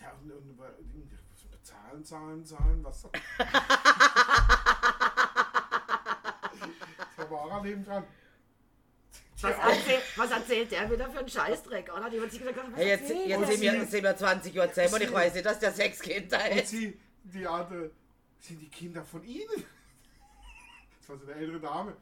Ja, 0.00 0.12
und, 0.22 0.30
und, 0.32 0.60
und 0.60 1.10
bezahlen, 1.50 2.04
zahlen, 2.04 2.44
zahlen, 2.44 2.84
was 2.84 3.02
so. 3.02 3.10
das 7.16 7.30
war 7.30 7.40
auch 7.40 7.52
an 7.52 7.62
dem 7.64 7.84
dran. 7.84 8.04
Was, 9.42 9.56
erzählt, 9.58 10.02
was 10.16 10.30
erzählt 10.30 10.70
der 10.72 10.90
wieder 10.90 11.10
für 11.10 11.18
einen 11.20 11.28
Scheißdreck, 11.28 11.92
oder? 11.96 12.10
Die 12.10 12.20
wird 12.20 12.30
sich 12.30 12.40
gesagt, 12.40 12.58
was 12.70 12.78
Hey, 12.78 12.88
jetzt 12.88 13.08
jetzt 13.08 13.48
sind, 13.48 13.60
wir, 13.62 13.86
sind 13.86 14.02
wir 14.02 14.16
20 14.16 14.54
Jahre 14.54 14.72
zusammen 14.72 14.94
und 14.94 15.02
ich 15.02 15.12
weiß 15.12 15.34
nicht, 15.34 15.46
dass 15.46 15.58
der 15.58 15.72
sechs 15.72 16.00
Kinder 16.00 16.38
Und 16.50 16.58
ist. 16.58 16.68
sie, 16.68 16.98
die 17.24 17.46
andere, 17.46 17.90
sind 18.40 18.60
die 18.60 18.68
Kinder 18.68 19.04
von 19.04 19.22
Ihnen? 19.24 19.64
Das 21.00 21.08
war 21.08 21.18
so 21.18 21.26
eine 21.30 21.34
ältere 21.40 21.60
Dame. 21.60 21.96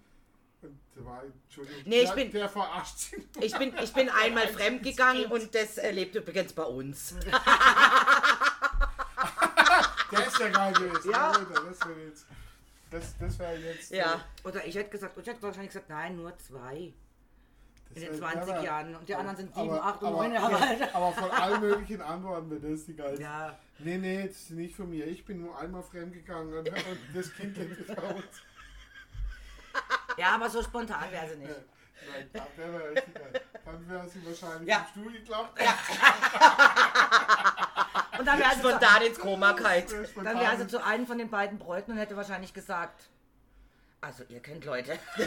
Und 0.61 0.77
der 0.97 1.05
war, 1.05 1.23
Entschuldigung, 1.23 1.83
Nee, 1.87 2.01
ich 2.01 2.09
der, 2.09 2.15
bin- 2.17 2.33
der 2.33 2.49
verarscht 2.49 2.99
sie. 2.99 3.17
nur. 3.35 3.45
Ich 3.45 3.57
bin, 3.57 3.73
ich 3.83 3.93
bin 3.93 4.11
einmal 4.11 4.49
fremdgegangen 4.49 5.27
und 5.27 5.55
das 5.55 5.79
äh, 5.79 5.93
lebt 5.93 6.15
übrigens 6.17 6.53
bei 6.53 6.65
uns. 6.65 7.15
Der 10.11 10.27
ist 10.27 10.39
ja 10.39 10.49
geil 10.49 10.73
gewesen. 10.73 11.11
Ja. 11.11 11.31
Alter, 11.33 11.45
Das 11.69 11.87
wäre 11.89 12.01
jetzt. 12.09 12.27
Das, 12.91 13.19
das 13.19 13.39
wäre 13.39 13.57
jetzt. 13.59 13.91
Ja. 13.91 14.15
äh, 14.15 14.49
Oder 14.49 14.67
ich 14.67 14.75
hätte 14.75 14.91
gesagt, 14.91 15.19
ich 15.19 15.27
hätte 15.27 15.43
wahrscheinlich 15.43 15.71
gesagt, 15.71 15.91
nein, 15.91 16.17
nur 16.17 16.37
zwei 16.39 16.93
in 17.95 18.03
den 18.03 18.11
wär- 18.13 18.19
20 18.19 18.45
der 18.47 18.55
wär- 18.57 18.63
Jahren. 18.65 18.95
Und 18.97 19.09
die 19.09 19.15
anderen 19.15 19.37
sind 19.37 19.55
sieben, 19.55 19.71
aber- 19.71 19.85
acht 19.85 20.03
und 20.03 20.09
aber- 20.09 20.17
neun 20.19 20.33
Jahre 20.35 20.57
alt. 20.57 20.81
ja, 20.81 20.89
Aber 20.95 21.13
von 21.13 21.31
allen 21.31 21.61
möglichen 21.69 22.01
Antworten 22.03 22.61
das 22.73 22.85
die 22.85 22.95
geilste. 22.97 23.23
Ja. 23.23 23.59
Nee, 23.79 23.99
nee, 23.99 24.27
das 24.27 24.37
ist 24.37 24.51
nicht 24.51 24.75
von 24.77 24.91
mir. 24.91 25.07
Ich 25.07 25.25
bin 25.25 25.41
nur 25.41 25.57
einmal 25.59 25.83
fremdgegangen 25.83 26.53
und, 26.59 26.71
das 27.15 27.33
Kind 27.35 27.57
lebt 27.57 27.79
jetzt 27.79 27.97
bei 28.01 28.03
uns. 28.15 28.43
ja, 30.17 30.35
aber 30.35 30.51
so 30.51 30.63
spontan 30.63 31.11
wäre 31.11 31.29
sie 31.29 31.37
nicht. 31.37 31.51
Nein, 32.11 32.31
der 32.33 32.73
wäre. 32.73 32.95
Dann 33.65 33.89
wäre 33.89 34.09
sie 34.09 34.25
wahrscheinlich 34.27 34.69
Ja. 34.69 34.79
im 34.79 34.87
Stuhl 35.03 35.13
geklappt. 35.13 35.61
Und 38.19 38.27
dann 38.27 38.39
wäre 38.39 38.51
sie, 38.55 38.63
zu, 38.63 38.69
Spontan 38.69 39.03
ins 39.03 39.19
Koma 39.19 39.53
kalt. 39.53 39.93
dann 40.25 40.41
wäre 40.41 40.57
sie 40.57 40.67
zu 40.67 40.83
einem 40.85 41.07
von 41.07 41.19
den 41.19 41.29
beiden 41.31 41.59
Bräuten 41.59 41.93
und 41.93 41.99
hätte 41.99 42.17
wahrscheinlich 42.17 42.53
gesagt, 42.55 43.09
also 44.01 44.25
ihr 44.29 44.41
kennt 44.41 44.65
Leute. 44.65 44.99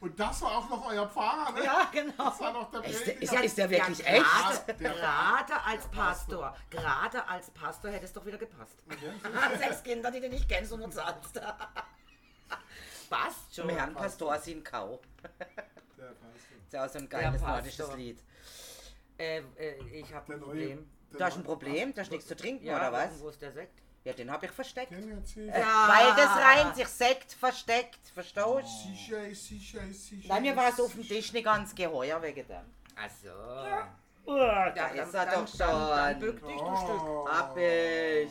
Und 0.00 0.18
das 0.20 0.40
war 0.42 0.58
auch 0.58 0.68
noch 0.68 0.86
euer 0.88 1.08
Pfarrer, 1.08 1.52
ne? 1.52 1.64
Ja, 1.64 1.88
genau. 1.92 2.12
Das 2.30 2.38
war 2.40 2.52
noch 2.52 2.70
der 2.70 2.84
Ist 2.84 3.04
der, 3.06 3.20
ist, 3.22 3.32
der- 3.32 3.42
ist 3.44 3.58
der 3.58 3.70
wirklich 3.70 3.98
Ja, 3.98 4.04
echt? 4.06 4.78
Gerade, 4.78 5.64
als 5.64 5.86
Pastor, 5.88 6.56
gerade 6.70 7.26
als 7.28 7.50
Pastor 7.50 7.90
hätte 7.90 8.04
es 8.04 8.12
doch 8.12 8.24
wieder 8.24 8.38
gepasst. 8.38 8.76
Sechs 9.58 9.82
Kinder, 9.82 10.10
die 10.12 10.20
du 10.20 10.28
nicht 10.28 10.48
kennst 10.48 10.70
und 10.72 10.82
uns 10.82 10.94
zahlst. 10.94 11.40
Passt 13.10 13.54
schon. 13.54 13.68
Zum 13.68 13.76
Herrn 13.76 13.94
Pastor 13.94 14.38
sind 14.38 14.64
Kau. 14.64 15.00
Der 15.22 16.04
Pastor. 16.04 16.14
Das 16.60 16.66
ist 16.66 16.72
ja 16.74 16.84
auch 16.84 16.88
so 16.90 16.98
ein 16.98 17.08
geiles 17.08 17.40
Pastor. 17.40 17.48
nordisches 17.48 17.96
Lied. 17.96 18.18
Äh, 19.16 19.38
äh, 19.56 19.82
ich 20.00 20.12
habe 20.12 20.34
ein 20.34 20.38
neue- 20.40 20.48
Problem. 20.48 20.90
der 21.10 21.18
Du 21.18 21.24
hast 21.24 21.32
ein 21.34 21.38
neue- 21.38 21.46
Problem? 21.46 21.94
Du 21.94 22.00
hast 22.02 22.10
nichts 22.10 22.26
zu 22.28 22.36
trinken, 22.36 22.66
Ja, 22.66 22.76
oder 22.76 22.92
was? 22.92 23.18
Wo 23.20 23.30
ist 23.30 23.40
der 23.40 23.52
Sekt? 23.52 23.80
Ja, 24.04 24.12
den 24.12 24.30
habe 24.30 24.46
ich 24.46 24.52
versteckt. 24.52 24.90
Den. 24.92 25.22
Ja. 25.48 25.88
Weil 25.88 26.14
das 26.16 26.36
rein 26.36 26.74
sich 26.74 26.88
Sekt 26.88 27.32
versteckt, 27.32 28.08
verstehst 28.14 28.46
du? 28.46 28.60
Sicher, 28.66 29.34
sicher, 29.34 29.80
sicher. 29.92 30.28
Nein, 30.28 30.42
mir 30.42 30.56
war 30.56 30.68
es 30.70 30.80
auf 30.80 30.92
dem 30.92 31.06
Tisch 31.06 31.32
nicht 31.32 31.44
ganz 31.44 31.74
geheuer 31.74 32.20
wegen 32.22 32.46
dem. 32.46 32.64
Ach 32.96 33.10
so. 33.22 33.28
Da 34.26 34.86
ist 34.88 35.14
er 35.14 35.26
dann, 35.26 35.44
doch 35.44 35.56
Dann, 35.56 36.20
schon. 36.20 36.20
bück 36.20 36.46
dich, 36.46 36.56
du 36.56 36.76
Stück. 36.76 37.02
Oh. 37.02 37.28
Hab 37.28 37.56
ich. 37.56 38.30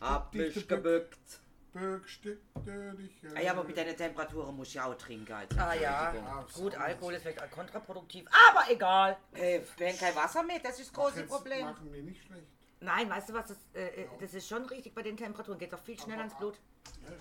Hab 0.00 0.32
dich 0.32 0.56
mich 0.56 0.68
gebückt. 0.68 1.10
gebückt. 1.10 1.40
Böckstückte 1.72 2.94
dich. 2.98 3.12
Ah 3.34 3.40
ja, 3.40 3.52
aber 3.52 3.64
mit 3.64 3.76
deinen 3.76 3.96
Temperaturen 3.96 4.56
muss 4.56 4.68
ich 4.68 4.74
ja 4.74 4.86
auch 4.86 4.94
trinken. 4.96 5.32
Also 5.32 5.58
Ah 5.58 5.74
ja, 5.74 6.14
gut. 6.54 6.74
Alkohol 6.76 7.14
ist 7.14 7.22
vielleicht 7.22 7.50
kontraproduktiv, 7.50 8.26
aber 8.50 8.70
egal. 8.70 9.16
Äh, 9.34 9.60
wir 9.76 9.88
haben 9.88 9.98
kein 9.98 10.16
Wasser 10.16 10.42
mehr, 10.42 10.58
das 10.60 10.78
ist 10.80 10.88
das 10.88 10.92
große 10.94 11.24
Problem. 11.24 11.66
machen 11.66 11.92
wir 11.92 12.02
nicht 12.02 12.24
schlecht. 12.24 12.46
Nein, 12.80 13.10
weißt 13.10 13.28
du 13.30 13.34
was, 13.34 13.46
das, 13.48 13.56
äh, 13.74 14.02
äh, 14.02 14.08
das 14.20 14.34
ist 14.34 14.48
schon 14.48 14.64
richtig 14.66 14.94
bei 14.94 15.02
den 15.02 15.16
Temperaturen, 15.16 15.58
geht 15.58 15.72
doch 15.72 15.82
viel 15.82 15.98
schneller 15.98 16.24
ins 16.24 16.34
Blut. 16.34 16.58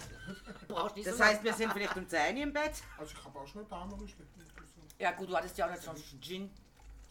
Brauchst 0.68 0.96
nicht 0.96 1.08
Das 1.08 1.18
so 1.18 1.24
heißt, 1.24 1.44
wir 1.44 1.54
sind 1.54 1.74
vielleicht 1.74 1.98
um 1.98 2.08
10 2.08 2.38
im 2.38 2.54
Bett. 2.54 2.74
Also 2.98 3.14
ich 3.18 3.24
habe 3.26 3.40
auch 3.40 3.48
schon 3.48 3.62
eine 3.62 3.70
Dame 3.70 3.98
geschnitten. 3.98 4.42
Ja 5.00 5.12
gut, 5.12 5.30
du 5.30 5.36
hattest 5.36 5.58
ja 5.58 5.66
auch 5.68 5.72
nicht 5.72 5.84
schon 5.84 5.96
Gin. 6.22 6.52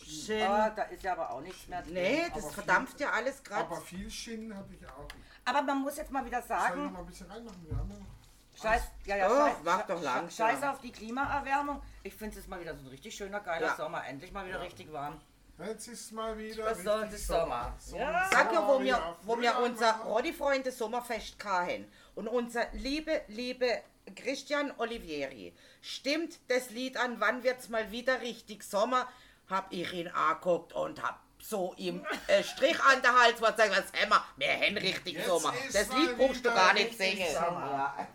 Schön. 0.04 0.42
Ah, 0.42 0.70
da 0.70 0.82
ist 0.84 1.02
ja 1.02 1.12
aber 1.12 1.30
auch 1.30 1.40
nichts 1.40 1.66
mehr 1.68 1.82
drin. 1.82 1.94
nee, 1.94 2.22
das 2.34 2.44
aber 2.44 2.52
verdampft 2.52 3.00
ja 3.00 3.10
alles 3.10 3.42
gerade. 3.42 3.64
Aber 3.64 3.80
viel 3.80 4.10
Schienen 4.10 4.54
hatte 4.56 4.74
ich 4.74 4.86
auch. 4.86 5.08
Aber 5.44 5.62
man 5.62 5.80
muss 5.82 5.96
jetzt 5.96 6.10
mal 6.10 6.24
wieder 6.24 6.42
Soll 6.42 6.56
ich 6.56 6.62
noch 6.62 6.68
sagen, 6.68 6.92
mal 6.92 6.98
ein 7.00 7.06
bisschen 7.06 7.30
reinmachen? 7.30 7.66
Wir 7.66 7.76
haben 7.76 7.90
ja 7.90 7.98
noch. 7.98 8.60
scheiß, 8.62 8.82
ja, 9.06 9.16
ja, 9.16 9.28
Doch, 9.28 9.46
scheiß, 9.46 9.56
mach 9.64 9.86
doch 9.86 10.02
langsam. 10.02 10.30
scheiß 10.48 10.62
auf 10.64 10.80
die 10.80 10.92
Klimaerwärmung. 10.92 11.80
Ich 12.02 12.14
finde 12.14 12.34
es 12.36 12.44
ist 12.44 12.48
mal 12.48 12.60
wieder 12.60 12.74
so 12.74 12.80
ein 12.82 12.88
richtig 12.88 13.14
schöner, 13.14 13.40
geiler 13.40 13.68
Ja. 13.68 13.76
Sommer. 13.76 14.06
Endlich 14.06 14.32
mal 14.32 14.46
wieder 14.46 14.60
richtig 14.60 14.92
warm. 14.92 15.20
Jetzt 15.58 15.88
ist 15.88 16.12
mal 16.12 16.36
wieder. 16.36 16.64
Das 16.64 16.82
soll- 16.82 17.08
das 17.10 17.26
Sommer. 17.26 17.74
So, 17.78 17.96
Ja. 17.96 18.28
Sag 18.30 18.52
ja, 18.52 18.60
wo 18.66 18.72
Sommer 18.74 18.84
wir, 18.84 19.16
wo 19.22 19.40
wir 19.40 19.58
unser. 19.58 19.92
Roddy-Freunde 20.04 20.70
Sommerfest 20.70 21.42
hatten 21.44 21.90
und 22.14 22.28
unser 22.28 22.66
liebe, 22.72 23.22
liebe 23.28 23.80
Christian 24.14 24.72
Olivieri 24.78 25.54
stimmt 25.80 26.38
das 26.48 26.70
Lied 26.70 26.96
an, 26.98 27.16
wann 27.20 27.42
wird's 27.42 27.68
mal 27.70 27.90
wieder 27.90 28.20
richtig 28.20 28.62
Sommer, 28.62 29.08
hab 29.48 29.72
ich 29.72 29.92
ihn 29.92 30.08
angeguckt 30.08 30.72
und 30.74 31.02
hab 31.02 31.20
so 31.48 31.74
ihm 31.76 32.04
äh, 32.26 32.42
Strich 32.42 32.78
an 32.82 33.00
der 33.02 33.12
Hals, 33.18 33.40
was 33.40 33.56
sagen, 33.56 33.70
was 33.72 33.92
haben 34.00 34.10
wir, 34.10 34.22
wir 34.36 34.66
haben 34.66 34.76
richtig 34.78 35.14
Jetzt 35.14 35.26
Sommer. 35.28 35.52
ist 35.66 35.74
Das 35.74 35.92
Lied 35.96 36.16
brauchst 36.18 36.44
du 36.44 36.50
gar 36.52 36.72
nicht 36.74 36.96
singen. 36.98 37.26
Sommer. 37.32 38.06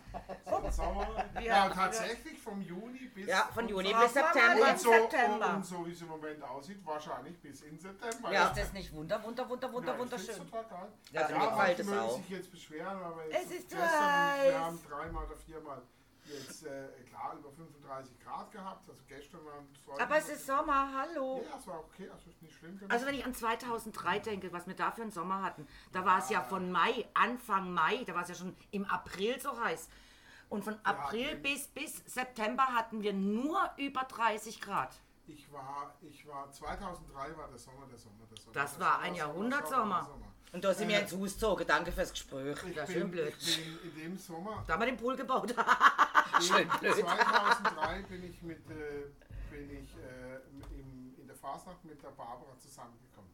Ja. 0.46 0.70
Sommer. 0.70 1.24
Ja, 1.42 1.68
tatsächlich 1.70 2.38
vom 2.38 2.60
Juni 2.60 3.10
bis. 3.14 3.26
ja, 3.26 3.48
von 3.54 3.66
Juni 3.68 3.92
bis 3.94 4.12
September. 4.12 4.70
Und 4.70 4.78
so, 4.80 4.90
September. 4.92 5.54
und 5.54 5.64
so 5.66 5.86
wie 5.86 5.92
es 5.92 6.00
im 6.02 6.08
Moment 6.08 6.42
aussieht, 6.42 6.78
wahrscheinlich 6.84 7.40
bis 7.40 7.62
in 7.62 7.78
September. 7.78 8.32
Ja. 8.32 8.48
Ist 8.48 8.58
das 8.58 8.72
nicht 8.74 8.92
wunder, 8.92 9.22
wunder, 9.22 9.48
wunder, 9.48 9.72
wunder, 9.72 9.92
Ja, 9.92 9.98
wunderschön? 9.98 10.34
Ja, 10.52 10.88
Ja, 11.12 11.20
also 11.22 11.34
mir 11.34 11.42
ja 11.44 11.50
gefällt 11.50 11.78
es 11.80 11.88
auch. 11.92 12.16
sich 12.16 12.28
jetzt 12.28 12.50
beschweren, 12.52 13.02
aber 13.02 13.24
jetzt 13.26 13.44
Es 13.46 13.50
ist 13.58 13.68
gestern, 13.70 13.88
heiß. 13.90 14.44
wir 14.52 14.60
haben 14.60 14.80
dreimal 14.88 15.24
oder 15.24 15.36
viermal 15.36 15.82
jetzt 16.26 16.64
äh, 16.64 16.88
klar 17.08 17.36
über 17.38 17.50
35 17.50 18.20
Grad 18.20 18.50
gehabt. 18.52 18.88
Also 18.88 19.02
gestern 19.08 19.44
waren 19.44 19.66
es 19.72 20.00
Aber 20.00 20.16
es 20.16 20.28
ist 20.28 20.46
Sommer, 20.46 20.90
hallo. 20.94 21.44
Ja, 21.48 21.58
es 21.58 21.66
war 21.66 21.80
okay, 21.80 22.08
also 22.08 22.30
ist 22.30 22.42
nicht 22.42 22.54
schlimm. 22.56 22.80
Also 22.88 23.06
wenn 23.06 23.14
ich 23.14 23.24
an 23.24 23.34
2003 23.34 24.18
denke, 24.20 24.52
was 24.52 24.66
wir 24.66 24.74
da 24.74 24.90
für 24.90 25.02
einen 25.02 25.10
Sommer 25.10 25.42
hatten, 25.42 25.66
da 25.92 26.04
war 26.04 26.18
es 26.18 26.30
ja 26.30 26.42
von 26.42 26.70
Mai, 26.70 27.06
Anfang 27.14 27.72
Mai, 27.72 28.04
da 28.04 28.14
war 28.14 28.22
es 28.22 28.28
ja 28.28 28.34
schon 28.34 28.56
im 28.70 28.84
April 28.86 29.40
so 29.40 29.58
heiß. 29.60 29.88
Und 30.48 30.64
von 30.64 30.78
April 30.84 31.36
bis, 31.36 31.66
bis 31.68 32.02
September 32.06 32.64
hatten 32.66 33.02
wir 33.02 33.14
nur 33.14 33.58
über 33.78 34.02
30 34.02 34.60
Grad. 34.60 34.94
ich 35.26 35.50
war, 35.50 35.94
ich 36.02 36.26
war 36.26 36.50
2003 36.50 37.36
war 37.36 37.48
der 37.48 37.58
Sommer, 37.58 37.86
der 37.90 37.98
Sommer, 37.98 38.26
der 38.30 38.36
Sommer. 38.38 38.52
Das 38.52 38.72
der 38.76 38.80
war 38.80 38.92
Sommer, 38.92 38.98
ein 38.98 39.14
Sommer, 39.14 39.16
Jahrhundertsommer. 39.18 40.02
Sommer, 40.02 40.04
Sommer. 40.04 40.32
Und 40.52 40.62
da 40.62 40.74
sind 40.74 40.88
wir 40.88 41.00
ins 41.00 41.12
Haus 41.12 41.32
gezogen. 41.32 41.64
Danke 41.66 41.90
fürs 41.92 42.10
Gespräch. 42.10 42.56
Ich 42.68 42.74
Das 42.74 42.86
ist 42.86 42.94
bin, 42.94 43.02
schön 43.02 43.10
blöd. 43.10 43.34
Ich 43.38 43.56
bin 43.56 43.90
in 43.90 43.96
dem 43.96 44.18
Sommer, 44.18 44.62
Da 44.66 44.74
haben 44.74 44.80
wir 44.80 44.86
den 44.86 44.98
Pool 44.98 45.16
gebaut. 45.16 45.54
Schön 46.40 46.68
blöd. 46.80 46.94
2003 46.94 48.02
bin 48.02 48.24
ich 48.24 48.42
mit, 48.42 48.70
äh, 48.70 49.06
bin 49.50 49.70
ich 49.70 49.96
äh, 49.96 50.36
im, 50.78 51.14
in 51.18 51.26
der 51.26 51.36
Fasnacht 51.36 51.84
mit 51.84 52.02
der 52.02 52.10
Barbara 52.10 52.56
zusammengekommen. 52.58 53.30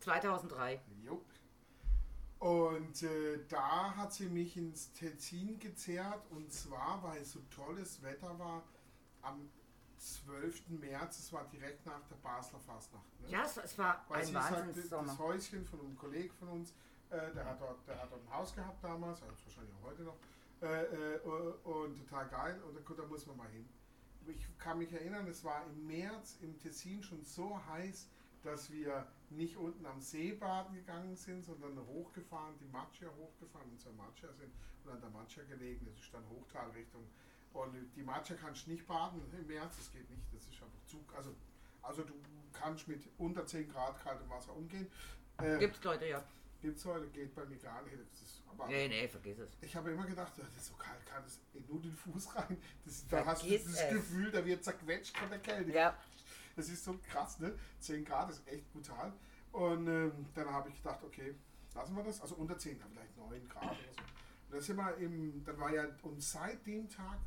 2003. 0.00 0.80
Jo. 1.02 1.22
Und 2.38 3.02
äh, 3.02 3.44
da 3.48 3.96
hat 3.96 4.12
sie 4.12 4.28
mich 4.28 4.56
ins 4.56 4.92
Tessin 4.92 5.58
gezerrt 5.58 6.24
und 6.30 6.52
zwar, 6.52 7.02
weil 7.02 7.24
so 7.24 7.40
tolles 7.50 8.00
Wetter 8.02 8.38
war, 8.38 8.62
am 9.22 9.50
12. 9.98 10.68
März, 10.68 11.18
es 11.18 11.32
war 11.32 11.44
direkt 11.46 11.84
nach 11.84 12.00
der 12.08 12.14
Basler 12.16 12.60
Fastnacht. 12.60 13.20
Ne? 13.22 13.30
Ja, 13.30 13.42
es, 13.42 13.56
es 13.56 13.76
war 13.76 14.04
Weil 14.08 14.20
ein 14.20 14.26
sie 14.26 14.32
sagte, 14.32 14.60
Wahnsinnssommer. 14.60 15.06
das 15.08 15.18
Häuschen 15.18 15.64
von 15.64 15.80
einem 15.80 15.96
Kollegen 15.98 16.32
von 16.36 16.48
uns, 16.48 16.70
äh, 17.10 17.32
der, 17.34 17.44
hat 17.44 17.60
dort, 17.60 17.86
der 17.88 18.00
hat 18.00 18.10
dort 18.12 18.22
ein 18.24 18.32
Haus 18.32 18.54
gehabt 18.54 18.84
damals, 18.84 19.20
also 19.22 19.34
wahrscheinlich 19.44 19.74
auch 19.74 19.88
heute 19.88 20.02
noch, 20.02 20.16
äh, 20.62 20.84
äh, 20.84 21.18
und 21.64 21.96
total 21.96 22.28
geil. 22.28 22.60
Und 22.62 22.84
gut, 22.84 22.98
da 22.98 23.06
muss 23.06 23.26
man 23.26 23.36
mal 23.36 23.48
hin. 23.48 23.68
Ich 24.26 24.58
kann 24.58 24.78
mich 24.78 24.92
erinnern, 24.92 25.26
es 25.26 25.42
war 25.44 25.64
im 25.66 25.86
März 25.86 26.38
im 26.42 26.58
Tessin 26.58 27.02
schon 27.02 27.24
so 27.24 27.64
heiß, 27.66 28.08
dass 28.42 28.70
wir 28.70 29.06
nicht 29.30 29.56
unten 29.56 29.84
am 29.86 30.00
See 30.00 30.32
baden 30.32 30.74
gegangen 30.74 31.16
sind, 31.16 31.44
sondern 31.44 31.78
hochgefahren, 31.86 32.54
die 32.60 32.66
Macchia 32.66 33.08
hochgefahren, 33.16 33.70
unsere 33.70 33.94
Macchia 33.94 34.32
sind 34.32 34.52
und 34.84 34.92
an 34.92 35.00
der 35.00 35.10
Macchia 35.10 35.42
gelegen, 35.44 35.86
das 35.86 35.98
ist 35.98 36.12
dann 36.12 36.28
Hochtalrichtung. 36.28 37.04
Und 37.52 37.74
die 37.96 38.02
Macchia 38.02 38.36
kannst 38.36 38.66
du 38.66 38.70
nicht 38.70 38.86
baden 38.86 39.20
im 39.32 39.46
März, 39.46 39.76
das 39.76 39.92
geht 39.92 40.08
nicht, 40.10 40.22
das 40.32 40.42
ist 40.42 40.62
einfach 40.62 40.84
zu, 40.86 41.04
also, 41.16 41.34
also 41.82 42.02
du 42.02 42.14
kannst 42.52 42.86
mit 42.88 43.08
unter 43.18 43.46
10 43.46 43.70
Grad 43.70 44.02
kaltem 44.02 44.28
Wasser 44.28 44.54
umgehen. 44.54 44.86
Äh, 45.38 45.58
Gibt's 45.58 45.82
Leute, 45.82 46.06
ja. 46.06 46.22
Gibt's 46.60 46.84
heute, 46.84 47.06
geht 47.08 47.34
bei 47.34 47.44
mir 47.46 47.58
gar 47.58 47.82
nicht. 47.82 47.96
Das 47.98 48.37
aber 48.50 48.66
Nee, 48.68 48.88
nee, 48.88 49.08
vergiss 49.08 49.38
es. 49.38 49.50
ich 49.60 49.74
habe 49.76 49.90
immer 49.90 50.06
gedacht, 50.06 50.32
das 50.36 50.46
ist 50.56 50.66
so 50.66 50.74
kalt, 50.74 51.04
kann 51.06 51.22
das 51.24 51.38
nur 51.68 51.80
den 51.80 51.94
Fuß 51.94 52.34
rein. 52.36 52.56
Das, 52.84 53.06
da 53.08 53.24
hast 53.26 53.44
du 53.44 53.50
das 53.50 53.66
es. 53.66 53.88
Gefühl, 53.90 54.30
da 54.30 54.44
wird 54.44 54.62
zerquetscht 54.64 55.16
von 55.16 55.28
der 55.30 55.38
Kälte. 55.40 55.70
Ja. 55.72 55.96
Das 56.56 56.68
ist 56.68 56.84
so 56.84 56.98
krass, 57.08 57.38
ne? 57.38 57.54
10 57.80 58.04
Grad 58.04 58.30
ist 58.30 58.46
echt 58.48 58.70
brutal. 58.72 59.12
Und 59.52 59.86
ähm, 59.86 60.26
dann 60.34 60.50
habe 60.50 60.68
ich 60.70 60.76
gedacht, 60.76 61.02
okay, 61.04 61.34
lassen 61.74 61.94
wir 61.96 62.02
das. 62.02 62.20
Also 62.20 62.34
unter 62.34 62.58
10, 62.58 62.78
vielleicht 62.92 63.16
9 63.16 63.48
Grad 63.48 63.64
oder 63.64 63.72
so. 63.92 64.00
Und 64.48 64.54
dann 64.54 64.60
sind 64.62 64.76
wir 64.76 64.96
im, 64.96 65.44
dann 65.44 65.58
war 65.60 65.72
ja, 65.72 65.84
und 66.02 66.22
seit 66.22 66.66
dem 66.66 66.88
Tag, 66.88 67.18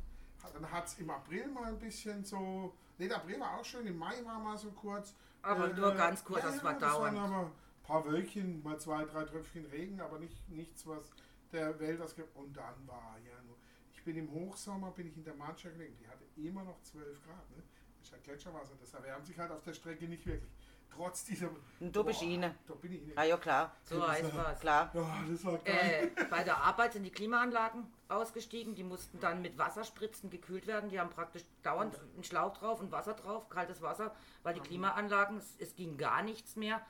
hat- 0.42 0.54
dann 0.54 0.70
hat 0.70 0.86
es 0.86 0.98
im 0.98 1.08
April 1.10 1.46
mal 1.48 1.68
ein 1.68 1.78
bisschen 1.78 2.24
so, 2.24 2.74
ne, 2.98 3.08
der 3.08 3.16
April 3.18 3.40
war 3.40 3.58
auch 3.58 3.64
schön, 3.64 3.86
im 3.86 3.96
Mai 3.96 4.22
war 4.24 4.38
mal 4.38 4.58
so 4.58 4.70
kurz. 4.72 5.14
Aber 5.40 5.68
nur 5.68 5.94
ganz 5.94 6.22
kurz, 6.24 6.42
das 6.42 6.62
war 6.62 6.74
das 6.74 6.82
waren 6.94 7.14
dauernd. 7.14 7.18
aber 7.18 7.46
ein 7.46 7.52
paar 7.82 8.04
Wölkchen, 8.04 8.62
mal 8.62 8.78
zwei, 8.78 9.04
drei 9.04 9.24
Tröpfchen 9.24 9.66
Regen, 9.66 10.00
aber 10.00 10.18
nicht, 10.18 10.48
nichts, 10.48 10.86
was 10.86 11.10
der 11.52 11.78
Welt 11.80 12.00
was 12.00 12.14
gibt. 12.14 12.34
Und 12.36 12.56
dann 12.56 12.86
war 12.86 13.18
ja 13.24 13.42
nur, 13.46 13.56
ich 13.92 14.02
bin 14.04 14.16
im 14.16 14.30
Hochsommer, 14.32 14.90
bin 14.90 15.06
ich 15.06 15.16
in 15.16 15.24
der 15.24 15.34
Matscha 15.34 15.70
gelegen, 15.70 15.96
die 16.00 16.08
hatte 16.08 16.24
immer 16.36 16.64
noch 16.64 16.80
12 16.82 17.22
Grad, 17.24 17.50
ne? 17.50 17.62
Das 17.98 18.08
ist 18.08 18.12
ja 18.12 18.18
Gletscherwasser, 18.24 18.74
das 18.80 18.94
erwärmt 18.94 19.26
sich 19.26 19.38
halt 19.38 19.52
auf 19.52 19.62
der 19.62 19.74
Strecke 19.74 20.06
nicht 20.06 20.26
wirklich. 20.26 20.50
Trotz 20.94 21.24
dieser... 21.24 21.48
Und 21.80 21.94
du 21.96 22.04
bist 22.04 22.20
Boah, 22.20 22.28
Ine. 22.28 22.54
Da 22.66 22.74
bin 22.74 22.92
ich 22.92 23.02
Ine. 23.02 23.12
Ah 23.16 23.24
ja, 23.24 23.36
klar. 23.36 23.74
So 23.84 24.06
heiß 24.06 24.34
war 24.34 24.52
es. 24.52 24.60
Klar. 24.60 24.90
Ja, 24.92 25.24
das 25.30 25.44
war 25.44 25.58
geil. 25.58 26.10
Äh, 26.14 26.24
bei 26.26 26.44
der 26.44 26.58
Arbeit 26.58 26.92
sind 26.92 27.04
die 27.04 27.10
Klimaanlagen 27.10 27.86
ausgestiegen. 28.08 28.74
Die 28.74 28.82
mussten 28.82 29.18
dann 29.20 29.40
mit 29.40 29.56
Wasserspritzen 29.56 30.28
gekühlt 30.28 30.66
werden. 30.66 30.90
Die 30.90 31.00
haben 31.00 31.08
praktisch 31.08 31.44
dauernd 31.62 31.98
einen 32.14 32.24
Schlauch 32.24 32.56
drauf 32.58 32.80
und 32.80 32.92
Wasser 32.92 33.14
drauf, 33.14 33.48
kaltes 33.48 33.80
Wasser, 33.80 34.14
weil 34.42 34.54
die 34.54 34.60
Klimaanlagen, 34.60 35.38
es, 35.38 35.56
es 35.58 35.74
ging 35.76 35.96
gar 35.96 36.22
nichts 36.22 36.56
mehr. 36.56 36.82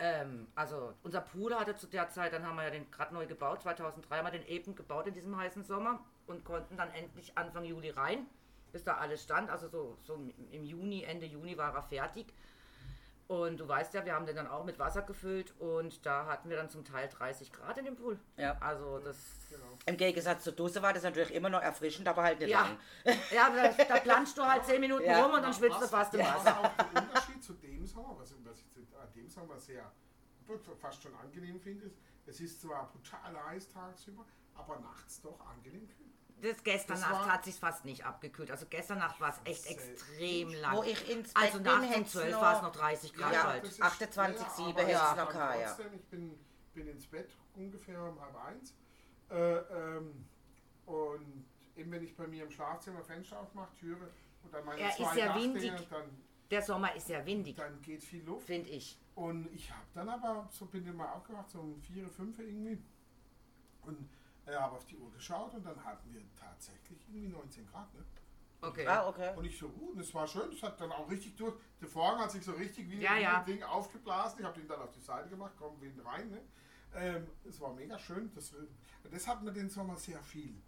Ähm, 0.00 0.46
also 0.54 0.94
unser 1.02 1.20
Pool 1.20 1.54
hatte 1.54 1.74
zu 1.76 1.88
der 1.88 2.08
Zeit, 2.08 2.32
dann 2.32 2.46
haben 2.46 2.56
wir 2.56 2.64
ja 2.64 2.70
den 2.70 2.90
gerade 2.90 3.12
neu 3.12 3.26
gebaut, 3.26 3.62
2003 3.62 4.18
haben 4.18 4.26
wir 4.26 4.30
den 4.30 4.46
eben 4.46 4.76
gebaut 4.76 5.08
in 5.08 5.14
diesem 5.14 5.36
heißen 5.36 5.64
Sommer 5.64 6.00
und 6.26 6.44
konnten 6.44 6.76
dann 6.76 6.90
endlich 6.92 7.36
Anfang 7.36 7.64
Juli 7.64 7.90
rein, 7.90 8.26
bis 8.70 8.84
da 8.84 8.98
alles 8.98 9.22
stand. 9.22 9.50
Also 9.50 9.68
so, 9.68 9.98
so 10.02 10.14
im 10.52 10.64
Juni, 10.64 11.02
Ende 11.02 11.26
Juni 11.26 11.56
war 11.58 11.74
er 11.74 11.82
fertig. 11.82 12.26
Und 13.28 13.60
du 13.60 13.68
weißt 13.68 13.92
ja, 13.92 14.06
wir 14.06 14.14
haben 14.14 14.24
den 14.24 14.36
dann 14.36 14.46
auch 14.46 14.64
mit 14.64 14.78
Wasser 14.78 15.02
gefüllt 15.02 15.52
und 15.60 16.04
da 16.06 16.24
hatten 16.24 16.48
wir 16.48 16.56
dann 16.56 16.70
zum 16.70 16.82
Teil 16.82 17.08
30 17.10 17.52
Grad 17.52 17.76
in 17.76 17.84
dem 17.84 17.94
Pool. 17.94 18.18
Ja. 18.38 18.56
Also 18.58 18.98
das. 19.00 19.16
Im 19.84 19.98
Gegensatz 19.98 20.44
zur 20.44 20.54
Dose 20.54 20.80
war 20.80 20.94
das 20.94 21.02
natürlich 21.02 21.34
immer 21.34 21.50
noch 21.50 21.60
erfrischend, 21.60 22.08
aber 22.08 22.22
halt 22.22 22.40
nicht 22.40 22.48
Ja, 22.48 22.62
lang. 22.62 22.78
ja 23.30 23.50
da, 23.50 23.84
da 23.84 24.00
planschst 24.00 24.36
du 24.38 24.42
halt 24.42 24.64
10 24.64 24.80
Minuten 24.80 25.04
Ja. 25.04 25.22
rum 25.26 25.34
und 25.34 25.42
dann 25.42 25.52
schwitzt 25.52 25.80
du 25.80 25.86
fast 25.86 26.14
im 26.14 26.20
was 26.20 26.36
Wasser. 26.36 26.58
auch 26.58 26.70
der 26.90 27.02
Unterschied 27.02 27.42
zu 27.44 27.52
dem 27.52 27.86
Sommer, 27.86 28.16
was, 28.18 28.34
was 28.44 28.60
ich 28.60 28.70
zu- 28.70 28.80
an 28.98 29.12
dem 29.14 29.28
Sommer 29.28 29.58
sehr 29.58 29.92
fast 30.80 31.02
schon 31.02 31.14
angenehm 31.16 31.60
finde, 31.60 31.84
ist, 31.84 31.98
es 32.24 32.40
ist 32.40 32.62
zwar 32.62 32.90
brutal 32.90 33.44
heiß 33.48 33.68
tagsüber, 33.68 34.24
aber 34.54 34.78
nachts 34.80 35.20
doch 35.20 35.38
angenehm 35.46 35.86
kühl. 35.86 36.06
Das 36.40 36.62
gestern 36.62 37.00
Das 37.00 37.08
Nacht 37.10 37.28
hat 37.30 37.44
sich 37.44 37.54
fast 37.56 37.84
nicht 37.84 38.04
abgekühlt. 38.04 38.50
Also 38.50 38.66
gestern 38.70 38.98
Nacht 38.98 39.20
war 39.20 39.30
es 39.30 39.40
echt 39.44 39.62
Sehr- 39.62 39.72
extrem 39.72 40.52
lang. 40.54 40.76
Wo 40.76 40.82
ich 40.82 41.10
ins 41.10 41.32
Bett 41.34 41.42
also 41.44 41.58
bin, 41.58 41.62
nachts 41.64 41.86
um 41.86 41.92
hätt's 41.94 42.12
12 42.12 42.32
noch- 42.32 42.40
war 42.40 42.56
es 42.56 42.62
noch 42.62 42.72
30 42.72 43.14
Grad 43.14 43.32
Ja, 43.32 43.42
kalt. 43.42 43.62
das 43.64 43.70
ist- 43.72 43.82
28,7 43.82 44.70
aber 44.70 44.80
hätte 44.82 44.92
es 44.92 45.10
ist 45.10 45.16
noch 45.16 45.34
ja. 45.34 45.76
Ich 45.94 46.04
bin, 46.06 46.38
bin 46.74 46.88
ins 46.88 47.06
Bett 47.06 47.30
ungefähr 47.54 48.02
um 48.02 48.20
halb 48.20 48.36
eins. 48.44 48.74
Äh, 49.30 49.34
ähm, 49.36 50.24
und 50.86 51.44
eben 51.76 51.90
wenn 51.90 52.02
ich 52.04 52.16
bei 52.16 52.26
mir 52.26 52.44
im 52.44 52.50
Schlafzimmer 52.50 53.02
Fenster 53.02 53.40
aufmache, 53.40 53.74
Türe 53.78 54.08
und 54.42 54.54
dann 54.54 54.64
meine 54.64 54.80
Er 54.80 54.88
ist 54.90 54.96
zwei 54.96 55.16
ja 55.18 55.26
Dachdinger, 55.26 55.54
windig. 55.54 55.88
dann, 55.90 56.22
Der 56.50 56.62
Sommer 56.62 56.94
ist 56.94 57.08
ja 57.08 57.26
windig, 57.26 57.56
dann 57.56 57.82
geht 57.82 58.02
viel 58.02 58.24
Luft. 58.24 58.46
finde 58.46 58.70
ich. 58.70 58.98
Und 59.14 59.52
ich 59.52 59.70
habe 59.70 59.82
dann 59.94 60.08
aber, 60.08 60.48
so 60.50 60.64
bin 60.66 60.86
ich 60.86 60.94
mal 60.94 61.12
aufgewacht, 61.12 61.50
so 61.50 61.60
um 61.60 61.80
4, 61.82 62.08
5 62.08 62.38
irgendwie. 62.38 62.78
Und 63.82 64.08
äh, 64.48 64.54
habe 64.56 64.76
auf 64.76 64.84
die 64.86 64.96
Uhr 64.96 65.10
geschaut 65.12 65.54
und 65.54 65.64
dann 65.64 65.82
hatten 65.84 66.12
wir 66.12 66.22
tatsächlich 66.34 67.00
irgendwie 67.08 67.28
19 67.28 67.66
Grad. 67.66 67.92
Ne? 67.94 68.04
Okay. 68.60 68.86
Ah, 68.86 69.06
okay. 69.08 69.34
Und 69.36 69.44
ich 69.44 69.56
so, 69.56 69.66
uh, 69.66 69.90
und 69.92 70.00
es 70.00 70.12
war 70.14 70.26
schön, 70.26 70.50
es 70.52 70.62
hat 70.62 70.80
dann 70.80 70.90
auch 70.90 71.08
richtig 71.08 71.36
durch. 71.36 71.54
Der 71.80 71.88
Vorhang 71.88 72.18
hat 72.20 72.32
sich 72.32 72.44
so 72.44 72.52
richtig 72.52 72.90
wie 72.90 73.00
Ja, 73.00 73.12
ein 73.12 73.22
ja. 73.22 73.42
Ding 73.44 73.62
aufgeblasen. 73.62 74.40
Ich 74.40 74.44
habe 74.44 74.58
den 74.58 74.66
dann 74.66 74.80
auf 74.82 74.90
die 74.90 75.00
Seite 75.00 75.28
gemacht, 75.28 75.56
kommen 75.56 75.80
wir 75.80 76.04
rein. 76.04 76.28
Ne? 76.30 76.40
Ähm, 76.94 77.26
es 77.48 77.60
war 77.60 77.72
mega 77.72 77.96
schön. 77.98 78.32
Das, 78.34 78.52
das 79.10 79.28
hat 79.28 79.42
man 79.44 79.54
den 79.54 79.68
Sommer 79.70 79.96
sehr 79.96 80.20
viel. 80.22 80.60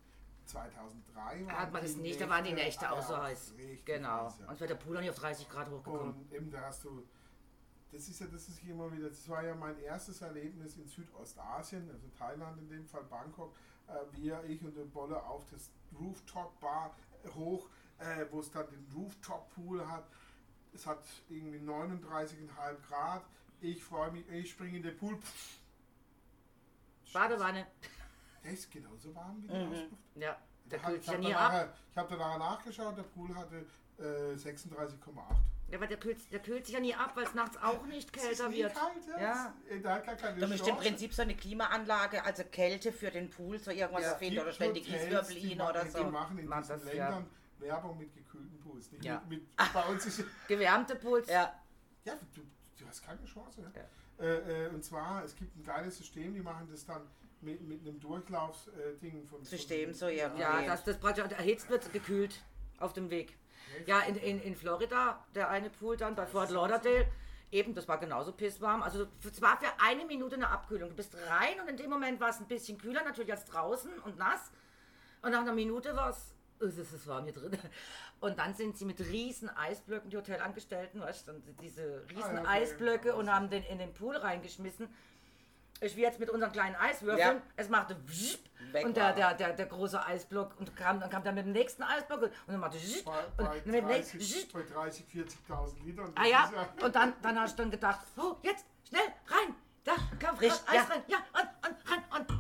2003 0.46 1.46
waren 1.46 1.56
Hat 1.58 1.72
man 1.72 1.82
das 1.82 1.96
nicht, 1.96 2.20
da 2.20 2.28
waren 2.28 2.44
die 2.44 2.52
Nächte 2.52 2.90
auch 2.90 3.02
so 3.02 3.14
ja, 3.14 3.22
heiß. 3.24 3.54
richtig 3.56 3.84
Genau. 3.84 4.24
heiß, 4.26 4.38
ja. 4.40 4.48
Und 4.48 4.60
wird 4.60 4.70
der 4.70 4.74
Pool 4.76 4.96
auch 4.96 5.00
nicht 5.00 5.10
auf 5.10 5.18
30 5.18 5.48
Grad 5.48 5.70
hochgekommen. 5.70 6.14
Und 6.14 6.32
eben 6.32 6.50
da 6.50 6.62
hast 6.62 6.84
du, 6.84 7.06
das 7.92 8.08
ist 8.08 8.20
ja, 8.20 8.26
das 8.26 8.48
ist 8.48 8.62
immer 8.64 8.90
wieder, 8.92 9.08
das 9.08 9.28
war 9.28 9.44
ja 9.44 9.54
mein 9.54 9.78
erstes 9.80 10.22
Erlebnis 10.22 10.76
in 10.76 10.86
Südostasien, 10.86 11.88
also 11.90 12.08
Thailand 12.18 12.58
in 12.58 12.68
dem 12.68 12.86
Fall, 12.86 13.04
Bangkok. 13.04 13.54
Äh, 13.90 14.16
wir, 14.16 14.44
ich 14.44 14.62
und 14.62 14.76
der 14.76 14.85
Bolle 14.85 15.22
auf 15.22 15.44
das 15.50 15.70
Rooftop-Bar 15.98 16.94
hoch, 17.35 17.68
äh, 17.98 18.24
wo 18.31 18.40
es 18.40 18.50
dann 18.50 18.66
den 18.70 18.87
Rooftop-Pool 18.94 19.87
hat. 19.88 20.07
Es 20.72 20.87
hat 20.87 21.05
irgendwie 21.29 21.59
39,5 21.59 22.48
Grad. 22.88 23.24
Ich 23.61 23.83
freue 23.85 24.11
mich, 24.12 24.29
ich 24.31 24.50
springe 24.50 24.76
in 24.79 24.83
den 24.83 24.96
Pool. 24.96 25.16
Pff, 25.18 25.59
Badewanne. 27.12 27.66
Der 28.44 28.53
ist 28.53 28.70
genauso 28.70 29.14
warm 29.14 29.42
wie 29.42 29.48
die 29.48 29.55
Ausluft. 29.55 30.03
Ja, 30.14 30.37
der 30.64 30.79
kühlt 30.79 31.05
ja 31.05 31.12
habe 31.12 31.22
nie 31.22 31.35
ab. 31.35 31.53
nachher- 31.53 31.74
ich 31.90 31.96
hab 31.98 32.09
dann 32.09 32.18
nachher 32.18 32.38
nachgeschaut, 32.38 32.96
der 32.96 33.03
Pool 33.03 33.35
hatte 33.35 33.66
äh, 33.98 34.35
36,8. 34.37 34.87
Ja, 35.70 35.76
aber 35.78 35.87
der 35.87 35.98
kühlt, 35.98 36.18
der 36.33 36.40
kühlt 36.40 36.66
sich 36.66 36.74
ja 36.74 36.80
nie 36.80 36.94
ab, 36.94 37.12
weil 37.14 37.24
es 37.24 37.35
nachts 37.35 37.56
auch 37.59 37.87
nicht 37.87 38.14
Es 38.16 38.22
ist 38.22 38.28
kälter 38.38 38.52
wird. 38.52 38.74
Kalt, 38.74 39.06
ja. 39.06 39.20
Ja. 39.20 39.54
Äh, 39.68 39.80
Da 39.80 39.94
hat 39.94 40.04
gar 40.06 40.14
keine 40.16 40.40
Da 40.40 40.46
müsste 40.48 40.70
im. 40.70 40.76
Prinzip 40.76 41.14
so 41.14 41.22
eine 41.22 41.37
Klimaanlage, 41.37 42.24
also 42.24 42.42
Kälte 42.44 42.92
für 42.92 43.11
den 43.11 43.30
Pool, 43.30 43.59
so 43.59 43.70
irgendwas 43.70 44.02
Ja, 44.02 44.11
erfinden 44.11 44.35
gibt 44.35 44.42
oder 44.42 44.52
ständig 44.52 44.92
Eiswürfel 44.92 45.35
die 45.37 45.54
oder 45.61 45.85
Die 45.85 45.90
so. 45.90 46.04
machen 46.11 46.38
in 46.38 46.46
Machen 46.46 46.62
diesen 46.62 46.85
das, 46.85 46.94
ja. 46.94 47.09
Ländern 47.11 47.26
Werbung 47.61 47.98
mit 47.98 48.14
gekühlten 48.14 48.59
Pools. 48.61 48.90
Nicht 48.90 49.04
Ja. 49.04 49.22
mit, 49.28 49.40
mit, 49.42 49.72
bei 49.72 49.85
uns 49.85 50.06
ist 50.06 50.24
Gewärmte 50.48 50.96
Pools. 50.96 51.28
Ja, 51.28 51.54
ja, 52.04 52.14
du, 52.35 52.40
du 52.78 52.87
hast 52.88 53.04
keine 53.04 53.24
Chance. 53.24 53.62
Ja? 53.74 54.24
Äh, 54.24 54.64
äh, 54.66 54.68
und 54.70 54.83
zwar, 54.85 55.22
es 55.24 55.37
gibt 55.37 55.54
ein 55.56 55.62
geiles 55.64 55.98
System, 55.98 56.35
die 56.35 56.40
machen 56.40 56.68
das 56.70 56.85
dann 56.85 57.02
mit, 57.42 57.61
mit 57.61 57.80
einem 57.87 58.00
Durchlaufsding 58.00 59.26
von 59.28 59.44
System, 59.44 59.90
von, 59.90 59.94
so 59.94 60.09
irgendwie. 60.09 60.40
Ja, 60.42 60.62
dass 60.62 60.85
das 60.85 60.98
praktisch 60.98 61.24
erhitzt 61.30 61.70
wird, 61.70 61.92
gekühlt 61.92 62.42
auf 62.78 62.92
dem 62.92 63.11
Weg. 63.11 63.37
Ja, 63.87 64.00
in, 64.00 64.16
in, 64.16 64.40
in 64.40 64.56
Florida, 64.56 65.24
der 65.35 65.48
eine 65.50 65.70
Pool 65.70 65.96
dann 65.96 66.14
bei 66.14 66.26
Fort 66.26 66.50
Lauderdale, 66.50 67.06
eben, 67.50 67.74
das 67.74 67.88
war 67.88 67.98
genauso 67.98 68.33
pisswarm. 68.33 68.83
Also 68.83 69.06
es 69.24 69.40
war 69.42 69.59
für 69.59 69.68
eine 69.85 70.04
Minute 70.04 70.37
eine 70.37 70.48
Abkühlung. 70.48 70.90
Du 70.90 70.96
bist 70.96 71.14
rein 71.28 71.61
und 71.61 71.68
in 71.68 71.76
dem 71.76 71.90
Moment 71.90 72.20
war 72.20 72.30
es 72.30 72.38
ein 72.40 72.46
bisschen 72.46 72.78
kühler, 72.78 73.02
natürlich 73.04 73.33
als 73.33 73.44
draußen 73.44 73.90
und 74.00 74.18
nass. 74.18 74.50
Und 75.22 75.33
nach 75.33 75.40
einer 75.40 75.52
Minute 75.52 75.94
war 75.96 76.11
es, 76.11 76.35
es 76.61 76.78
ist 76.78 77.06
warm 77.06 77.24
hier 77.24 77.33
drin. 77.33 77.56
Und 78.20 78.38
dann 78.38 78.54
sind 78.54 78.76
sie 78.76 78.85
mit 78.85 79.00
riesen 79.00 79.48
Eisblöcken, 79.48 80.11
die 80.11 80.16
Hotelangestellten, 80.18 81.01
weißt 81.01 81.28
du, 81.28 81.32
diese 81.62 82.05
riesen 82.11 82.38
Ah, 82.38 82.40
okay. 82.42 82.49
Eisblöcke 82.49 83.14
und 83.16 83.34
haben 83.34 83.49
den 83.51 83.62
in 83.64 83.78
den 83.78 83.94
Pool 83.94 84.16
reingeschmissen. 84.16 84.88
Ich 85.81 85.97
wie 85.97 86.03
jetzt 86.03 86.20
mit 86.20 86.28
unseren 86.28 86.53
kleinen 86.53 86.76
Eiswürfeln. 86.76 87.37
Ja. 87.37 87.43
Es 87.57 87.68
machte 87.68 87.97
wschip, 88.07 88.41
Weg 88.72 88.85
und 88.85 88.97
der, 88.97 89.05
er. 89.05 89.14
der, 89.14 89.35
der, 89.35 89.53
der 89.55 89.66
große 89.66 90.05
Eisblock 90.05 90.59
und 90.59 90.76
kam, 90.76 91.01
dann 91.01 91.09
kam 91.09 91.22
der 91.22 91.33
mit 91.33 91.47
dem 91.47 91.53
nächsten 91.53 91.83
Eisblock 91.83 92.22
und 92.22 92.33
dann 92.47 92.61
machte 92.61 92.78
wschip, 92.78 93.05
bei, 93.05 93.24
und 93.39 93.49
bei, 93.49 93.55
mit 93.64 93.74
dem 93.74 93.87
nächsten 93.87 94.18
30, 94.18 94.37
wschip. 94.37 94.53
bei 94.53 94.62
30, 94.62 95.07
40.000 95.07 95.85
Litern. 95.85 96.12
Ah 96.14 96.26
ja, 96.26 96.45
ist 96.45 96.83
und 96.83 96.95
dann, 96.95 97.14
dann 97.22 97.41
hast 97.41 97.59
du 97.59 97.62
dann 97.62 97.70
gedacht, 97.70 98.01
oh, 98.16 98.37
jetzt, 98.43 98.66
schnell, 98.87 99.03
rein, 99.26 99.55
da, 99.85 99.93
komm, 100.22 100.37
Frisch, 100.37 100.53
Eis 100.66 100.74
ja. 100.74 100.83
rein, 100.83 101.03
ja, 101.09 101.18
und, 101.33 101.70
und, 101.70 101.91
rein, 101.91 102.05
und. 102.20 102.31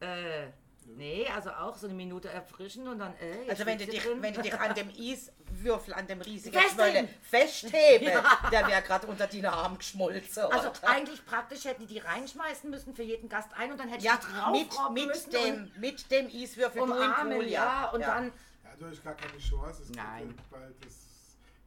Äh, 0.00 0.42
äh. 0.42 0.46
Äh, 0.46 0.52
nee, 0.86 1.26
also 1.34 1.50
auch 1.50 1.76
so 1.76 1.86
eine 1.86 1.94
Minute 1.94 2.28
erfrischen 2.28 2.86
und 2.88 2.98
dann, 2.98 3.14
äh, 3.14 3.50
Also 3.50 3.64
wenn 3.66 3.78
du, 3.78 3.86
dich, 3.86 4.02
drin. 4.02 4.22
wenn 4.22 4.34
du 4.34 4.42
dich 4.42 4.58
an 4.58 4.74
dem 4.74 4.88
Eiswürfel, 4.88 5.94
an 5.94 6.06
dem 6.06 6.20
riesigen. 6.20 6.58
Schwölle 6.60 7.08
festhebe, 7.22 8.22
der 8.50 8.66
wäre 8.66 8.82
gerade 8.82 9.06
unter 9.06 9.26
den 9.26 9.46
Arm 9.46 9.78
geschmolzen. 9.78 10.44
Also 10.44 10.68
oder? 10.68 10.88
eigentlich 10.88 11.24
praktisch 11.24 11.64
hätten 11.64 11.86
die 11.86 11.92
die 11.94 11.98
reinschmeißen 11.98 12.70
müssen 12.70 12.94
für 12.94 13.02
jeden 13.02 13.28
Gast 13.28 13.50
ein 13.56 13.72
und 13.72 13.78
dann 13.78 13.88
hätte 13.88 14.04
ja, 14.04 14.18
ich 14.20 14.26
die 14.26 14.58
mit, 14.58 14.72
mit, 14.92 15.06
müssen 15.06 15.30
dem, 15.30 15.72
mit 15.78 16.10
dem 16.10 16.26
Eiswürfel 16.28 16.82
umarmen, 16.82 17.34
Pool, 17.34 17.46
ja, 17.46 17.90
und 17.90 18.00
ja. 18.00 18.06
dann, 18.06 18.32
Ja, 18.64 18.70
Ja, 18.70 18.76
du 18.78 18.86
hast 18.86 19.04
gar 19.04 19.14
keine 19.14 19.38
Chance. 19.38 19.82
Nein. 19.94 20.34
ja 20.50 20.58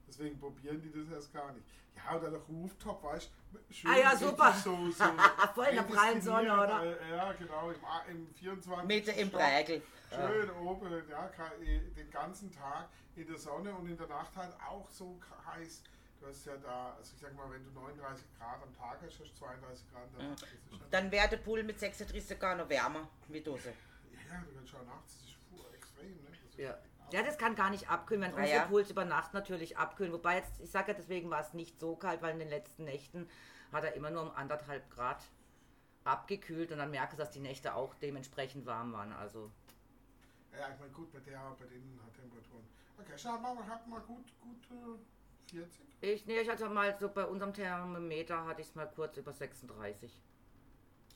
deswegen 0.08 0.40
probieren 0.40 0.82
die 0.82 0.92
das 0.92 1.12
erst 1.14 1.34
gar 1.34 1.52
nicht. 1.54 1.66
Ja, 1.96 2.18
oder 2.18 2.30
der 2.32 2.40
Rooftop, 2.42 3.04
weißt 3.04 3.30
du? 3.54 3.74
schön 3.74 3.92
Ah 3.92 3.98
ja, 3.98 4.16
super. 4.16 4.54
So, 4.54 4.92
so 4.92 5.04
Voll 5.56 5.68
in 5.68 5.76
der 5.76 5.84
prallen 5.84 6.22
Sonne, 6.22 6.54
oder? 6.54 6.84
äh, 6.84 7.10
Ja, 7.16 7.34
genau, 7.34 7.72
im, 7.72 7.78
im 8.16 8.34
24. 8.36 8.88
Mitte 8.88 9.12
im. 9.12 9.32
Prägel. 9.32 9.82
Schön 10.10 10.50
oben, 10.52 11.10
ja, 11.10 11.30
eh, 11.62 11.80
den 11.80 12.12
ganzen 12.12 12.52
Tag 12.52 12.90
in 13.16 13.28
der 13.28 13.38
Sonne 13.38 13.74
und 13.74 13.88
in 13.90 13.98
der 13.98 14.08
Nacht 14.08 14.36
halt 14.36 14.54
auch 14.62 14.90
so 14.90 15.20
heiß. 15.46 15.84
Du 16.20 16.28
hast 16.28 16.46
ja 16.46 16.56
da, 16.58 16.96
also 16.98 17.12
ich 17.14 17.22
sag 17.22 17.36
mal, 17.36 17.50
wenn 17.52 17.64
du 17.64 17.72
39 17.72 18.26
Grad 18.38 18.62
am 18.64 18.74
Tag 18.74 18.98
hast, 19.02 19.20
hast 19.20 19.32
du 19.32 19.36
32 19.40 19.92
Grad 19.92 20.18
Nacht. 20.18 20.44
Ist 20.44 20.50
schon, 20.70 20.80
Dann 20.90 21.12
wäre 21.12 21.28
der 21.30 21.38
Pool 21.38 21.64
mit 21.64 21.80
36 21.80 22.26
sogar 22.26 22.56
noch 22.56 22.70
wärmer 22.70 23.08
wie 23.28 23.42
Dose. 23.42 23.74
ja, 24.30 24.42
du 24.48 24.54
kannst 24.56 24.72
schon 24.72 24.86
nachts, 24.86 25.18
das 25.20 25.60
ist 25.60 25.74
extrem, 25.76 26.10
ne? 26.12 26.30
Das 26.30 26.52
ist 26.52 26.58
Ja. 26.58 26.78
Ja, 27.12 27.24
das 27.24 27.38
kann 27.38 27.56
gar 27.56 27.70
nicht 27.70 27.90
abkühlen, 27.90 28.22
wenn 28.24 28.34
Ah, 28.34 28.38
unsere 28.42 28.58
ja. 28.58 28.66
Pools 28.68 28.90
über 28.90 29.06
Nacht 29.06 29.34
natürlich 29.34 29.78
abkühlen. 29.78 30.12
Wobei 30.14 30.38
jetzt, 30.38 30.60
ich 30.62 30.70
sage 30.72 30.92
ja, 30.92 30.98
deswegen 30.98 31.30
war 31.30 31.42
es 31.42 31.54
nicht 31.54 31.80
so 31.80 31.96
kalt, 31.96 32.22
weil 32.22 32.34
in 32.34 32.40
den 32.40 32.50
letzten 32.50 32.84
Nächten 32.86 33.30
hat 33.72 33.84
er 33.84 33.94
immer 33.94 34.10
nur 34.10 34.24
um 34.24 34.32
anderthalb 34.32 34.90
Grad 34.90 35.24
abgekühlt 36.04 36.72
und 36.72 36.78
dann 36.78 36.92
merkst 36.92 37.14
du, 37.14 37.18
dass 37.18 37.32
die 37.32 37.40
Nächte 37.40 37.76
auch 37.76 37.96
dementsprechend 37.96 38.66
warm 38.66 38.94
waren. 38.94 39.12
Also 39.14 39.52
Ja, 40.52 40.70
ich 40.74 40.80
meine, 40.80 40.92
gut, 40.92 41.12
bei 41.12 41.20
der, 41.20 41.40
bei 41.60 41.66
den 41.66 42.00
Temperaturen. 42.16 42.64
Okay, 42.98 43.14
schau 43.18 43.38
mal, 43.40 43.56
wir 43.56 43.68
hatten 43.68 43.90
mal 43.90 44.02
gut, 44.02 44.26
gut 44.40 44.64
äh, 44.72 45.52
40. 45.52 45.82
ich, 46.02 46.26
nee, 46.26 46.40
ich 46.40 46.50
hatte 46.50 46.70
mal 46.70 46.96
so 47.00 47.10
bei 47.10 47.26
unserem 47.26 47.54
Thermometer 47.54 48.46
hatte 48.46 48.62
ich 48.62 48.68
es 48.68 48.76
mal 48.76 48.86
kurz 48.90 49.18
über 49.18 49.34
36. 49.34 50.22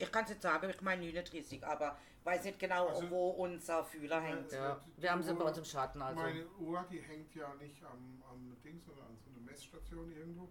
Ich 0.00 0.10
kann 0.10 0.24
es 0.24 0.30
nicht 0.30 0.40
sagen, 0.40 0.70
ich 0.70 0.80
meine 0.80 1.02
39, 1.02 1.62
aber 1.66 1.96
weiß 2.24 2.44
nicht 2.44 2.58
genau, 2.58 2.88
Also- 2.88 3.10
wo 3.10 3.30
unser 3.30 3.84
Fühler 3.84 4.20
hängt. 4.20 4.50
Ja, 4.50 4.80
die 4.96 5.02
wir 5.02 5.10
haben 5.12 5.22
sie 5.22 5.34
bei 5.34 5.44
uns 5.44 5.58
im 5.58 5.64
Schatten. 5.64 6.00
Also. 6.00 6.18
Meine 6.20 6.46
Uhr, 6.58 6.82
die 6.90 7.00
hängt 7.00 7.34
ja 7.34 7.52
nicht 7.54 7.84
am, 7.84 8.22
am 8.30 8.56
Ding, 8.64 8.80
sondern 8.80 9.06
an 9.08 9.18
so 9.18 9.28
einer 9.30 9.40
Messstation 9.40 10.10
irgendwo. 10.10 10.48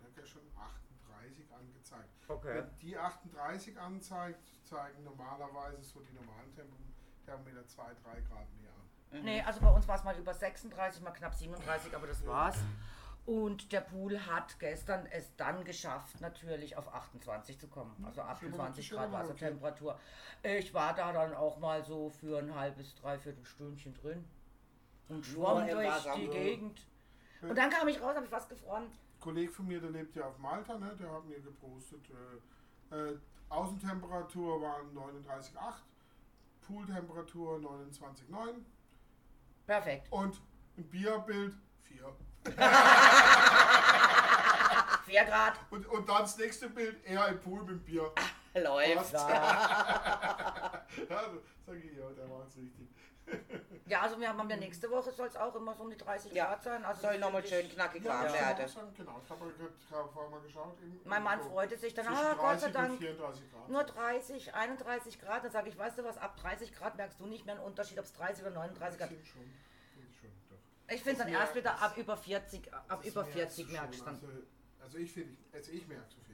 Da 0.00 0.06
hat 0.06 0.16
ja 0.16 0.24
schon 0.24 0.42
38 0.56 1.44
angezeigt. 1.52 2.08
Okay. 2.26 2.54
Wenn 2.54 2.76
die 2.80 2.96
38 2.96 3.78
anzeigt, 3.78 4.48
zeigen 4.64 5.04
normalerweise 5.04 5.82
so 5.82 6.00
die 6.00 6.14
normalen 6.14 6.54
Thermometer 7.26 7.66
2, 7.66 7.82
3 8.02 8.20
Grad 8.22 8.46
mehr 8.60 8.70
an. 9.12 9.22
Nee, 9.24 9.42
also 9.42 9.60
bei 9.60 9.70
uns 9.70 9.86
war 9.86 9.96
es 9.96 10.04
mal 10.04 10.16
über 10.18 10.32
36, 10.32 11.02
mal 11.02 11.10
knapp 11.10 11.34
37, 11.34 11.94
aber 11.94 12.06
das 12.06 12.26
war's. 12.26 12.56
Und 13.26 13.72
der 13.72 13.80
Pool 13.80 14.20
hat 14.24 14.58
gestern 14.60 15.04
es 15.06 15.34
dann 15.36 15.64
geschafft, 15.64 16.20
natürlich 16.20 16.76
auf 16.76 16.94
28 16.94 17.58
zu 17.58 17.66
kommen. 17.66 17.92
Also 18.04 18.22
28 18.22 18.86
schon 18.86 18.98
Grad. 18.98 19.12
Wassertemperatur. 19.12 19.98
Ich 20.44 20.72
war 20.72 20.94
da 20.94 21.12
dann 21.12 21.34
auch 21.34 21.58
mal 21.58 21.84
so 21.84 22.08
für 22.08 22.38
ein 22.38 22.54
halbes, 22.54 22.94
dreiviertel 22.94 23.44
Stündchen 23.44 23.94
drin 23.94 24.24
und 25.08 25.26
schwamm 25.26 25.66
durch 25.66 26.14
die 26.16 26.28
Gegend. 26.28 26.86
Und 27.42 27.58
dann 27.58 27.68
kam 27.68 27.88
ich 27.88 28.00
raus, 28.00 28.14
habe 28.14 28.24
ich 28.24 28.30
fast 28.30 28.48
gefroren. 28.48 28.84
Ein 28.84 29.20
Kollege 29.20 29.52
von 29.52 29.66
mir, 29.66 29.80
der 29.80 29.90
lebt 29.90 30.14
ja 30.14 30.26
auf 30.26 30.38
Malta, 30.38 30.78
ne? 30.78 30.94
der 30.98 31.10
hat 31.10 31.24
mir 31.26 31.40
gepostet, 31.40 32.04
äh, 32.92 32.96
äh, 32.96 33.18
Außentemperatur 33.48 34.62
waren 34.62 34.96
39,8, 34.96 35.74
Pooltemperatur 36.60 37.58
29,9 37.58 38.64
Perfekt. 39.66 40.12
und 40.12 40.40
ein 40.76 40.84
Bierbild 40.84 41.56
4. 41.82 42.12
4 45.06 45.24
Grad. 45.24 45.54
Und, 45.70 45.86
und 45.86 46.08
dann 46.08 46.22
das 46.22 46.36
nächste 46.38 46.68
Bild, 46.68 46.96
er 47.04 47.28
im 47.28 47.40
Pool 47.40 47.62
mit 47.64 47.84
Bier. 47.84 48.10
Läuft. 48.54 49.12
Ja, 51.08 51.22
sag 51.66 51.76
ich, 51.76 51.96
ja, 51.96 52.08
der 52.16 52.26
macht's 52.26 52.56
richtig. 52.56 52.88
Ja, 53.88 54.00
also 54.02 54.18
wir 54.18 54.28
haben 54.28 54.50
ja 54.50 54.56
nächste 54.56 54.90
Woche 54.90 55.12
soll 55.12 55.28
es 55.28 55.36
auch 55.36 55.54
immer 55.54 55.72
so 55.74 55.84
um 55.84 55.90
die 55.90 55.96
30 55.96 56.32
Ja, 56.32 56.46
Grad 56.46 56.62
sein. 56.64 56.84
Also 56.84 57.02
soll 57.02 57.18
nochmal 57.18 57.46
schön 57.46 57.68
knackig 57.68 58.04
Ja, 58.04 58.14
warm 58.14 58.26
ich 58.26 58.32
werden. 58.32 58.68
sagen, 58.68 58.92
genau. 58.96 59.20
Ich 59.24 59.30
habe 59.30 59.52
vorher 60.12 60.30
mal 60.30 60.40
geschaut. 60.40 60.76
Im, 60.82 61.00
Mein 61.04 61.22
Mann 61.22 61.40
so 61.40 61.50
freute 61.50 61.76
sich 61.76 61.94
dann, 61.94 62.08
ah, 62.08 62.34
Gott 62.34 62.58
sei 62.60 62.66
30 62.66 62.66
und 62.66 62.74
Dank. 62.74 62.98
34 62.98 63.52
Grad. 63.52 63.68
Nur 63.68 63.84
30, 63.84 64.54
31 64.54 65.20
Grad. 65.20 65.44
Dann 65.44 65.52
sage 65.52 65.68
ich, 65.68 65.78
weißt 65.78 65.98
du 65.98 66.04
was, 66.04 66.18
ab 66.18 66.36
30 66.40 66.74
Grad 66.74 66.96
merkst 66.96 67.20
du 67.20 67.26
nicht 67.26 67.46
mehr 67.46 67.54
einen 67.54 67.64
Unterschied, 67.64 67.98
ob 68.00 68.06
es 68.06 68.12
30 68.14 68.42
oder 68.44 68.54
39 68.54 68.98
Grad 68.98 69.08
Sind 69.10 69.24
schon, 69.26 69.42
sind 69.42 70.14
schon, 70.20 70.30
doch. 70.50 70.56
Ich 70.88 71.02
finde 71.02 71.18
dann 71.24 71.28
erst 71.28 71.54
wieder 71.54 71.80
ab 71.80 71.96
über 71.96 72.16
40, 72.16 72.72
ab 72.72 73.04
über 73.04 73.22
merkst 73.22 73.56
40 73.56 73.66
du 73.66 73.72
merkst 73.72 74.00
du 74.00 74.04
dann. 74.04 74.14
Also, 74.14 74.28
also 74.80 74.98
ich 74.98 75.12
finde, 75.12 75.36
also 75.52 75.72
ich 75.72 75.86
merke 75.88 76.04
es 76.08 76.25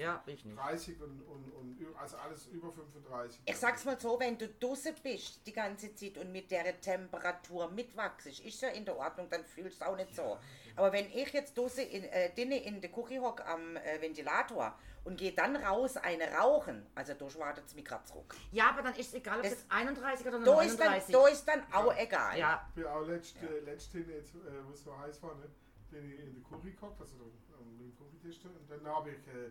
Ja, 0.00 0.22
ich 0.24 0.44
nicht. 0.46 0.58
30 0.58 0.98
und, 1.02 1.20
und, 1.22 1.52
und 1.52 1.96
also 1.98 2.16
alles 2.16 2.46
über 2.46 2.72
35. 2.72 3.42
Ich 3.44 3.56
sag's 3.56 3.84
mal 3.84 4.00
so, 4.00 4.18
wenn 4.18 4.38
du 4.38 4.48
draußen 4.48 4.94
bist 5.02 5.46
die 5.46 5.52
ganze 5.52 5.94
Zeit 5.94 6.16
und 6.16 6.32
mit 6.32 6.50
der 6.50 6.80
Temperatur 6.80 7.70
mitwachst, 7.70 8.26
ist 8.26 8.62
ja 8.62 8.70
in 8.70 8.86
der 8.86 8.96
Ordnung, 8.96 9.28
dann 9.28 9.44
fühlst 9.44 9.82
du 9.82 9.86
auch 9.86 9.96
nicht 9.96 10.16
so. 10.16 10.38
Aber 10.76 10.90
wenn 10.90 11.06
ich 11.12 11.30
jetzt 11.34 11.56
draußen 11.56 11.86
in, 11.86 12.04
äh, 12.04 12.30
in 12.34 12.80
der 12.80 12.90
Küche 12.90 13.20
hock 13.20 13.46
am 13.46 13.76
äh, 13.76 14.00
Ventilator 14.00 14.74
und 15.04 15.18
gehe 15.18 15.32
dann 15.32 15.54
raus 15.56 15.98
eine 15.98 16.32
rauchen, 16.32 16.86
also 16.94 17.12
da 17.12 17.28
schwartet 17.28 17.66
es 17.66 17.74
mich 17.74 17.84
grad 17.84 18.08
zurück. 18.08 18.34
Ja, 18.52 18.70
aber 18.70 18.80
dann 18.80 18.94
ist 18.94 19.08
es 19.08 19.14
egal, 19.14 19.40
ob 19.40 19.44
es 19.44 19.66
31 19.68 20.26
oder 20.26 20.38
Da 20.38 20.62
ist 20.62 20.80
dann, 20.80 20.86
39. 20.92 21.12
da 21.14 21.28
ist 21.28 21.44
dann 21.44 21.72
auch 21.74 21.94
egal. 21.94 22.38
Ja, 22.38 22.66
Ich 22.70 22.74
bin 22.74 22.86
auch 22.86 23.06
letzt, 23.06 23.36
äh, 23.42 23.60
letztens, 23.60 24.08
jetzt, 24.08 24.34
äh, 24.34 24.64
wo 24.66 24.72
es 24.72 24.82
so 24.82 24.98
heiß 24.98 25.22
war, 25.22 25.34
ne, 25.34 25.50
bin 25.90 26.10
ich 26.10 26.20
in 26.20 26.34
der 26.34 26.42
Küche 26.42 26.70
gekocht, 26.70 26.98
also 27.00 27.16
da, 27.16 27.24
am 27.58 27.76
dem 27.78 27.92
Küchentisch, 27.98 28.42
und 28.46 28.70
dann 28.70 28.86
habe 28.86 29.10
ich, 29.10 29.28
äh, 29.28 29.50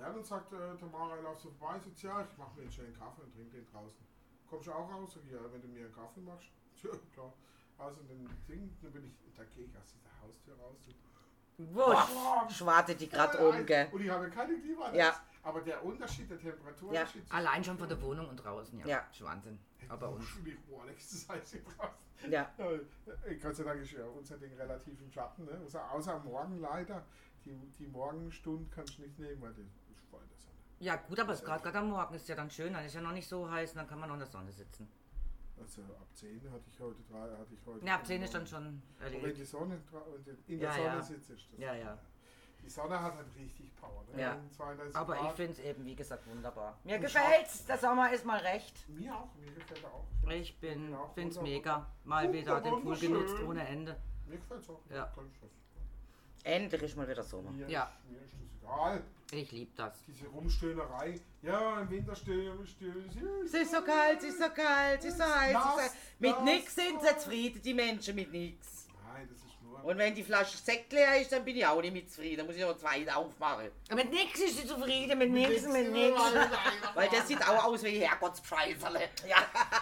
ja, 0.00 0.10
dann 0.10 0.24
sagt 0.24 0.52
äh, 0.52 0.76
Tamara, 0.76 1.16
er 1.16 1.22
läuft 1.22 1.40
so 1.42 1.50
vorbei, 1.50 1.78
sagt, 1.78 2.02
ja, 2.02 2.22
ich 2.22 2.36
mache 2.38 2.56
mir 2.56 2.62
einen 2.62 2.72
schönen 2.72 2.94
Kaffee 2.98 3.22
und 3.22 3.32
trinke 3.34 3.56
den 3.56 3.66
draußen. 3.66 4.04
Kommst 4.48 4.66
du 4.66 4.72
auch 4.72 4.90
raus? 4.90 5.12
Sag 5.14 5.22
ich, 5.26 5.32
ja, 5.32 5.38
wenn 5.52 5.60
du 5.62 5.68
mir 5.68 5.84
einen 5.84 5.94
Kaffee 5.94 6.20
machst. 6.20 6.48
Ja, 6.82 6.90
klar. 7.12 7.32
Also 7.76 8.00
dann 8.08 8.26
Ding, 8.48 8.74
dann 8.82 8.92
bin 8.92 9.04
ich, 9.04 9.12
da 9.36 9.44
gehe 9.44 9.64
ich 9.66 9.76
aus 9.76 9.92
dieser 9.92 10.10
Haustür 10.22 10.54
raus. 10.58 10.76
So. 11.58 11.74
wurscht. 11.74 12.56
Schwartet 12.56 13.00
die 13.00 13.08
um, 13.08 13.52
heiß. 13.52 13.66
gell? 13.66 13.88
Und 13.92 14.00
ich 14.00 14.08
habe 14.10 14.30
keine 14.30 14.58
Klimaanlage. 14.58 14.98
Ja. 14.98 15.20
Aber 15.42 15.60
der 15.60 15.84
Unterschied, 15.84 16.30
der 16.30 16.38
Temperaturunterschied. 16.38 17.22
zwischen- 17.26 17.34
Allein 17.36 17.62
schon 17.64 17.78
von 17.78 17.88
der 17.88 18.00
Wohnung 18.00 18.28
und 18.28 18.36
draußen, 18.36 18.78
ja. 18.80 18.86
Ja. 18.86 19.06
Ist 19.10 19.22
Wahnsinn. 19.22 19.58
Aber 19.88 20.10
uns. 20.10 20.24
Ich, 20.44 20.58
boah, 20.64 20.84
nächstes 20.86 21.28
heiß 21.28 21.52
hier 21.52 21.62
draußen. 21.64 22.30
Ja. 22.30 22.50
Ja, 22.58 22.70
äh, 22.70 23.34
Gott 23.36 23.56
sei 23.56 23.64
Dank 23.64 23.80
ist 23.80 23.92
ja 23.92 24.04
unser 24.06 24.36
Ding 24.38 24.52
relativ 24.54 25.00
im 25.00 25.10
Schatten. 25.10 25.44
Ne? 25.46 25.60
Außer, 25.64 25.90
außer 25.90 26.14
am 26.14 26.24
Morgen 26.24 26.60
leider. 26.60 27.04
Die, 27.44 27.54
die 27.78 27.86
Morgenstunde 27.86 28.70
kannst 28.74 28.98
du 28.98 29.02
nicht 29.02 29.18
nehmen, 29.18 29.40
weil 29.40 29.54
die 29.54 29.62
ist 29.90 30.02
voll 30.10 30.20
in 30.22 30.28
der 30.28 30.38
Sonne. 30.38 30.56
Ja, 30.80 30.96
gut, 30.96 31.20
aber 31.20 31.34
es 31.34 31.44
gerade 31.44 31.62
gerade 31.62 31.78
am 31.78 31.90
Morgen 31.90 32.14
ist 32.14 32.26
ja 32.28 32.34
dann 32.34 32.50
schön, 32.50 32.72
dann 32.72 32.84
ist 32.84 32.94
ja 32.94 33.00
noch 33.02 33.12
nicht 33.12 33.28
so 33.28 33.48
heiß, 33.50 33.74
dann 33.74 33.86
kann 33.86 34.00
man 34.00 34.08
noch 34.08 34.14
in 34.16 34.20
der 34.20 34.28
Sonne 34.28 34.50
sitzen. 34.50 34.88
Also 35.58 35.82
ab 35.82 36.06
10 36.14 36.40
hatte 36.50 36.64
ich 36.72 36.80
heute 36.80 37.02
drei, 37.10 37.20
hatte 37.36 37.52
ich 37.52 37.66
heute. 37.66 37.84
Ja, 37.84 37.96
ab 37.96 38.06
10 38.06 38.22
ist 38.22 38.32
dann 38.34 38.46
schon 38.46 38.82
Aber 38.98 39.04
wenn 39.04 39.10
die 39.12 39.18
erledigt. 39.26 39.50
Sonne 39.50 39.74
in 40.46 40.58
der 40.58 40.68
Ja, 40.70 40.74
Sonne 40.74 40.86
ja. 40.86 41.02
sitzt, 41.02 41.30
ist 41.30 41.48
das. 41.52 41.58
Ja, 41.60 41.74
ja. 41.74 41.98
Die 42.62 42.68
Sonne 42.70 43.00
hat 43.00 43.14
halt 43.14 43.26
richtig 43.36 43.74
Power. 43.76 44.04
Ne? 44.14 44.22
Ja. 44.22 44.36
Wenn 44.36 44.50
32 44.52 44.96
Aber 44.96 45.14
ich 45.16 45.20
Grad- 45.20 45.36
finde 45.36 45.52
es 45.52 45.58
eben, 45.58 45.84
wie 45.84 45.94
gesagt, 45.96 46.26
wunderbar. 46.26 46.78
Mir 46.84 46.94
Und 46.96 47.02
gefällt's, 47.02 47.66
der 47.66 47.76
Sommer 47.78 48.10
ist 48.12 48.24
mal 48.24 48.38
recht. 48.40 48.88
Mir 48.88 49.14
auch, 49.14 49.34
mir 49.34 49.50
gefällt 49.52 49.82
er 49.84 49.92
auch. 49.92 50.06
Ich 50.30 50.58
bin, 50.60 50.90
Ja, 50.92 51.06
find's 51.14 51.36
wunderbar. 51.36 51.58
mega. 51.58 51.86
Mal 52.04 52.32
wieder 52.32 52.60
den 52.62 52.80
Pool 52.82 52.98
genutzt 52.98 53.36
ohne 53.46 53.66
Ende. 53.68 53.96
Mir 54.26 54.36
gefällt 54.38 54.62
es 54.62 54.70
auch. 54.70 54.80
Ja. 54.88 55.12
Ich. 55.42 56.46
Endlich 56.46 56.82
ist 56.82 56.96
mal 56.96 57.06
wieder 57.08 57.22
Sommer. 57.22 57.50
Mir, 57.50 57.68
Ja. 57.68 57.84
ist, 58.06 58.10
mir 58.10 58.18
ist 58.22 58.32
das 58.32 58.40
egal. 58.62 59.02
Ich 59.32 59.52
lieb 59.52 59.76
das. 59.76 59.92
Diese 60.08 60.26
Rumstöhnerei. 60.26 61.20
Ja, 61.42 61.80
im 61.80 61.90
Winter 61.90 62.16
stehen 62.16 62.66
stehen 62.66 63.04
Es 63.44 63.54
ist 63.54 63.70
so 63.70 63.80
kalt, 63.82 64.18
es 64.18 64.24
ist 64.24 64.38
so 64.38 64.48
kalt, 64.50 64.98
es 64.98 65.04
ist 65.04 65.18
so 65.18 65.24
heiß. 65.24 65.48
ist 65.48 65.54
Nass, 65.54 65.76
so... 65.76 65.98
Mit 66.18 66.42
nix 66.42 66.74
sind 66.74 67.00
sie 67.00 67.16
zufrieden, 67.18 67.62
die 67.62 67.74
Menschen 67.74 68.16
mit 68.16 68.32
nix. 68.32 68.88
Nein, 69.12 69.28
das 69.30 69.38
ist 69.38 69.62
nur. 69.62 69.84
Und 69.84 69.98
wenn 69.98 70.14
die 70.16 70.24
Flasche 70.24 70.56
Sekt 70.58 70.92
leer 70.92 71.20
ist, 71.20 71.30
dann 71.30 71.44
bin 71.44 71.56
ich 71.56 71.64
auch 71.64 71.80
nicht 71.80 71.92
mit 71.92 72.10
zufrieden. 72.10 72.38
Dann 72.38 72.46
muss 72.46 72.56
ich 72.56 72.62
noch 72.62 72.76
zwei 72.76 73.14
aufmachen. 73.14 73.70
Mit 73.94 74.10
nix 74.10 74.40
ist 74.40 74.56
sie 74.58 74.66
zufrieden, 74.66 75.16
mit 75.16 75.30
nix, 75.30 75.62
mit 75.68 75.92
nix. 75.92 76.20
Weil 76.94 77.08
das 77.10 77.28
sieht 77.28 77.48
auch 77.48 77.64
aus 77.66 77.84
wie 77.84 78.00
Herrgottspreiserle. 78.00 79.00
Ja, 79.28 79.36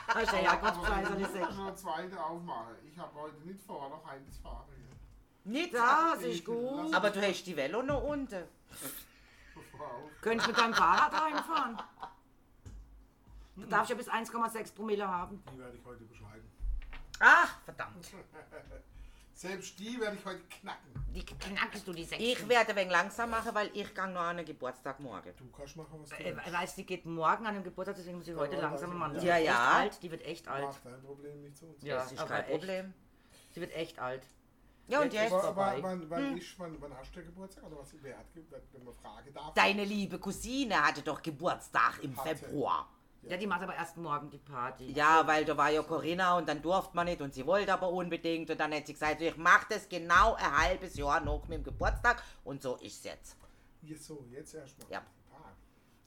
hast 0.08 0.32
du 0.32 0.36
ja 0.36 0.56
Gott 0.56 0.74
sei 0.84 1.02
Dank 1.02 1.20
Ich 1.20 1.26
gesagt. 1.26 1.56
noch 1.56 1.66
eine 1.66 1.74
zweite 1.74 2.22
aufmachen. 2.22 2.74
Ich 2.92 2.98
habe 2.98 3.18
heute 3.18 3.36
nicht 3.46 3.62
vor, 3.62 3.88
noch 3.88 4.06
eins 4.06 4.36
fahren. 4.42 4.66
Nicht 5.44 5.72
Das 5.72 6.22
ist 6.22 6.44
gut. 6.44 6.92
Aber 6.92 7.08
du 7.08 7.22
hast 7.22 7.44
die 7.44 7.56
Velo 7.56 7.82
noch 7.82 8.02
unten. 8.02 8.44
Könntest 10.20 10.48
mit 10.48 10.58
deinem 10.58 10.74
Fahrrad 10.74 11.12
reinfahren? 11.12 11.78
Du 13.56 13.66
darfst 13.66 13.90
ja 13.90 13.96
bis 13.96 14.08
1,6 14.08 14.74
Promille 14.74 15.06
haben. 15.08 15.42
Die 15.52 15.58
werde 15.58 15.76
ich 15.76 15.84
heute 15.84 16.04
beschreiben. 16.04 16.48
Ach, 17.20 17.60
verdammt. 17.64 18.06
Selbst 19.32 19.78
die 19.78 20.00
werde 20.00 20.16
ich 20.16 20.24
heute 20.24 20.40
knacken. 20.48 20.92
Die 21.14 21.24
knackst 21.24 21.86
du, 21.86 21.92
die 21.92 22.04
sechs. 22.04 22.20
Ich 22.22 22.48
werde 22.48 22.70
ein 22.70 22.76
wenig 22.76 22.90
langsam 22.92 23.30
machen, 23.30 23.54
weil 23.54 23.70
ich 23.72 23.94
gehe 23.94 24.08
noch 24.08 24.20
an 24.20 24.36
den 24.38 24.46
Geburtstag 24.46 24.98
morgen. 24.98 25.32
Du 25.36 25.48
kannst 25.56 25.76
machen, 25.76 26.00
was 26.00 26.08
du 26.08 26.16
Äh, 26.16 26.34
willst. 26.36 26.52
weißt 26.52 26.76
du, 26.76 26.80
die 26.82 26.86
geht 26.86 27.06
morgen 27.06 27.46
an 27.46 27.54
den 27.54 27.62
Geburtstag, 27.62 27.94
deswegen 27.96 28.18
muss 28.18 28.26
ich 28.26 28.34
heute 28.36 28.56
Ja, 28.56 28.62
langsam 28.62 28.96
machen. 28.98 29.18
Die 29.20 29.26
ja, 29.26 29.36
wird 29.36 29.46
ja. 29.46 29.52
echt 29.52 29.92
alt, 29.94 30.02
die 30.02 30.10
wird 30.10 30.22
echt 30.24 30.48
alt. 30.48 30.64
Mach 30.64 30.76
dein 30.90 31.02
Problem 31.02 31.42
nicht 31.42 31.56
zu 31.56 31.66
uns. 31.66 31.82
Ja, 31.84 31.96
Das 31.98 32.12
ist 32.12 32.26
kein 32.26 32.40
echt. 32.44 32.50
Problem. 32.50 32.94
Sie 33.52 33.60
wird 33.60 33.72
echt 33.74 33.98
alt. 34.00 34.26
Ja, 34.88 35.02
und 35.02 35.12
Jetzt 35.12 35.26
ist 35.26 35.32
wann, 35.32 35.82
wann, 36.08 36.38
ist, 36.38 36.58
wann, 36.58 36.80
wann 36.80 36.96
hast 36.96 37.14
du 37.14 37.22
Geburtstag? 37.22 37.64
Oder 37.66 37.78
was? 37.78 37.94
Wer 38.00 38.16
hat, 38.16 38.24
wenn 38.72 38.84
man 38.84 38.94
fragen 38.94 39.34
darf? 39.34 39.52
Deine 39.52 39.84
liebe 39.84 40.18
Cousine 40.18 40.82
hatte 40.82 41.02
doch 41.02 41.20
Geburtstag 41.20 42.02
im 42.02 42.16
Hatte. 42.16 42.36
Februar. 42.36 42.88
Ja, 43.22 43.36
die 43.36 43.46
macht 43.46 43.62
aber 43.62 43.74
erst 43.74 43.98
morgen 43.98 44.30
die 44.30 44.38
Party. 44.38 44.92
Ja, 44.92 45.26
weil 45.26 45.44
da 45.44 45.54
war 45.56 45.70
ja 45.70 45.82
Corinna 45.82 46.38
und 46.38 46.48
dann 46.48 46.62
durfte 46.62 46.96
man 46.96 47.04
nicht 47.06 47.20
und 47.20 47.34
sie 47.34 47.44
wollte 47.44 47.72
aber 47.72 47.90
unbedingt 47.90 48.48
und 48.48 48.58
dann 48.58 48.72
hat 48.72 48.86
sie 48.86 48.94
gesagt, 48.94 49.20
ich 49.20 49.36
mache 49.36 49.66
das 49.68 49.88
genau 49.88 50.34
ein 50.34 50.56
halbes 50.56 50.96
Jahr 50.96 51.20
noch 51.20 51.46
mit 51.48 51.58
dem 51.58 51.64
Geburtstag 51.64 52.22
und 52.44 52.62
so 52.62 52.76
ist 52.76 52.98
es 52.98 53.04
jetzt. 53.04 53.36
Ja, 53.82 53.96
so, 53.96 54.24
jetzt 54.30 54.54
erstmal. 54.54 54.90
Ja. 54.90 55.02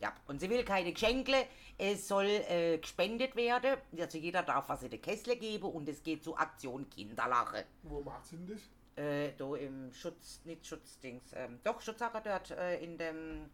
Ja, 0.01 0.11
und 0.27 0.41
sie 0.41 0.49
will 0.49 0.63
keine 0.65 0.91
Geschenke, 0.93 1.45
es 1.77 2.07
soll 2.07 2.25
äh, 2.25 2.79
gespendet 2.79 3.35
werden, 3.35 3.77
also 3.99 4.17
jeder 4.17 4.41
darf 4.41 4.67
was 4.67 4.81
in 4.81 4.89
den 4.89 4.99
Kessel 5.01 5.35
geben 5.35 5.71
und 5.71 5.87
es 5.87 6.01
geht 6.01 6.23
zur 6.23 6.39
Aktion 6.39 6.89
Kinderlache. 6.89 7.65
Wo 7.83 8.01
macht 8.01 8.25
sie 8.25 8.37
denn 8.37 8.47
das? 8.47 8.61
Äh, 8.95 9.33
da 9.37 9.55
im 9.55 9.93
Schutz, 9.93 10.41
nicht 10.43 10.65
Schutzdings, 10.65 11.31
ähm, 11.35 11.59
doch 11.63 11.79
Schutzacker 11.81 12.21
dort 12.21 12.49
äh, 12.49 12.83
in 12.83 12.97
dem, 12.97 13.49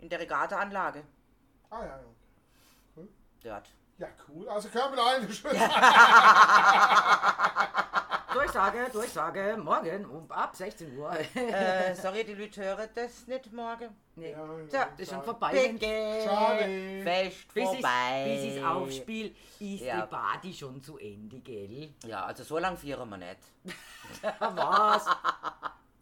in 0.00 0.08
der 0.08 0.18
Regateanlage. 0.18 1.04
Ah 1.70 1.84
ja, 1.84 1.86
ja. 1.86 2.04
Cool. 2.96 3.08
Dort. 3.44 3.70
Ja, 3.98 4.08
cool. 4.28 4.48
Also 4.48 4.68
können 4.70 4.96
wir 4.96 5.06
eine 5.06 5.32
schön 5.32 5.56
Durchsage, 8.52 8.90
Durchsage, 8.92 9.56
morgen 9.56 10.04
um 10.04 10.30
ab 10.30 10.54
16 10.54 10.98
Uhr. 10.98 11.10
äh, 11.34 11.94
sorry, 11.94 12.22
die 12.22 12.34
Leute 12.34 12.62
hören 12.62 12.86
das 12.94 13.26
nicht 13.26 13.50
morgen. 13.50 13.88
nee. 14.14 14.32
Ja, 14.32 14.38
ja, 14.44 14.66
Tja, 14.68 14.88
das 14.90 15.00
ist 15.00 15.10
schon 15.10 15.22
vorbei. 15.22 15.74
Schade. 16.22 17.02
Fest 17.02 17.54
Bis 17.54 17.64
vorbei. 17.64 18.26
ich 18.26 18.42
bis 18.42 18.54
ich's 18.56 18.62
aufspiel, 18.64 19.34
ist 19.58 19.80
Ja. 19.80 20.02
die 20.02 20.06
Party 20.10 20.52
schon 20.52 20.82
zu 20.82 20.98
Ende, 20.98 21.38
gell? 21.40 21.94
Ja, 22.04 22.26
also 22.26 22.44
so 22.44 22.58
lang 22.58 22.76
feiern 22.76 23.08
wir 23.08 23.16
nicht. 23.16 23.38
Was? 24.38 25.06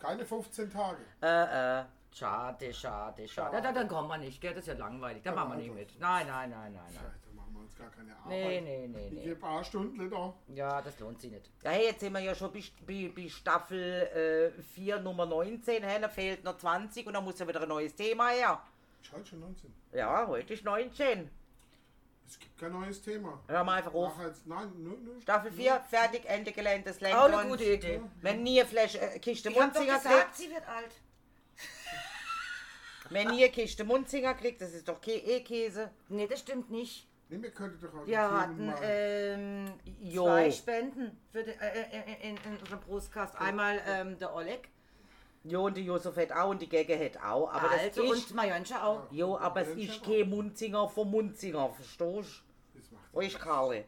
Keine 0.00 0.24
15 0.24 0.70
Tage. 0.72 0.96
Äh, 1.22 1.80
äh. 1.80 1.84
Schade, 2.12 2.74
schade, 2.74 3.28
schade. 3.28 3.54
Ja, 3.56 3.60
dann, 3.62 3.74
dann 3.76 3.86
kommen 3.86 4.08
wir 4.08 4.18
nicht, 4.18 4.40
gell? 4.40 4.54
Das 4.54 4.62
ist 4.66 4.66
ja 4.66 4.74
langweilig. 4.74 5.22
Da 5.22 5.30
machen 5.32 5.50
wir 5.52 5.56
nicht 5.58 5.72
mit. 5.72 6.00
Nein, 6.00 6.26
nein, 6.26 6.50
nein, 6.50 6.72
nein, 6.72 6.94
Ja, 6.94 7.00
nein. 7.02 7.29
Uns 7.70 7.78
gar 7.78 7.90
keine 7.90 8.16
Arbeit. 8.16 8.28
Nee, 8.28 8.60
nee, 8.60 8.88
nee, 8.88 9.06
Ich 9.06 9.12
nee. 9.12 9.22
gebe 9.22 9.34
ein 9.34 9.40
paar 9.40 9.64
Stunden 9.64 10.10
da. 10.10 10.34
Ja, 10.48 10.82
das 10.82 10.98
lohnt 10.98 11.20
sich 11.20 11.30
nicht. 11.30 11.50
Ja, 11.62 11.70
hey, 11.70 11.86
jetzt 11.86 12.00
sind 12.00 12.12
wir 12.12 12.20
ja 12.20 12.34
schon 12.34 12.52
bis, 12.52 12.70
bis, 12.70 13.14
bis 13.14 13.32
Staffel 13.32 14.52
äh, 14.58 14.62
4, 14.62 15.00
Nummer 15.00 15.26
19. 15.26 15.82
Hey, 15.82 16.00
da 16.00 16.08
fehlt 16.08 16.44
noch 16.44 16.58
20 16.58 17.06
und 17.06 17.14
dann 17.14 17.24
muss 17.24 17.38
ja 17.38 17.46
wieder 17.48 17.62
ein 17.62 17.68
neues 17.68 17.94
Thema 17.94 18.28
her. 18.28 18.62
Ist 19.02 19.12
heute 19.12 19.26
schon 19.26 19.40
19. 19.40 19.72
Ja, 19.92 20.26
heute 20.26 20.54
ist 20.54 20.64
19. 20.64 21.30
Es 22.26 22.38
gibt 22.38 22.58
kein 22.58 22.72
neues 22.72 23.02
Thema. 23.02 23.40
Hör 23.48 23.64
mal 23.64 23.78
einfach 23.78 23.92
auf. 23.94 24.12
Jetzt, 24.20 24.46
nein, 24.46 24.70
nö, 24.78 24.96
nö. 25.02 25.20
Staffel 25.20 25.50
4, 25.50 25.80
fertig, 25.88 26.24
Ende 26.26 26.52
Gelände, 26.52 26.88
das 26.90 27.00
lenkt 27.00 27.18
Auch 27.18 27.24
eine 27.24 27.48
gute 27.48 27.64
Idee. 27.64 28.00
Wenn 28.20 28.42
nie 28.42 28.60
eine 28.60 28.68
Flasche, 28.68 29.00
äh, 29.00 29.18
Kiste 29.18 29.48
Ich 29.50 29.56
Munzinger 29.56 29.96
gesagt, 29.96 30.34
kriegt, 30.34 30.36
sie 30.36 30.50
wird 30.50 30.68
alt. 30.68 30.94
wenn 33.10 33.28
eine 33.28 33.48
Kiste 33.48 33.82
Munzinger 33.82 34.34
kriegt, 34.34 34.60
das 34.60 34.72
ist 34.72 34.86
doch 34.88 35.04
eh 35.06 35.40
Käse. 35.40 35.90
Nee, 36.08 36.28
das 36.28 36.38
stimmt 36.40 36.70
nicht. 36.70 37.09
Nee, 37.30 37.42
wir 37.42 37.50
könnten 37.52 37.80
doch 37.80 37.94
auch 37.94 38.06
Wir 38.06 38.30
hatten 38.30 38.72
ähm, 38.82 39.72
Jo. 40.00 40.24
zwei 40.24 40.50
Spenden 40.50 41.16
für 41.30 41.44
den, 41.44 41.58
äh, 41.60 41.80
äh, 41.82 42.28
in, 42.28 42.36
in 42.36 42.58
unserem 42.58 42.80
Brustkast. 42.80 43.40
Einmal 43.40 43.80
ähm, 43.86 44.18
der 44.18 44.34
Oleg, 44.34 44.68
Jo, 45.44 45.66
und 45.66 45.76
die 45.76 45.84
Josef 45.84 46.16
hat 46.16 46.32
auch 46.32 46.50
und 46.50 46.60
die 46.60 46.68
Gegge 46.68 46.98
hat 46.98 47.16
auch. 47.22 47.50
Aber 47.50 47.68
das 47.68 47.80
Alte 47.80 48.02
ist, 48.02 48.30
und 48.30 48.34
Majoncha 48.34 48.84
auch. 48.84 49.10
jo, 49.10 49.38
aber 49.38 49.62
es 49.62 49.68
ist 49.70 50.04
kein 50.04 50.28
Munzinger 50.28 50.86
vom 50.88 51.10
Munzinger, 51.10 51.70
verstehst 51.70 52.00
du? 52.00 52.78
Das 52.78 52.90
macht 52.90 53.04
Wo 53.12 53.20
ist 53.20 53.38
Karle? 53.38 53.84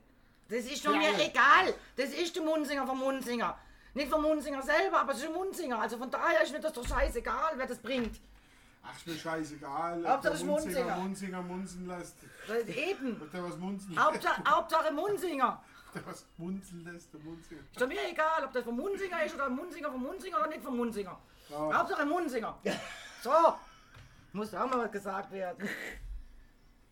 Das 0.48 0.64
ist 0.64 0.86
doch 0.86 0.92
mir 0.96 1.12
egal. 1.18 1.74
Das 1.96 2.10
ist 2.10 2.34
der 2.36 2.42
Munzinger 2.42 2.86
vom 2.86 2.98
Munzinger. 3.00 3.58
Nicht 3.94 4.08
vom 4.08 4.22
Munzinger 4.22 4.62
selber, 4.62 5.00
aber 5.00 5.12
es 5.12 5.18
ist 5.18 5.26
ein 5.26 5.32
Munzinger. 5.34 5.78
Also 5.78 5.98
von 5.98 6.10
daher 6.10 6.42
ist 6.42 6.52
mir 6.52 6.60
das 6.60 6.72
doch 6.72 6.86
scheißegal, 6.86 7.52
wer 7.56 7.66
das 7.66 7.78
bringt. 7.78 8.18
Ach, 8.84 8.96
ist 8.96 9.06
mir 9.06 9.14
scheißegal. 9.14 10.06
Hauptsache 10.08 10.36
der 10.38 10.46
Munzinger, 10.46 10.96
Munzinger. 10.96 10.96
Munzinger 10.96 11.42
munzen 11.42 11.86
lässt. 11.86 12.16
Das 12.48 12.56
ist 12.58 12.68
eben. 12.76 13.30
Der 13.32 13.44
was 13.44 13.56
munzen 13.56 13.98
Hauptsache, 13.98 14.42
Hauptsache 14.48 14.92
Munzinger. 14.92 15.62
Der 15.94 16.06
was 16.06 16.24
munzen 16.38 16.84
lässt, 16.84 17.12
der 17.12 17.20
Munzinger. 17.20 17.60
Ist 17.70 17.78
doch 17.78 17.86
mir 17.86 18.08
egal, 18.10 18.44
ob 18.46 18.52
das 18.54 18.64
vom 18.64 18.76
Munzinger 18.76 19.24
ist 19.24 19.34
oder 19.34 19.44
ein 19.44 19.54
Munzinger 19.54 19.90
vom 19.92 20.02
Munzinger 20.02 20.38
oder 20.40 20.48
nicht 20.48 20.62
vom 20.62 20.74
Munzinger. 20.74 21.18
Ja. 21.50 21.78
Hauptsache 21.78 22.06
Munzinger. 22.06 22.58
So. 23.22 23.30
Muss 24.32 24.54
auch 24.54 24.66
mal 24.70 24.78
was 24.86 24.90
gesagt 24.92 25.30
werden. 25.32 25.68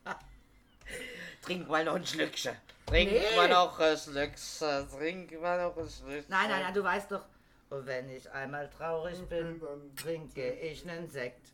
Trink 1.43 1.69
mal 1.69 1.85
noch 1.85 1.95
ein 1.95 2.07
Schlückchen. 2.07 2.55
Trink 2.87 3.11
Nee. 3.11 3.37
mal 3.37 3.49
noch 3.49 3.79
ein 3.81 3.97
Schlückchen. 3.97 4.89
Trink 4.91 5.41
mal 5.41 5.63
noch 5.63 5.77
ein 5.79 5.89
Schlückchen. 5.89 6.27
Nein, 6.29 6.51
nein, 6.51 6.63
nein, 6.63 6.75
du 6.75 6.85
weißt 6.85 7.11
doch. 7.13 7.25
Und 7.71 7.87
wenn 7.87 8.11
ich 8.11 8.31
einmal 8.31 8.69
traurig 8.69 9.19
bin, 9.29 9.61
Dann- 9.61 9.97
trinke 9.97 10.53
ich 10.53 10.85
nen 10.85 11.09
Sekt. 11.09 11.49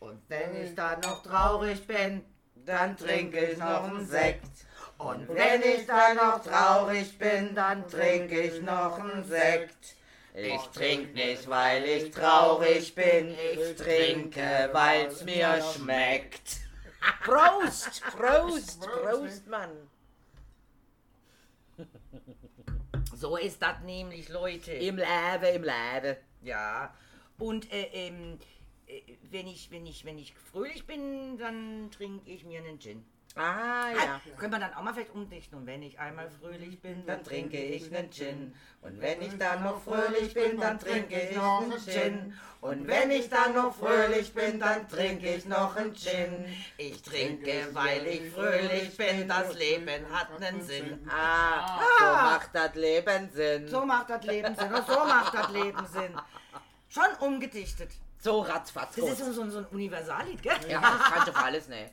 Und 0.00 0.22
wenn 0.28 0.64
ich 0.64 0.74
dann 0.74 1.00
noch 1.00 1.22
traurig 1.22 1.86
bin, 1.86 2.24
dann 2.54 2.96
trinke 2.96 3.38
ich 3.38 3.58
noch 3.58 3.84
einen 3.84 4.06
Sekt. 4.06 4.66
Und 4.98 5.28
wenn 5.28 5.62
ich 5.62 5.86
dann 5.86 6.16
noch 6.16 6.42
traurig 6.42 7.18
bin, 7.18 7.54
dann 7.54 7.88
trinke 7.88 8.40
ich 8.40 8.62
noch 8.62 8.98
einen 8.98 9.24
Sekt. 9.24 9.96
Ich 10.34 10.62
trink 10.68 11.14
nicht, 11.14 11.48
weil 11.48 11.84
ich 11.84 12.10
traurig 12.10 12.94
bin. 12.94 13.34
Ich 13.52 13.76
trinke, 13.76 14.70
weil's 14.72 15.24
mir 15.24 15.62
schmeckt. 15.74 16.60
Prost! 17.24 18.02
Prost! 18.16 18.80
Prost, 18.80 19.46
Mann! 19.48 19.70
So 23.14 23.36
ist 23.36 23.60
das 23.60 23.80
nämlich, 23.84 24.28
Leute. 24.28 24.72
Im 24.72 24.96
Leben, 24.96 25.54
im 25.54 25.64
Leben. 25.64 26.16
Ja. 26.42 26.94
Und 27.38 27.70
äh, 27.72 27.88
ähm, 27.92 28.38
äh, 28.40 28.59
wenn 29.30 29.46
ich, 29.46 29.70
wenn 29.70 29.86
ich, 29.86 30.04
wenn 30.04 30.18
ich 30.18 30.34
fröhlich 30.52 30.86
bin, 30.86 31.38
dann 31.38 31.90
trinke 31.90 32.30
ich 32.30 32.44
mir 32.44 32.60
einen 32.60 32.78
Gin. 32.78 33.04
Ah, 33.36 33.90
ja. 33.92 34.20
Können 34.36 34.52
wir 34.52 34.58
dann 34.58 34.74
auch 34.74 34.82
mal 34.82 34.92
vielleicht 34.92 35.14
umdichten. 35.14 35.56
Und 35.56 35.66
wenn 35.66 35.82
ich 35.82 35.98
einmal 36.00 36.28
fröhlich 36.30 36.80
bin, 36.80 37.06
dann 37.06 37.22
trinke 37.22 37.62
ich 37.62 37.94
einen 37.94 38.10
Gin. 38.10 38.54
Und 38.82 39.00
wenn 39.00 39.22
ich 39.22 39.38
dann 39.38 39.62
noch 39.62 39.80
fröhlich 39.80 40.34
bin, 40.34 40.58
dann 40.58 40.80
trinke 40.80 41.20
ich 41.20 41.36
noch 41.36 41.62
einen 41.62 41.78
Gin. 41.78 42.34
Und 42.60 42.88
wenn 42.88 43.10
ich 43.12 43.28
dann 43.28 43.54
noch 43.54 43.74
fröhlich 43.74 44.34
bin, 44.34 44.58
dann 44.58 44.88
trinke 44.88 45.34
ich 45.34 45.44
noch 45.46 45.76
einen 45.76 45.94
Gin. 45.94 46.44
Ich 46.76 47.02
trinke, 47.02 47.68
weil 47.72 48.04
ich 48.08 48.30
fröhlich 48.32 48.96
bin. 48.96 49.28
Das 49.28 49.54
Leben 49.54 50.10
hat 50.12 50.42
einen 50.42 50.62
Sinn. 50.62 51.08
Ah, 51.08 51.80
so 51.98 52.04
macht 52.04 52.50
das 52.52 52.74
Leben 52.74 53.30
Sinn. 53.30 53.68
So 53.68 53.86
macht 53.86 54.10
das 54.10 54.24
Leben 54.24 54.56
Sinn. 54.56 54.70
So 54.86 55.04
macht 55.04 55.34
das 55.34 55.52
Leben 55.52 55.86
Sinn. 55.86 56.14
Schon 56.88 57.14
umgedichtet. 57.20 57.90
So 58.20 58.40
ratzfatz. 58.40 58.96
Das 58.96 59.18
ist 59.18 59.34
so, 59.34 59.48
so, 59.48 59.58
ein 59.58 59.66
Universallied, 59.66 60.42
gell? 60.42 60.52
Ja, 60.68 60.80
das 60.80 61.10
kannst 61.10 61.28
du 61.28 61.32
auf 61.32 61.42
alles 61.42 61.68
nehmen. 61.68 61.90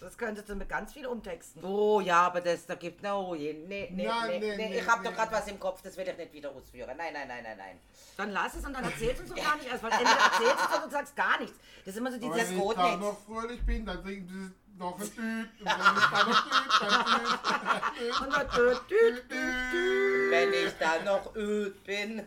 Das 0.00 0.18
könntest 0.18 0.48
du 0.48 0.56
mit 0.56 0.68
ganz 0.68 0.92
viel 0.92 1.06
umtexten. 1.06 1.64
Oh 1.64 2.00
ja, 2.00 2.22
aber 2.22 2.40
das, 2.40 2.66
da 2.66 2.74
gibt 2.74 3.04
no, 3.04 3.36
nee, 3.36 3.52
nee, 3.52 3.88
nee, 3.92 4.04
Nein, 4.04 4.30
nee, 4.30 4.38
nee, 4.40 4.56
nee, 4.56 4.68
nee, 4.70 4.78
ich 4.80 4.88
hab 4.88 5.00
nee. 5.00 5.08
doch 5.08 5.14
gerade 5.14 5.30
was 5.30 5.46
im 5.46 5.60
Kopf, 5.60 5.80
das 5.80 5.96
will 5.96 6.08
ich 6.08 6.16
nicht 6.16 6.32
wieder 6.32 6.50
ausführen. 6.50 6.96
Nein, 6.96 7.12
nein, 7.12 7.28
nein, 7.28 7.44
nein, 7.44 7.56
nein. 7.56 7.78
Dann 8.16 8.30
lass 8.30 8.56
es 8.56 8.66
und 8.66 8.72
dann 8.72 8.82
erzählst 8.82 9.18
du 9.18 9.22
uns 9.22 9.30
doch 9.32 9.36
gar 9.36 9.56
nicht 9.56 9.68
erst. 9.68 9.82
Weil 9.84 9.92
entweder 9.92 10.10
erzählst 10.10 10.56
du 10.56 10.64
es 10.64 10.76
oder 10.76 10.86
du 10.86 10.90
sagst 10.90 11.14
gar 11.14 11.38
nichts. 11.38 11.56
Das 11.84 11.94
ist 11.94 12.00
immer 12.00 12.10
so 12.10 12.18
dieses 12.18 12.36
wenn 12.36 12.58
ich 12.58 12.68
geht 12.68 12.76
da 12.76 12.88
nicht. 12.88 13.00
noch 13.00 13.18
fröhlich 13.20 13.64
bin, 13.64 13.86
dann 13.86 14.02
trinken 14.02 14.28
sie 14.28 14.78
noch 14.78 14.98
ein 14.98 15.10
Düt. 15.14 15.48
Und 15.60 15.66
wenn 15.66 15.96
ich 15.96 16.10
da 16.10 16.24
noch 16.26 16.44
Düt, 16.44 16.80
dann 16.80 17.82
Düt. 17.94 18.20
Und 18.20 18.32
dann 18.32 18.48
dü, 18.50 18.74
dü, 18.88 19.22
dü, 19.28 19.52
dü. 19.70 20.30
Wenn 20.32 20.52
ich 20.52 20.72
dann 20.80 21.04
noch 21.04 21.36
öd 21.36 21.84
bin, 21.84 22.22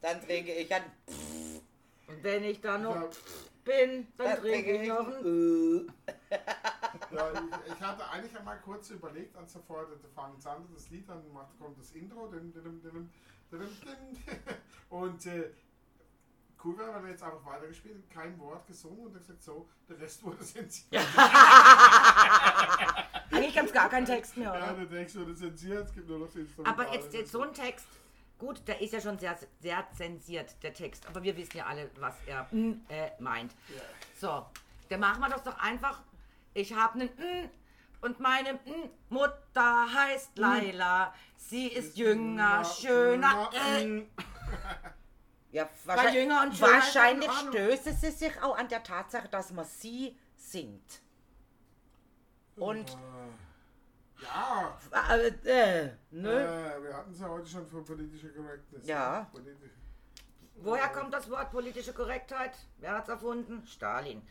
dann 0.00 0.24
trinke 0.24 0.52
ich 0.52 0.72
ein 0.72 0.84
Und 2.10 2.22
wenn 2.24 2.44
ich 2.44 2.60
dann 2.60 2.82
noch 2.82 2.94
Ja. 2.96 3.08
bin, 3.64 4.06
dann 4.16 4.26
dann 4.26 4.40
trinke 4.40 4.72
ich 4.82 4.88
noch 4.88 5.06
ein... 5.06 5.24
Ö. 5.24 5.86
Ja, 7.12 7.32
ich, 7.32 7.72
ich 7.74 7.80
hatte 7.80 8.08
eigentlich 8.08 8.36
einmal 8.38 8.58
kurz 8.60 8.90
überlegt, 8.90 9.36
als 9.36 9.54
er 9.54 9.62
vorher 9.62 9.86
der 9.96 10.10
fangen 10.10 10.36
an, 10.44 10.64
das 10.72 10.90
Lied, 10.90 11.08
dann 11.08 11.22
macht, 11.32 11.58
kommt 11.58 11.76
das 11.78 11.90
Intro. 11.92 12.28
Dim, 12.28 12.52
dim, 12.52 12.80
dim. 12.82 13.10
Und 14.90 15.26
äh, 15.26 15.50
cool 16.64 16.78
wäre, 16.78 16.94
wenn 16.94 17.04
er 17.04 17.10
jetzt 17.10 17.22
einfach 17.22 17.44
weitergespielt 17.44 18.08
kein 18.10 18.38
Wort 18.38 18.64
gesungen 18.66 19.06
und 19.06 19.14
er 19.14 19.20
gesagt, 19.20 19.42
so, 19.42 19.68
der 19.88 19.98
Rest 20.00 20.22
wurde 20.24 20.38
zensiert. 20.40 21.04
Eigentlich 23.32 23.54
gab 23.54 23.66
es 23.66 23.72
gar 23.72 23.88
keinen 23.88 24.06
Text 24.06 24.36
mehr, 24.36 24.52
Ja, 24.54 24.72
oder? 24.72 24.84
der 24.84 24.88
Text 24.98 25.16
wurde 25.18 25.34
zensiert, 25.34 25.86
es 25.88 25.94
gibt 25.94 26.08
nur 26.08 26.18
noch 26.18 26.26
das 26.26 26.36
Instrumental. 26.36 26.84
Aber 26.86 26.94
jetzt, 26.94 27.12
jetzt 27.12 27.32
so 27.32 27.42
ein 27.42 27.52
Text, 27.54 27.86
gut, 28.40 28.66
der 28.66 28.80
ist 28.80 28.92
ja 28.92 29.00
schon 29.00 29.18
sehr, 29.18 29.38
sehr 29.60 29.86
zensiert, 29.92 30.60
der 30.62 30.74
Text. 30.74 31.06
Aber 31.06 31.22
wir 31.22 31.36
wissen 31.36 31.58
ja 31.58 31.66
alle, 31.66 31.90
was 32.00 32.14
er 32.26 32.48
mm, 32.50 32.72
äh, 32.88 33.10
meint. 33.20 33.54
So, 34.18 34.46
dann 34.88 35.00
machen 35.00 35.20
wir 35.20 35.28
das 35.28 35.44
doch 35.44 35.58
einfach. 35.58 36.02
Ich 36.54 36.74
habe 36.74 36.94
einen 36.94 37.08
mm, 37.08 37.50
und 38.00 38.18
meine 38.18 38.54
mm, 38.54 38.90
Mutter 39.10 39.86
heißt 39.94 40.36
Laila. 40.36 41.14
Sie 41.36 41.68
ist 41.68 41.96
jünger, 41.96 42.64
schöner. 42.64 43.50
Äh, 43.52 44.02
Ja, 45.52 45.68
Weil 45.84 46.14
jünger 46.14 46.42
und 46.42 46.54
schöner 46.54 46.72
wahrscheinlich 46.74 47.30
stößt 47.30 48.00
sie 48.00 48.10
sich 48.10 48.40
auch 48.42 48.56
an 48.56 48.68
der 48.68 48.82
Tatsache, 48.82 49.28
dass 49.28 49.50
man 49.52 49.64
sie 49.64 50.16
singt. 50.36 51.02
Und, 52.56 52.96
Ja, 54.22 54.78
äh, 55.14 55.28
äh, 55.28 55.90
ne? 56.10 56.30
äh, 56.30 56.82
wir 56.82 56.96
hatten 56.96 57.12
es 57.12 57.20
ja 57.20 57.28
heute 57.28 57.48
schon 57.48 57.66
für 57.66 57.82
politische 57.82 58.28
Correctness. 58.32 58.86
Ja. 58.86 59.28
Politisch. 59.32 59.70
Woher 60.56 60.88
kommt 60.88 61.12
das 61.14 61.30
Wort 61.30 61.50
politische 61.50 61.92
Korrektheit? 61.92 62.52
Wer 62.78 62.92
hat's 62.98 63.08
erfunden? 63.08 63.66
Stalin. 63.66 64.22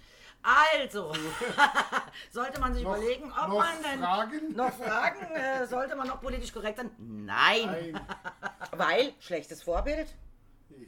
Also, 0.41 1.13
sollte 2.31 2.59
man 2.61 2.73
sich 2.73 2.83
Noch- 2.83 2.95
überlegen, 2.97 3.31
ob 3.31 3.49
man 3.49 3.81
denn 3.83 3.99
Fragen? 3.99 4.55
noch 4.55 4.71
fragen, 4.73 5.35
äh, 5.35 5.65
sollte 5.65 5.95
man 5.95 6.07
noch 6.07 6.21
politisch 6.21 6.53
korrekt 6.53 6.77
sein? 6.77 6.91
Nein. 6.97 7.65
Nein. 7.91 8.07
Weil, 8.71 9.13
schlechtes 9.19 9.63
Vorbild. 9.63 10.15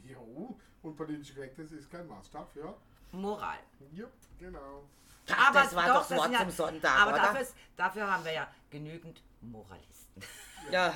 Jo, 0.04 0.56
und 0.82 0.96
politisch 0.96 1.34
korrekt 1.34 1.58
ist, 1.58 1.90
kein 1.90 2.06
Maßstab 2.06 2.50
für. 2.52 2.74
Moral. 3.10 3.58
Jupp, 3.92 4.12
genau. 4.38 4.84
Ach, 5.30 5.52
das 5.52 5.74
war 5.74 5.88
doch 5.88 6.08
das 6.08 6.18
Wort 6.18 6.28
sind 6.28 6.38
zum 6.38 6.50
Sonntag, 6.50 7.00
Aber? 7.00 7.12
Dafür, 7.12 7.40
ist, 7.40 7.54
dafür 7.76 8.10
haben 8.10 8.24
wir 8.24 8.32
ja 8.32 8.48
genügend 8.70 9.22
Moralisten. 9.40 10.22
Ja. 10.70 10.94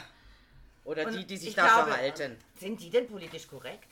Oder 0.85 1.07
Und 1.07 1.15
die, 1.15 1.27
die 1.27 1.37
sich 1.37 1.49
ich 1.51 1.55
da 1.55 1.67
glaube, 1.67 1.91
verhalten. 1.91 2.39
Sind 2.59 2.81
die 2.81 2.91
denn 2.91 3.09
politisch 3.09 3.49
korrekt? 3.49 3.89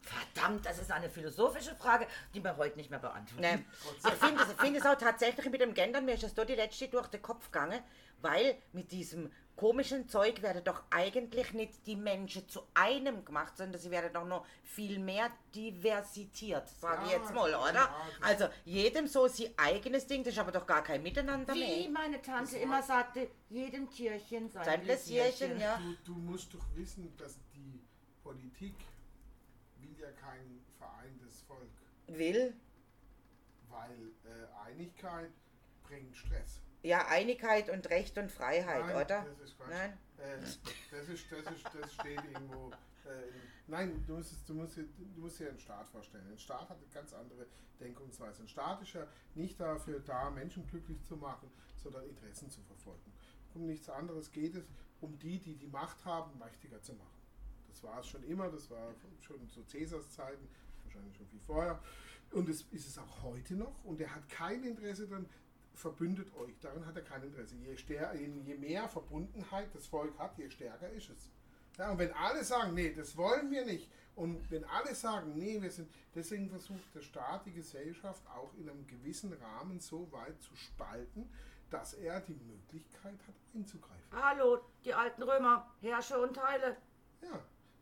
Verdammt, 0.00 0.64
das 0.64 0.78
ist 0.78 0.90
eine 0.90 1.10
philosophische 1.10 1.74
Frage, 1.74 2.06
die 2.32 2.42
wir 2.42 2.56
heute 2.56 2.78
nicht 2.78 2.88
mehr 2.88 2.98
beantworten. 2.98 3.42
Ne. 3.42 3.64
Ich 4.06 4.14
finde 4.14 4.42
es, 4.42 4.52
find 4.54 4.76
es 4.76 4.86
auch 4.86 4.96
tatsächlich 4.96 5.50
mit 5.50 5.60
dem 5.60 5.74
Gendern, 5.74 6.06
mir 6.06 6.14
ist 6.14 6.22
das 6.22 6.34
da 6.34 6.46
die 6.46 6.54
letzte 6.54 6.88
durch 6.88 7.08
den 7.08 7.20
Kopf 7.20 7.50
gegangen, 7.50 7.82
weil 8.22 8.56
mit 8.72 8.90
diesem 8.90 9.30
komischen 9.58 10.08
Zeug 10.08 10.40
werden 10.40 10.62
doch 10.62 10.84
eigentlich 10.90 11.52
nicht 11.52 11.84
die 11.88 11.96
Menschen 11.96 12.48
zu 12.48 12.62
einem 12.74 13.24
gemacht, 13.24 13.56
sondern 13.56 13.80
sie 13.80 13.90
werden 13.90 14.12
doch 14.12 14.24
noch 14.24 14.46
viel 14.62 15.00
mehr 15.00 15.30
diversitiert, 15.52 16.68
sage 16.68 17.06
ich 17.06 17.10
Ja, 17.12 17.18
jetzt 17.18 17.34
mal, 17.34 17.50
ja, 17.50 17.60
oder? 17.60 17.72
das- 17.72 17.90
Also 18.22 18.48
jedem 18.64 19.08
so 19.08 19.26
sein 19.26 19.48
eigenes 19.56 20.06
Ding, 20.06 20.22
das 20.22 20.34
ist 20.34 20.38
aber 20.38 20.52
doch 20.52 20.64
gar 20.64 20.84
kein 20.84 21.02
Miteinander 21.02 21.54
Wie 21.54 21.58
mehr. 21.82 21.90
meine 21.90 22.22
Tante 22.22 22.56
immer 22.56 22.80
sagte, 22.84 23.28
jedem 23.50 23.90
Tierchen 23.90 24.48
sein, 24.48 24.64
Sein 24.64 24.82
Pläsierchen, 24.82 25.58
ja. 25.60 25.76
Du, 26.04 26.12
du 26.14 26.18
musst 26.20 26.54
doch 26.54 26.64
wissen, 26.76 27.12
dass 27.16 27.34
die 27.52 27.80
Politik 28.22 28.76
will 29.80 29.96
ja 29.98 30.10
kein 30.12 30.64
vereintes 30.78 31.42
Volk, 31.42 31.60
Will, 32.06 32.54
weil 33.68 34.12
äh, 34.24 34.68
Einigkeit 34.70 35.30
bringt 35.82 36.16
Stress. 36.16 36.60
Ja, 36.88 37.06
Einigkeit 37.08 37.68
und 37.68 37.88
Recht 37.90 38.16
und 38.18 38.30
Freiheit, 38.32 38.86
Nein, 38.86 38.96
oder? 38.96 39.24
Das 39.24 39.40
ist 39.40 39.56
Quatsch. 39.56 39.68
Nein? 39.70 39.98
Äh, 40.18 40.40
das, 40.40 40.48
ist, 41.08 41.30
das, 41.30 41.40
ist, 41.54 41.64
das 41.80 41.92
steht 41.94 42.20
irgendwo. 42.32 42.70
Äh, 43.06 43.28
in- 43.28 43.34
nein, 43.66 44.04
du 44.06 44.14
musst, 44.16 44.48
du, 44.48 44.54
musst, 44.54 44.76
dir- 44.76 44.88
du 45.14 45.20
musst 45.20 45.38
dir 45.38 45.50
einen 45.50 45.58
Staat 45.58 45.88
vorstellen. 45.90 46.26
Ein 46.30 46.38
Staat 46.38 46.68
hat 46.68 46.76
eine 46.78 46.86
ganz 46.92 47.12
andere 47.12 47.46
Denkungsweise. 47.78 48.42
Ein 48.42 48.48
Staat 48.48 48.82
ist 48.82 48.94
ja 48.94 49.06
nicht 49.34 49.60
dafür 49.60 50.00
da, 50.00 50.30
Menschen 50.30 50.66
glücklich 50.66 51.02
zu 51.04 51.16
machen, 51.16 51.50
sondern 51.82 52.04
Interessen 52.08 52.50
zu 52.50 52.60
verfolgen. 52.62 53.12
Um 53.54 53.66
nichts 53.66 53.88
anderes 53.88 54.30
geht 54.32 54.54
es, 54.56 54.64
um 55.00 55.18
die, 55.18 55.38
die 55.38 55.56
die 55.56 55.68
Macht 55.68 56.04
haben, 56.04 56.36
mächtiger 56.38 56.82
zu 56.82 56.92
machen. 56.94 57.18
Das 57.68 57.82
war 57.82 58.00
es 58.00 58.06
schon 58.08 58.22
immer, 58.24 58.50
das 58.50 58.68
war 58.70 58.94
schon 59.20 59.48
zu 59.48 59.62
Cäsars 59.64 60.10
Zeiten, 60.10 60.48
wahrscheinlich 60.84 61.16
schon 61.16 61.26
viel 61.28 61.40
vorher. 61.40 61.80
Und 62.32 62.48
es 62.48 62.62
ist 62.72 62.88
es 62.88 62.98
auch 62.98 63.22
heute 63.22 63.54
noch. 63.54 63.84
Und 63.84 64.00
er 64.00 64.14
hat 64.14 64.28
kein 64.28 64.64
Interesse 64.64 65.06
daran, 65.06 65.26
verbündet 65.78 66.34
euch. 66.36 66.58
Daran 66.60 66.84
hat 66.86 66.96
er 66.96 67.02
kein 67.02 67.22
Interesse. 67.22 67.54
Je, 67.56 67.74
je 68.44 68.54
mehr 68.56 68.88
Verbundenheit 68.88 69.68
das 69.74 69.86
Volk 69.86 70.18
hat, 70.18 70.36
je 70.36 70.50
stärker 70.50 70.90
ist 70.90 71.10
es. 71.10 71.30
Ja, 71.78 71.90
und 71.92 71.98
wenn 71.98 72.12
alle 72.12 72.42
sagen, 72.42 72.74
nee, 72.74 72.92
das 72.92 73.16
wollen 73.16 73.50
wir 73.50 73.64
nicht, 73.64 73.88
und 74.16 74.50
wenn 74.50 74.64
alle 74.64 74.96
sagen, 74.96 75.34
nee, 75.36 75.62
wir 75.62 75.70
sind, 75.70 75.88
deswegen 76.12 76.50
versucht 76.50 76.92
der 76.92 77.02
Staat 77.02 77.46
die 77.46 77.52
Gesellschaft 77.52 78.26
auch 78.26 78.52
in 78.54 78.68
einem 78.68 78.84
gewissen 78.88 79.32
Rahmen 79.32 79.78
so 79.78 80.10
weit 80.10 80.42
zu 80.42 80.56
spalten, 80.56 81.30
dass 81.70 81.94
er 81.94 82.20
die 82.22 82.34
Möglichkeit 82.34 83.12
hat, 83.28 83.34
einzugreifen. 83.54 84.10
Hallo, 84.10 84.58
die 84.84 84.92
alten 84.92 85.22
Römer, 85.22 85.72
Herrsche 85.80 86.18
und 86.18 86.34
Teile. 86.34 86.76
Ja, 87.22 87.40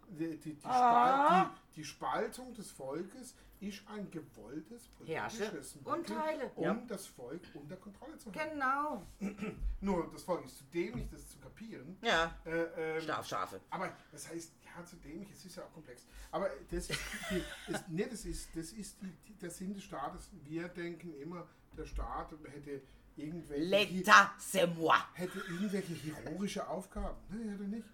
die, 0.09 0.37
die, 0.39 0.55
die, 0.55 0.65
Ah. 0.65 1.45
Spal 1.45 1.51
die, 1.75 1.85
Spaltung 1.85 2.55
des 2.55 2.71
Volkes 2.71 3.35
ist 3.61 3.83
ein 3.89 4.11
gewolltes 4.11 4.89
Herrsche 5.07 5.39
politisches 5.39 5.77
und 5.85 5.99
Mittel, 6.01 6.17
Teile. 6.17 6.51
um 6.57 6.65
Ja. 6.65 6.75
das 6.89 7.07
Volk 7.07 7.41
unter 7.55 7.77
Kontrolle 7.77 8.19
zu 8.19 8.33
halten. 8.35 8.51
Genau. 8.55 9.07
Nur 9.81 10.11
das 10.13 10.23
Volk 10.25 10.45
ist 10.45 10.59
zu 10.59 10.65
dämlich, 10.65 11.09
das 11.11 11.29
zu 11.31 11.39
kapieren. 11.39 11.97
Ja, 12.03 12.35
Äh, 12.45 12.51
ähm, 12.97 13.01
Schlafschafe. 13.03 13.61
aber 13.71 13.97
das 14.13 14.29
heißt, 14.29 14.53
ja, 14.65 14.85
zu 14.85 14.97
dämlich, 14.97 15.31
es 15.33 15.45
ist 15.47 15.57
ja 15.57 15.65
auch 15.65 15.73
komplex. 15.73 16.03
Aber 16.31 16.51
das 16.71 16.91
ist, 16.91 17.01
ist, 17.69 17.89
nee, 17.89 18.07
das 18.11 18.25
ist, 18.27 18.55
das 18.55 18.73
ist 18.73 18.99
der 19.41 19.51
Sinn 19.51 19.73
des 19.73 19.85
Staates. 19.85 20.29
Wir 20.45 20.69
denken 20.69 21.15
immer, 21.21 21.47
der 21.77 21.87
Staat 21.87 22.33
hätte 22.53 22.83
irgendwelche, 23.17 23.75
L'état, 23.75 24.31
c'est 24.39 24.67
moi. 24.67 24.97
hätte 25.15 25.39
irgendwelche 25.39 25.95
heroische 25.95 26.67
Aufgaben. 26.69 27.17
Nein, 27.31 27.49
hätte 27.49 27.63
nicht. 27.65 27.87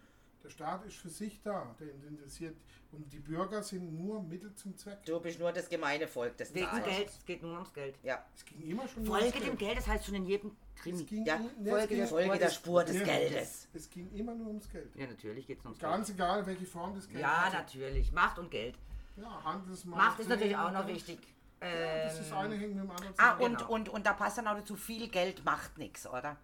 Der 0.45 0.51
Staat 0.51 0.85
ist 0.85 0.97
für 0.97 1.09
sich 1.09 1.41
da. 1.43 1.75
Der 1.79 1.89
interessiert. 2.09 2.57
Und 2.91 3.11
die 3.13 3.21
Bürger 3.21 3.63
sind 3.63 3.95
nur 3.99 4.23
Mittel 4.23 4.53
zum 4.55 4.77
Zweck. 4.77 5.03
Du 5.07 5.19
bist 5.21 5.39
nur 5.39 5.51
das 5.53 5.69
gemeine 5.69 6.07
Volk 6.09 6.37
des 6.37 6.53
Wegen 6.53 6.67
Zahls. 6.67 6.85
Geld, 6.85 7.09
es 7.09 7.25
geht 7.25 7.43
nur 7.43 7.53
ums 7.55 7.73
Geld. 7.73 7.95
Ja. 8.03 8.23
Es 8.35 8.45
ging 8.45 8.61
immer 8.63 8.87
schon 8.89 9.05
nur 9.05 9.19
Folge 9.19 9.35
ums 9.35 9.47
dem 9.47 9.57
Geld, 9.57 9.79
das 9.79 9.87
heißt 9.87 10.05
schon 10.05 10.15
in 10.17 10.25
jedem 10.27 10.55
Es 10.77 10.83
Krimi. 10.83 11.05
ging, 11.05 11.25
Ja, 11.25 11.37
es 11.37 11.69
Folge 11.71 11.87
ging- 11.89 11.97
der 11.99 12.07
Folge 12.09 12.39
der 12.39 12.51
Spur 12.51 12.85
des 12.85 12.97
Ja, 12.99 13.05
Geldes. 13.05 13.69
Es 13.73 13.89
ging 13.89 14.11
immer 14.13 14.35
nur 14.35 14.49
ums 14.49 14.69
Geld. 14.69 14.95
Ja, 14.97 15.07
natürlich 15.07 15.47
geht 15.47 15.61
es 15.61 15.65
ums 15.65 15.79
Ganz 15.79 16.09
Geld. 16.09 16.19
egal, 16.19 16.47
welche 16.47 16.67
Form 16.67 16.95
des 16.95 17.07
Geldes. 17.07 17.23
Ja, 17.23 17.51
natürlich. 17.51 18.13
Macht 18.13 18.39
und 18.39 18.51
Geld. 18.51 18.75
Ja, 19.17 19.43
Handelsmarkt. 19.45 20.05
Macht 20.09 20.21
ist 20.21 20.29
natürlich 20.29 20.57
auch 20.57 20.71
noch 20.73 20.87
wichtig. 20.87 21.19
Ja, 21.63 22.05
das 22.05 22.19
ist 22.21 22.31
Ähm, 22.31 22.37
eine 22.39 22.57
hängt 22.57 22.75
mit 22.75 22.85
dem 22.85 22.91
anderen 22.91 23.15
Ah, 23.17 23.35
zusammen. 23.37 23.43
und, 23.43 23.59
Genau. 23.59 23.71
und, 23.73 23.89
und 23.89 24.07
da 24.07 24.13
passt 24.15 24.37
dann 24.39 24.49
auch 24.49 24.57
dazu, 24.57 24.75
viel 24.77 25.09
Geld 25.09 25.45
macht 25.45 25.79
nichts, 25.79 26.07
oder? 26.07 26.37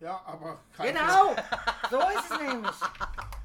Ja, 0.00 0.20
aber 0.26 0.60
kein 0.76 0.92
Genau, 0.94 1.34
so 1.90 1.98
ist 1.98 2.30
es 2.30 2.38
nämlich. 2.38 2.70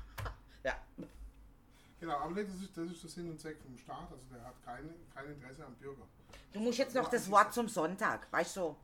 Genau, 2.02 2.16
aber 2.18 2.32
nee, 2.32 2.44
das 2.44 2.56
ist, 2.56 2.76
das 2.76 2.86
ist 2.92 3.04
der 3.04 3.10
Sinn 3.12 3.30
und 3.30 3.40
Zweck 3.40 3.58
vom 3.64 3.78
Staat. 3.78 4.08
Also 4.12 4.26
der 4.34 4.44
hat 4.44 4.56
keine, 4.66 4.90
kein 5.16 5.26
Interesse 5.28 5.64
am 5.66 5.76
Bürger. 5.76 6.02
Du 6.52 6.60
musst 6.60 6.80
jetzt 6.80 6.96
noch 6.96 7.08
das 7.10 7.30
Wort 7.32 7.54
zum 7.54 7.70
Sonntag, 7.70 8.28
weißt 8.32 8.58
du? 8.58 8.76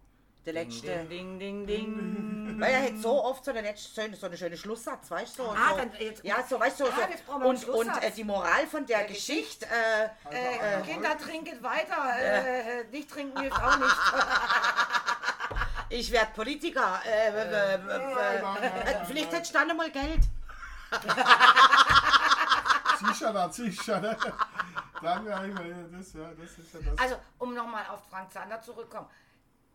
Der 0.45 0.53
letzte. 0.53 0.87
Ding, 1.05 1.39
ding, 1.39 1.65
ding, 1.65 1.67
ding. 1.67 2.55
Weil 2.61 2.71
er 2.73 2.79
hätte 2.79 2.99
so 2.99 3.21
oft 3.23 3.43
so, 3.43 3.51
eine 3.51 3.61
letzte, 3.61 3.89
schöne- 4.01 4.15
so 4.15 4.27
eine 4.27 4.37
schöne 4.37 4.55
Schlusssatz, 4.55 5.09
weißt 5.11 5.39
du? 5.39 5.43
Und 5.43 5.57
Ah, 5.57 5.71
so. 5.71 5.77
dann 5.77 5.91
jetzt- 5.99 6.23
ja, 6.23 6.35
so, 6.47 6.59
weißt 6.59 6.79
du, 6.79 6.85
so. 6.85 6.91
Ah, 6.91 7.07
jetzt 7.09 7.25
brauchen 7.25 7.41
wir 7.41 7.49
einen 7.49 7.63
und, 7.65 7.87
und 7.87 8.03
äh, 8.03 8.11
die 8.11 8.23
Moral 8.23 8.65
von 8.67 8.85
der 8.85 9.03
Geschichte, 9.05 9.65
äh, 9.65 10.05
Äh, 10.29 10.81
Kinder, 10.83 11.17
trinket 11.17 11.61
weiter. 11.61 12.17
Äh, 12.19 12.81
äh, 12.81 12.83
nicht 12.91 13.09
trinken 13.09 13.41
hilft 13.41 13.57
auch 13.61 13.77
nicht. 13.77 13.95
ich 15.89 16.11
werde 16.11 16.31
Politiker. 16.35 17.01
Äh, 17.05 17.29
äh, 17.29 17.31
äh, 17.31 17.75
äh, 17.75 18.91
äh, 19.01 19.05
vielleicht 19.05 19.33
hättest 19.33 19.53
du 19.53 19.57
dann 19.59 19.75
mal 19.75 19.89
Geld. 19.91 20.21
Sicher, 22.99 23.33
da, 23.33 23.49
sicher. 23.49 24.01
Ne? 24.01 24.17
Dann 25.01 25.25
wäre 25.25 25.47
ich 25.47 25.53
mal, 25.53 25.89
das, 25.91 26.13
ja, 26.13 26.31
das 26.33 26.57
ist 26.57 26.73
ja 26.73 26.79
das. 26.81 26.97
Also, 26.99 27.15
um 27.37 27.53
nochmal 27.53 27.85
auf 27.87 28.07
Frank 28.09 28.31
Zander 28.31 28.61
zurückzukommen. 28.61 29.07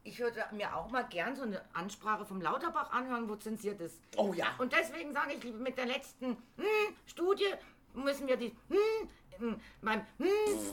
Ich 0.04 0.18
würde 0.18 0.44
mir 0.50 0.74
auch 0.74 0.90
mal 0.90 1.04
gern 1.04 1.36
so 1.36 1.42
eine 1.42 1.62
Ansprache 1.74 2.24
vom 2.24 2.40
Lauterbach 2.40 2.90
anhören, 2.90 3.28
wo 3.28 3.36
zensiert 3.36 3.80
ist. 3.80 4.00
Oh 4.16 4.32
ja. 4.32 4.46
Und 4.58 4.72
deswegen 4.72 5.12
sage 5.12 5.34
ich, 5.34 5.44
mit 5.54 5.78
der 5.78 5.86
letzten 5.86 6.36
hm, 6.56 6.96
Studie 7.06 7.54
müssen 7.94 8.26
wir 8.26 8.36
die 8.36 8.56
hm, 8.68 9.08
hm, 9.38 9.60
beim 9.80 10.00
hm, 10.18 10.28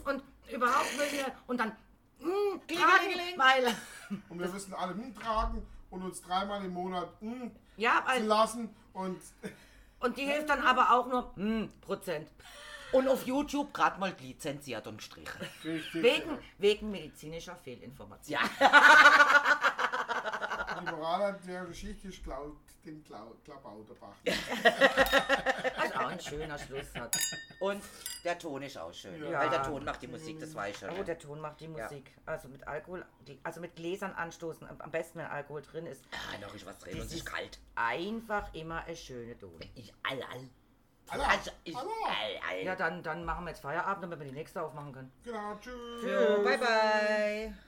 und 0.05 0.23
überhaupt 0.51 0.97
müssen 0.97 1.17
wir 1.17 1.31
und 1.45 1.59
dann 1.59 1.71
hm, 2.19 2.61
tragen, 2.67 3.37
weil 3.37 3.75
und 4.29 4.39
wir 4.39 4.47
müssen 4.47 4.73
alle 4.73 4.95
mittragen 4.95 5.61
und 5.91 6.01
uns 6.01 6.21
dreimal 6.21 6.63
im 6.65 6.73
Monat 6.73 7.09
hm, 7.19 7.51
ja, 7.77 8.03
zu 8.03 8.11
weil, 8.11 8.23
lassen. 8.23 8.75
Und 8.93 9.21
und 9.99 10.17
die 10.17 10.25
hilft 10.25 10.49
dann 10.49 10.61
aber 10.61 10.91
auch 10.91 11.07
nur 11.07 11.31
hm, 11.35 11.69
Prozent. 11.81 12.29
Und 12.91 13.07
auf 13.07 13.27
YouTube 13.27 13.71
gerade 13.71 13.99
mal 13.99 14.15
lizenziert 14.19 14.87
und 14.87 14.97
gestrichen. 14.97 15.39
Wegen, 15.93 16.39
wegen 16.57 16.89
medizinischer 16.89 17.55
Fehlinformation. 17.55 18.39
Ja. 18.39 18.49
Die 20.85 20.91
Moral 20.91 21.39
der 21.47 21.65
Geschichte 21.65 22.07
ist 22.09 22.23
klaut 22.23 22.57
den 22.85 23.03
Klau 23.03 23.35
Klabauterbach. 23.43 24.15
Was 25.77 25.95
auch 25.95 26.07
ein 26.07 26.19
schöner 26.19 26.57
Schluss 26.57 26.93
hat. 26.95 27.17
Und 27.59 27.83
der 28.23 28.37
Ton 28.39 28.61
ist 28.63 28.77
auch 28.77 28.93
schön. 28.93 29.21
Ja. 29.21 29.39
Weil 29.39 29.49
der 29.49 29.63
Ton 29.63 29.83
macht 29.83 30.01
die 30.01 30.07
Musik, 30.07 30.39
das 30.39 30.55
weiß 30.55 30.73
ich 30.73 30.79
schon. 30.79 30.89
Oh, 30.97 31.03
der 31.03 31.19
Ton 31.19 31.39
macht 31.41 31.59
die 31.59 31.67
Musik. 31.67 32.11
Also 32.25 32.47
mit 32.47 32.67
Alkohol, 32.67 33.05
also 33.43 33.59
mit 33.61 33.75
Gläsern 33.75 34.13
anstoßen, 34.13 34.67
am 34.79 34.91
besten 34.91 35.19
wenn 35.19 35.27
Alkohol 35.27 35.61
drin 35.61 35.85
ist. 35.85 36.03
Ah, 36.11 36.37
noch 36.39 36.53
ist 36.53 36.65
was 36.65 36.79
drin 36.79 36.95
und 36.99 37.05
es 37.05 37.13
ist 37.13 37.25
kalt. 37.25 37.59
Einfach 37.75 38.53
immer 38.53 38.83
eine 38.83 38.95
schöne 38.95 39.35
Dose. 39.35 39.63
Ich 39.75 39.93
all, 40.03 40.21
all. 40.23 40.49
Allah, 41.11 41.27
Also, 41.27 41.51
ich, 41.63 41.75
all, 41.75 41.87
all. 42.49 42.63
Ja, 42.63 42.75
dann, 42.75 43.01
dann 43.01 43.25
machen 43.25 43.45
wir 43.45 43.49
jetzt 43.49 43.61
Feierabend, 43.61 44.03
damit 44.03 44.19
wir 44.19 44.27
die 44.27 44.31
nächste 44.33 44.61
aufmachen 44.61 44.93
können. 44.93 45.11
Genau, 45.23 45.55
tschüss. 45.59 46.03
Ja, 46.05 46.37
bye, 46.37 46.57
bye. 46.57 47.55